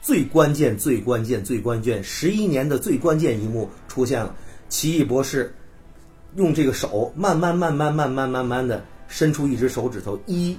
[0.00, 4.34] 最关键、最关键、最关键，十一年的最关键一幕出现了。
[4.70, 5.54] 奇异博士
[6.36, 10.56] 用这个手慢慢、慢慢、慢慢、慢慢的伸出一只手指头，一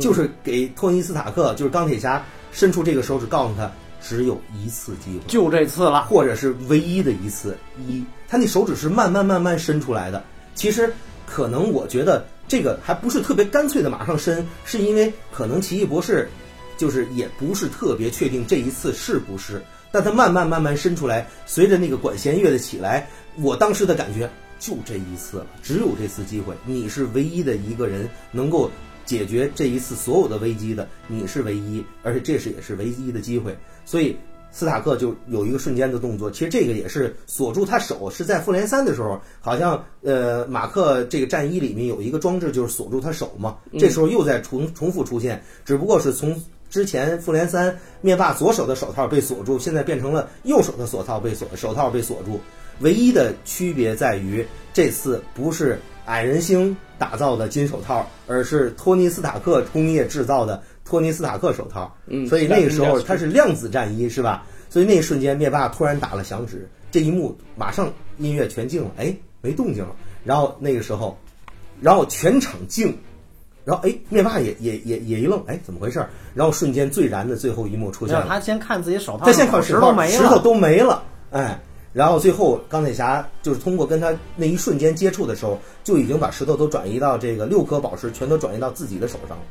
[0.00, 3.70] 就是给托尼斯塔克，就是钢铁侠伸出这个手指，告诉他
[4.00, 5.20] 只有一次机会。
[5.26, 7.54] 就这次了，或者是唯一的一次
[7.86, 10.24] 一，他那手指是慢慢慢慢伸出来的。
[10.54, 10.90] 其实
[11.26, 16.28] 可能我觉得这个还不是特别干脆的马上伸，是因为可能奇异博士
[16.76, 19.62] 就是也不是特别确定这一次是不是，
[19.92, 28.70] 但他慢慢慢慢伸出来，随着那个管弦乐的起来，我当时的感觉就这一次了，只有这次机会，你是唯一的一个人能够。
[29.08, 33.56] 解决这一次所有的危机的，你是唯一，而且这是也是唯一的机会，
[33.86, 34.14] 所以
[34.50, 43.56] 斯塔克就有一个瞬间的动作，其实这个也是锁住他手，是在复联三的时候，好像呃马克这个战衣里面有一个装置，就是锁住他手嘛。
[43.78, 52.40] 这时候又在重重复出现，只不过是从之前复联三灭霸左手的手套被锁住，现在变成了右手的锁套被锁手套被锁住。
[52.80, 61.94] 唯一的区别在于这次不是矮人星打造的金手套，而是托尼斯塔克工业制造的托尼斯塔克手套。
[62.06, 64.44] 嗯所以那个时候量子它是量子战衣是吧？
[64.70, 69.94] 所以那一瞬间灭霸突然打了响指，这一幕马上音乐全静了，哎，没动静了。
[70.24, 71.16] 然后那个时候，
[71.80, 72.96] 然后全场静，
[73.64, 76.10] 然后哎，灭霸也也也也一愣，哎，怎么回事儿？
[76.34, 81.58] 然后瞬间最燃的最后一幕出现了，他先看自己手套他先看石头石头没了，石头都没了，哎，
[81.94, 89.44] 然后最后钢铁侠就是通过跟他那一瞬间接触的时候，就已经把石头都转移到这个六颗宝石全都转移到自己的手上了，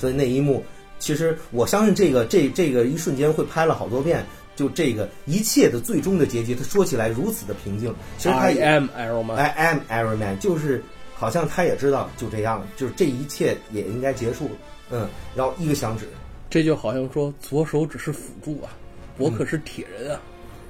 [0.00, 0.64] 所以那一幕，
[0.98, 4.24] 其实我相信这个这这个一瞬间会拍了好多遍。
[4.56, 9.36] 就这个一切的最终的结局，他说起来如此的平静，其实他 I 也 am Iron Man。
[9.38, 10.82] I am Iron Man，就是
[11.14, 14.50] 好像他也知道就这样，就是这一切也应该结束了，
[14.90, 16.06] 嗯，然后一个响指，
[16.50, 18.68] 这就好像说左手只是辅助啊，
[19.16, 20.20] 我可是铁人啊。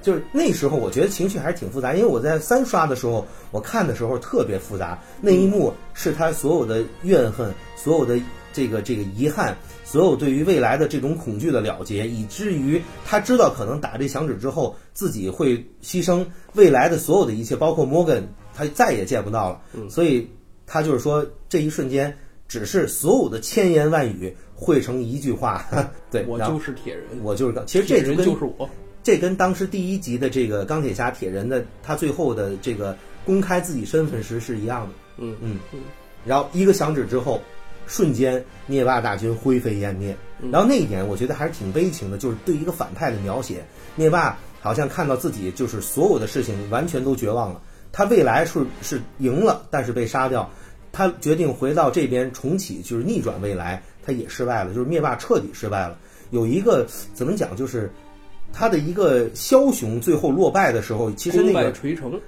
[0.01, 4.97] 就是那时候，我觉得情绪还是挺复杂，因为我在三刷的时候，我看的时候特别复杂。
[5.19, 8.17] 那一幕是他所有的怨恨，所有的
[8.53, 19.89] 这个这个遗憾，所有对于未来的这种恐惧的了结，以至于他知道可能打这响指之后，自己会牺牲未来的所有的一切，包括摩根，他再也见不到了。
[19.89, 20.29] 所以
[20.65, 22.15] 他就是说，这一瞬间，
[22.47, 25.65] 只是所有的千言万语汇成一句话，
[26.11, 28.69] 对，我就是铁人，我就是钢，其实这人就是我。
[29.03, 32.95] 这跟当时第一集的这个钢铁侠铁人的他最后的这个
[33.25, 34.93] 公开自己身份时是一样的。
[35.17, 35.57] 嗯嗯，
[36.23, 37.41] 然后一个响指之后，
[37.87, 40.15] 瞬间灭霸大军灰飞烟灭。
[40.51, 43.63] 然后那一点我觉得还是挺悲情的，就是对一个反派的描写，
[43.95, 47.61] 灭霸好像看到自己就是所有的事情完全都绝望了。
[47.91, 50.49] 他未来是是赢了，但是被杀掉。
[50.93, 55.97] 他决定回到这边重启，就是逆转未来，他也失败了，就是灭霸彻底失败了。
[56.31, 57.89] 有一个怎么讲，就是
[58.51, 62.19] 他的一个枭雄最后落败的时候，其实那功个败垂成，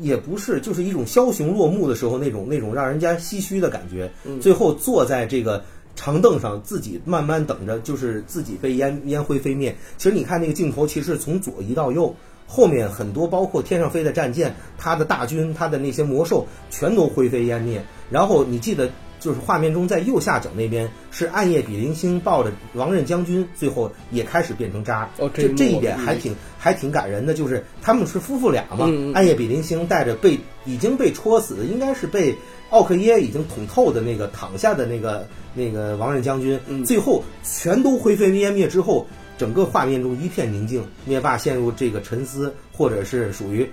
[0.00, 4.10] 也不是，就是一种枭雄落幕的时候那种那种让人家唏嘘的感觉。
[4.40, 5.64] 最后坐在这个
[5.96, 9.76] 长凳上，自己慢慢等着，就是自己被烟烟灰飞灭。
[9.96, 12.14] 其实你看那个镜头，其实从左移到右，
[12.46, 17.82] 后面很多包括天上飞的战舰，他的大军，他的那些魔兽全都灰飞烟灭。
[18.10, 18.90] 然后你记得。
[19.20, 25.08] 就是画面中在右下角那边是暗夜比邻星抱着王任将军，最后也开始变成渣。
[25.18, 32.34] 哦这一点还挺还挺感人的，就是他们是夫妇俩嘛，暗夜比邻星带着被已经被戳死的，应该是被
[32.70, 43.68] 奥克耶已经捅透的那个躺下的那个那个王任将军，嗯最后全都灰飞烟灭之后，整个画面中一片宁静，灭霸陷入这个沉思，或者是属于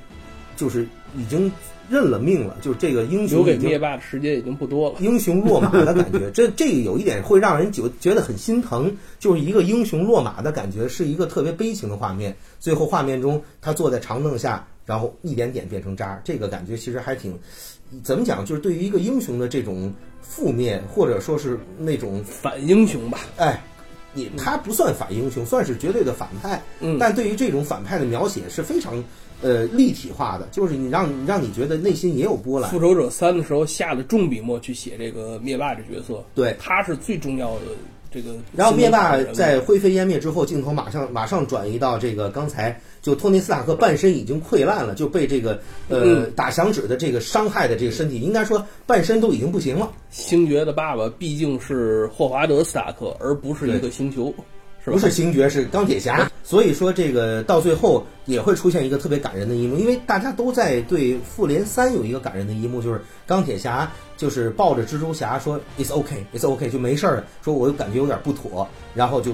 [0.55, 1.51] 就是已经
[1.89, 4.95] 认了命了，就是这个英留给雄已经灭霸的时间已经不多了。
[4.99, 12.35] 英雄落马的感觉，这这个有一点会让人觉觉得很心疼，就是一个英雄落马的感觉，是一个特别悲情的画面。
[12.59, 17.37] 最后画面中，他坐在长凳下，然后一点点变成渣，这个感觉其实还挺，
[18.03, 18.45] 怎么讲？
[18.45, 23.63] 就是对于一个英雄的这种负面，或者说是那种反英雄吧，哎，
[24.15, 26.59] 你他不算反英雄，算是绝对的反派。
[26.79, 29.03] 嗯但对于这种反派的描写是非常
[29.41, 32.79] 呃立体化的，就是你让你让你觉得内心也有波澜复。
[32.79, 37.61] 仇者三的时候下了重笔墨去写这个灭霸这角色，对他是最重要的
[38.15, 38.33] 这个。
[38.55, 45.59] 然后灭霸在灰飞烟灭之后，镜头马上马上转移到这个刚才就托尼斯塔克半身已经溃烂了，就被这个
[45.89, 49.91] 呃、嗯打响指的这个伤害的这个身体，应该说半身都已经不行了。
[50.09, 54.33] 星爵的爸爸毕竟是霍华德·斯塔克，而不是一个星球，
[54.85, 54.93] 是吧？
[54.93, 56.31] 不是星爵，是钢铁侠。
[56.43, 69.31] 所以说，这个到最后也会出现一个特别感人的一幕，因为大家都在对复联三有一个感人的一幕，就是钢铁侠就是抱着蜘蛛侠说 “It's OK, It's OK”，就没事儿了，说我感觉有点不妥，然后就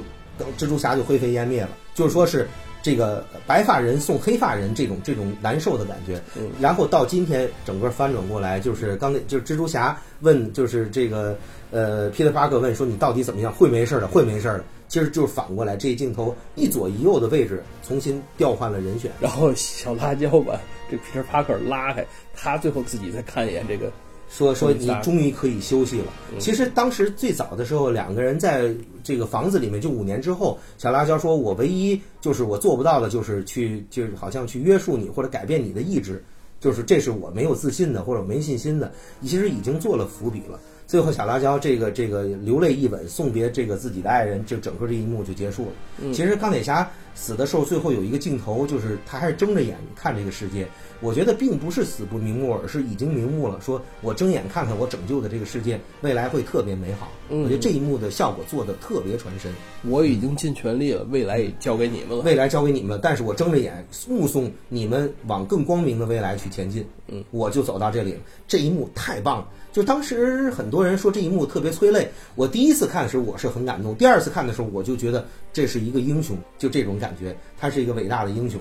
[0.58, 2.48] 蜘蛛侠就灰飞烟灭了，就是说是。
[2.84, 6.20] 这个白发人送黑发人这种这种难受的感觉，
[6.60, 11.38] 然后到今天整个翻转过来，就是刚才就是蜘蛛侠问，就是这个
[11.70, 13.54] 呃，Peter Parker 问说你到底怎么样？
[13.54, 14.64] 会没事儿的，会没事儿的。
[14.92, 19.10] 其实就是反过来，这一镜头一左一右的位置重新调换了人选。
[19.22, 20.60] 然后小辣椒把
[20.90, 22.06] 这 Peter Parker 拉开，
[22.36, 23.90] 他最后自己再看一眼这个，
[24.30, 26.08] 说说你嗯终于可以休息了。
[26.40, 36.22] 其实当时最早的时候，两个人在这个房子里面，就五年之后，小辣椒说：“我唯一就是我做不到的，就是去就是好像去约束你或者改变你的意志，
[36.60, 38.92] 就是这是我没有自信的或者没信心的。”
[39.24, 40.60] 其实已经做了伏笔了。
[40.92, 46.12] 最后小辣椒这个这个流泪一吻，送别这个自己的爱人，就整个这一幕就结束了。
[46.12, 50.68] 其实钢铁侠死的时候，最后有一个镜头，就是他还是睁着眼看这个世界。
[51.00, 53.58] 我觉得并不是死不瞑目，而是已经瞑目了。
[53.62, 57.10] 说我睁眼看看我拯救的这个世界，未来会特别美好。
[57.30, 59.50] 嗯我觉得这一幕的效果做的特别传神。
[59.84, 62.24] 我已经尽全力了，未来也交给你们了。
[62.24, 66.86] 未来交给你们了，但是我睁着眼目送你们往更光明的未来去前进。
[67.08, 68.20] 嗯，我就走到这里了。
[68.46, 69.48] 这一幕太棒了！
[69.72, 78.60] 就当时很多人说这一幕特别催泪，我第一次看的时候我是很感动，第二次看的时候我就觉得这是一个英雄，就这种感觉，他是一个伟大的英雄。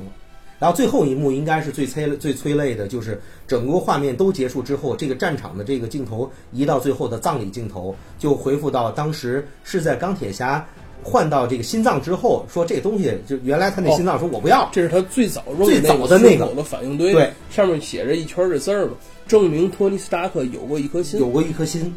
[0.61, 3.19] 然后最后一幕应该是最催最催泪的，就是
[3.49, 10.65] 整个画面都结束之后，这个战场的这个镜头移到最后的葬礼镜头，就回复到当时是在钢铁侠
[11.03, 16.63] 换到这个心脏之后，说这东西就原来他那心脏说我不要，这是他最早最早的的那个。
[16.63, 18.93] 反应堆，对，上面写着一圈儿这字儿嘛，
[19.31, 21.21] 证明托尼斯塔克有过一颗心。
[21.21, 21.95] 有过一颗心，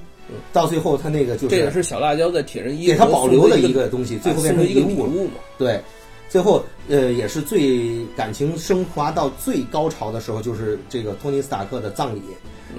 [0.51, 5.33] 到最后他那个就是这也是小辣椒在铁人一给他保留的一一个东西，最后变成一个成礼物嘛。
[5.57, 5.81] 对，
[6.29, 12.21] 最后呃也是最感情升华到最高潮的时候，就是这个托尼斯塔克的葬礼。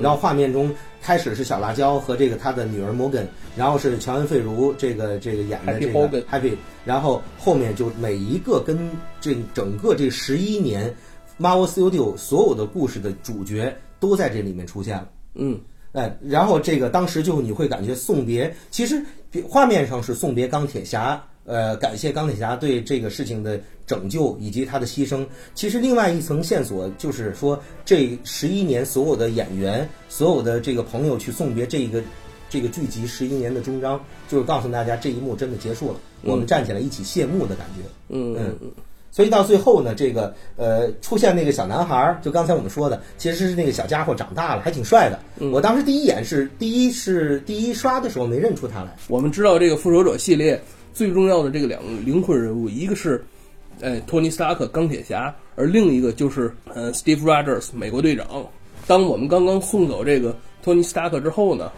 [0.00, 0.72] 然后画面中
[1.02, 6.54] 开始是小辣椒和这个他的女儿摩根，然后是乔恩费如这个这个演的这个 Happy，
[6.84, 8.90] 然后后面就每一个跟
[9.20, 10.92] 这整个这十一年
[11.40, 13.72] Marvel Studio 所有的故事的主角
[14.04, 15.08] 都在这里面出现了。
[15.34, 15.58] 嗯，
[15.92, 25.26] 哎，然后这个当时就你会感觉送别，其实比画面上是送别钢铁侠，呃，感谢钢铁侠对这个事情的拯救以及他的牺牲。
[25.54, 32.02] 其实另外一层线索就是说，这十一年所有的演员、所有的这个朋友去送别这个
[32.50, 33.98] 这个剧集十一年的终章，
[34.28, 37.82] 就是告诉大家这一幕真的结束了，我们站起来一起谢幕的感觉。
[38.10, 38.70] 嗯嗯嗯，
[39.14, 45.20] 所以到最后呢，这个呃出现那个小男孩儿，就刚才我们说的，其实是那个小家伙长大了，还挺帅的。
[45.52, 48.96] 我当时第一眼是第一是第一刷的时候没认出他来。
[49.06, 50.60] 我们知道这个复仇者系列
[50.92, 53.24] 最重要的这个两个灵魂人物，一个是
[53.80, 58.26] 哎托尼斯塔克钢铁侠，而另一个就是呃 Steve Rogers 美国队长。
[58.88, 61.70] 当我们刚刚送走这个托尼斯塔克之后呢，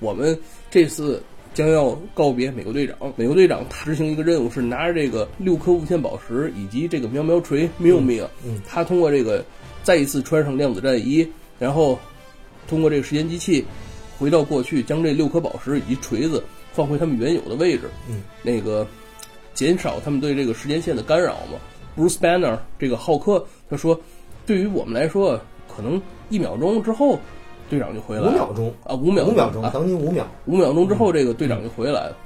[0.00, 0.36] 我们
[0.72, 1.22] 这次
[1.60, 2.96] 将要告别美国队长。
[3.16, 9.44] 美国队长他执行一个任务是拿着这个六颗无限宝石以及这个喵喵锤喵咪啊，嗯他通过这个
[9.82, 11.28] 再一次穿上量子战衣，
[11.58, 11.98] 然后
[12.66, 13.62] 通过这个时间机器
[14.18, 16.42] 回到过去，将这六颗宝石以及锤子
[16.72, 17.90] 放回他们原有的位置。
[18.08, 18.86] 嗯，那个
[19.52, 21.58] 减少他们对这个时间线的干扰嘛。
[21.94, 24.00] Bruce Banner 这个浩克他说，
[24.46, 25.38] 对于我们来说，
[25.68, 26.00] 可能
[26.30, 27.20] 一秒钟之后，
[27.70, 28.28] 队长就回来了。
[28.28, 30.26] 五秒钟啊，五秒五秒钟，啊，等你五秒。
[30.46, 32.16] 五秒钟之后，这个队长就回来了。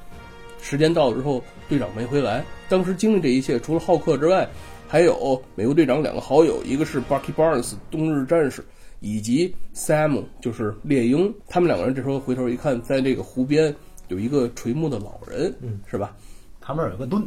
[0.61, 2.43] 时间到了之后，队长没回来。
[2.71, 4.49] 当时经历这一切，除了浩克之外，
[4.89, 8.65] 还有美国队长两个好友，一个是 Bucky Barnes 冬日战士，
[9.01, 11.33] 以及 Sam 就是猎鹰。
[11.47, 13.75] 他们两个人这时候回头一看，在这个湖边
[14.09, 16.17] 有一个垂暮的老人，嗯，是吧？
[16.63, 17.23] 旁边有个盾，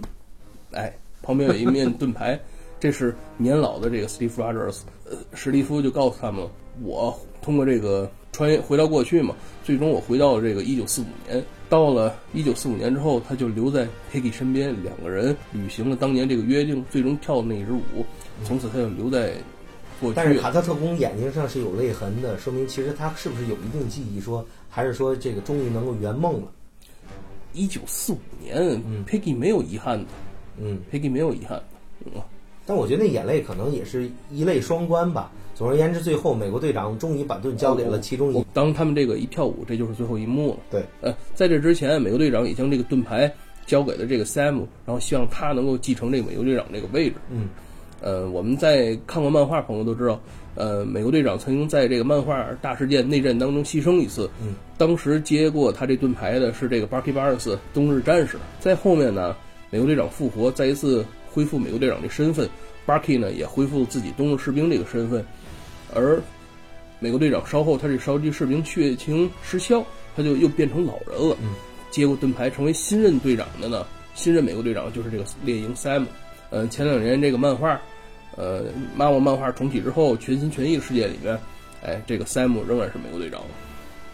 [0.72, 0.91] 哎，
[1.22, 2.39] 旁边有一面盾牌，
[2.80, 4.80] 这是年老的这个 Steve Rogers。
[5.06, 6.44] 呃，史蒂夫就告诉他们，
[6.81, 11.43] 我通过这个穿越回到过去嘛，最终我回到了这个一九四五年。
[11.69, 18.05] 到了一九四五年之后，他就留在 Peggy 身边，两个人履行了当年这个约定，最终跳的那一支舞。
[18.45, 19.34] 从此他就留在
[19.99, 20.15] 过去。
[20.15, 24.22] 但是卡特特工眼睛上是有泪痕的，说明其实他是不是有一定记忆？
[24.22, 26.47] 说还是说这个终于能够圆梦了？
[27.51, 28.55] 一九四五年、
[28.88, 30.05] 嗯 p e g g y 没有遗憾的
[30.61, 31.65] 嗯，，Peggy 没有遗憾的。
[32.05, 32.22] 嗯
[32.65, 35.31] 但我觉得那眼泪可能也是一泪双关吧。
[35.58, 40.58] 总而言之，最后美国队长终于把盾交给了其中一当他们这个一跳舞，这就是最后一幕了。
[40.70, 43.34] 对，呃，在这之前，美国队长也将这个盾牌
[43.66, 47.16] 交给了这个 Sam，然后希望他能够继承这个美国队长这个位置。
[47.32, 47.50] 嗯，
[48.02, 50.22] 呃，我们在看过漫画朋友都知道，
[50.54, 54.30] 呃，美国队长曾经在这个漫画大事件内战当中牺牲一次。
[54.40, 58.38] 嗯，当时接过他这盾牌的是这个 Bucky Barnes 冬日战士。
[58.60, 59.36] 在后面呢，
[59.72, 62.48] 美国队长复活，再一次恢复美国队长的身份
[62.86, 65.26] ，Bucky 呢也恢复自己冬日士兵这个身份，
[65.93, 66.22] 而
[66.99, 69.84] 美国队长稍后他这烧鸡士兵血清失效，
[70.15, 71.38] 他就又变成老人了。
[71.41, 71.53] 嗯，
[71.91, 73.85] 接过盾牌成为新任队长的呢，
[74.15, 76.05] 新任美国队长就是这个猎鹰 Sam。
[76.49, 77.80] 嗯、前两年这个漫画，
[78.35, 78.65] 呃，
[78.95, 81.38] 漫画漫画重启之后，全心全意的世界里面，
[81.84, 83.41] 哎，这个 Sam 仍然是美国队长。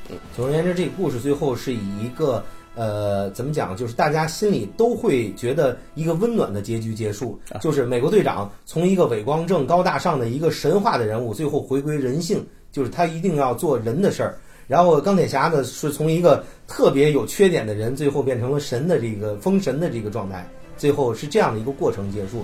[0.09, 2.43] 嗯总而言之，这个故事最后是以一个
[2.75, 14.37] 呃，怎么讲，就是大家心里都会觉得一个温暖的结局结束，就是美国队长从一个伟光正、高大上的一个神话的人物，最后回归人性，就是他一定要做人的事儿。
[14.65, 22.43] 然后钢铁侠呢，是从一个特别有缺点的人，最后变成了神的这个封神的这个状态，最后是这样的一个过程结束，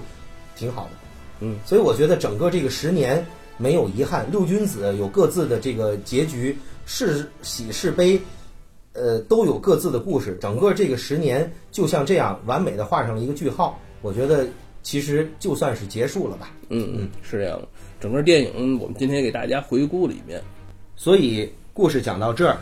[0.55, 0.89] 挺好的。
[1.39, 3.25] 嗯，所以我觉得整个这个十年
[3.57, 8.21] 没有遗憾，六君子有各自的这个结局，是喜是悲，
[8.93, 13.79] 呃，都有各自的故事，整个这个十年就像这样完美的画上了一个句号。
[14.01, 14.47] 我觉得
[14.81, 16.51] 其实就算是结束了吧。
[16.69, 17.67] 嗯嗯，是这样的。
[17.99, 20.41] 整个电影我们今天给大家回顾了一遍，
[20.95, 22.53] 所以故事讲到这儿，《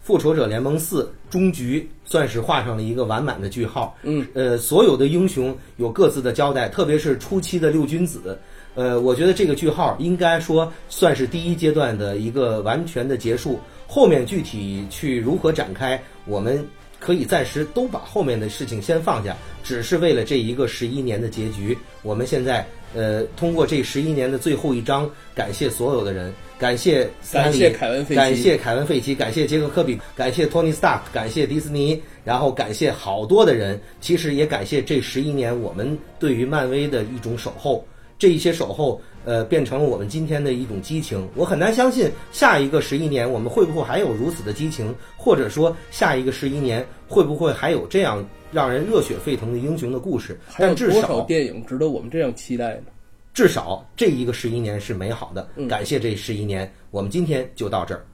[0.00, 3.96] 复仇者联盟四》终局算是画上了一个完满的句号。
[4.02, 8.38] 嗯，呃，所有的英雄有各自的交代，特别是初期的六君子。
[8.80, 13.60] 呃，我觉得这个句号应该说算是第一阶段的一个完全的结束。
[13.86, 16.66] 后面具体去如何展开，我们
[16.98, 21.76] 可以暂时都把后面的事情先放下，只是为了这一个十一年的结局。
[22.00, 37.84] 我们现在呃，通过这十一年的最后一章，感谢所有的人，感谢斯坦感谢凯文·费奇，感谢凯文·费奇，感谢杰克·科比，感谢托尼·斯塔克，感谢迪士尼，然后感谢好多的人，其实也感谢这十一年我们对于漫威的一种守候。
[38.20, 41.26] 这一些守候，呃，变成了我们今天的一种激情。
[41.34, 48.22] 我很难相信下一个十一年我们会不会还有如此的激情，或者说下一个十一年会不会还有这样
[48.52, 50.38] 让人热血沸腾的英雄的故事？
[50.46, 52.92] 还有但至多少少电影值得我们这样期待呢？
[53.32, 55.48] 至少这一个十一年是美好的。
[55.56, 58.04] 嗯感谢这十一年，我们今天就到这儿。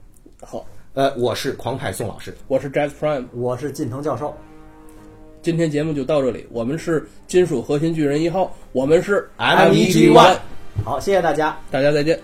[0.41, 2.33] 好，呃，我是狂派宋老师。
[2.47, 4.33] 我是 Jazz Prime，我是近藤教授，
[5.47, 6.45] 今天节目就到这里。
[6.51, 10.37] 我们是金属核心巨人一号，我们是 MEG1 MEG1
[10.85, 11.57] 好，谢谢大家。
[11.71, 12.19] 大家再见。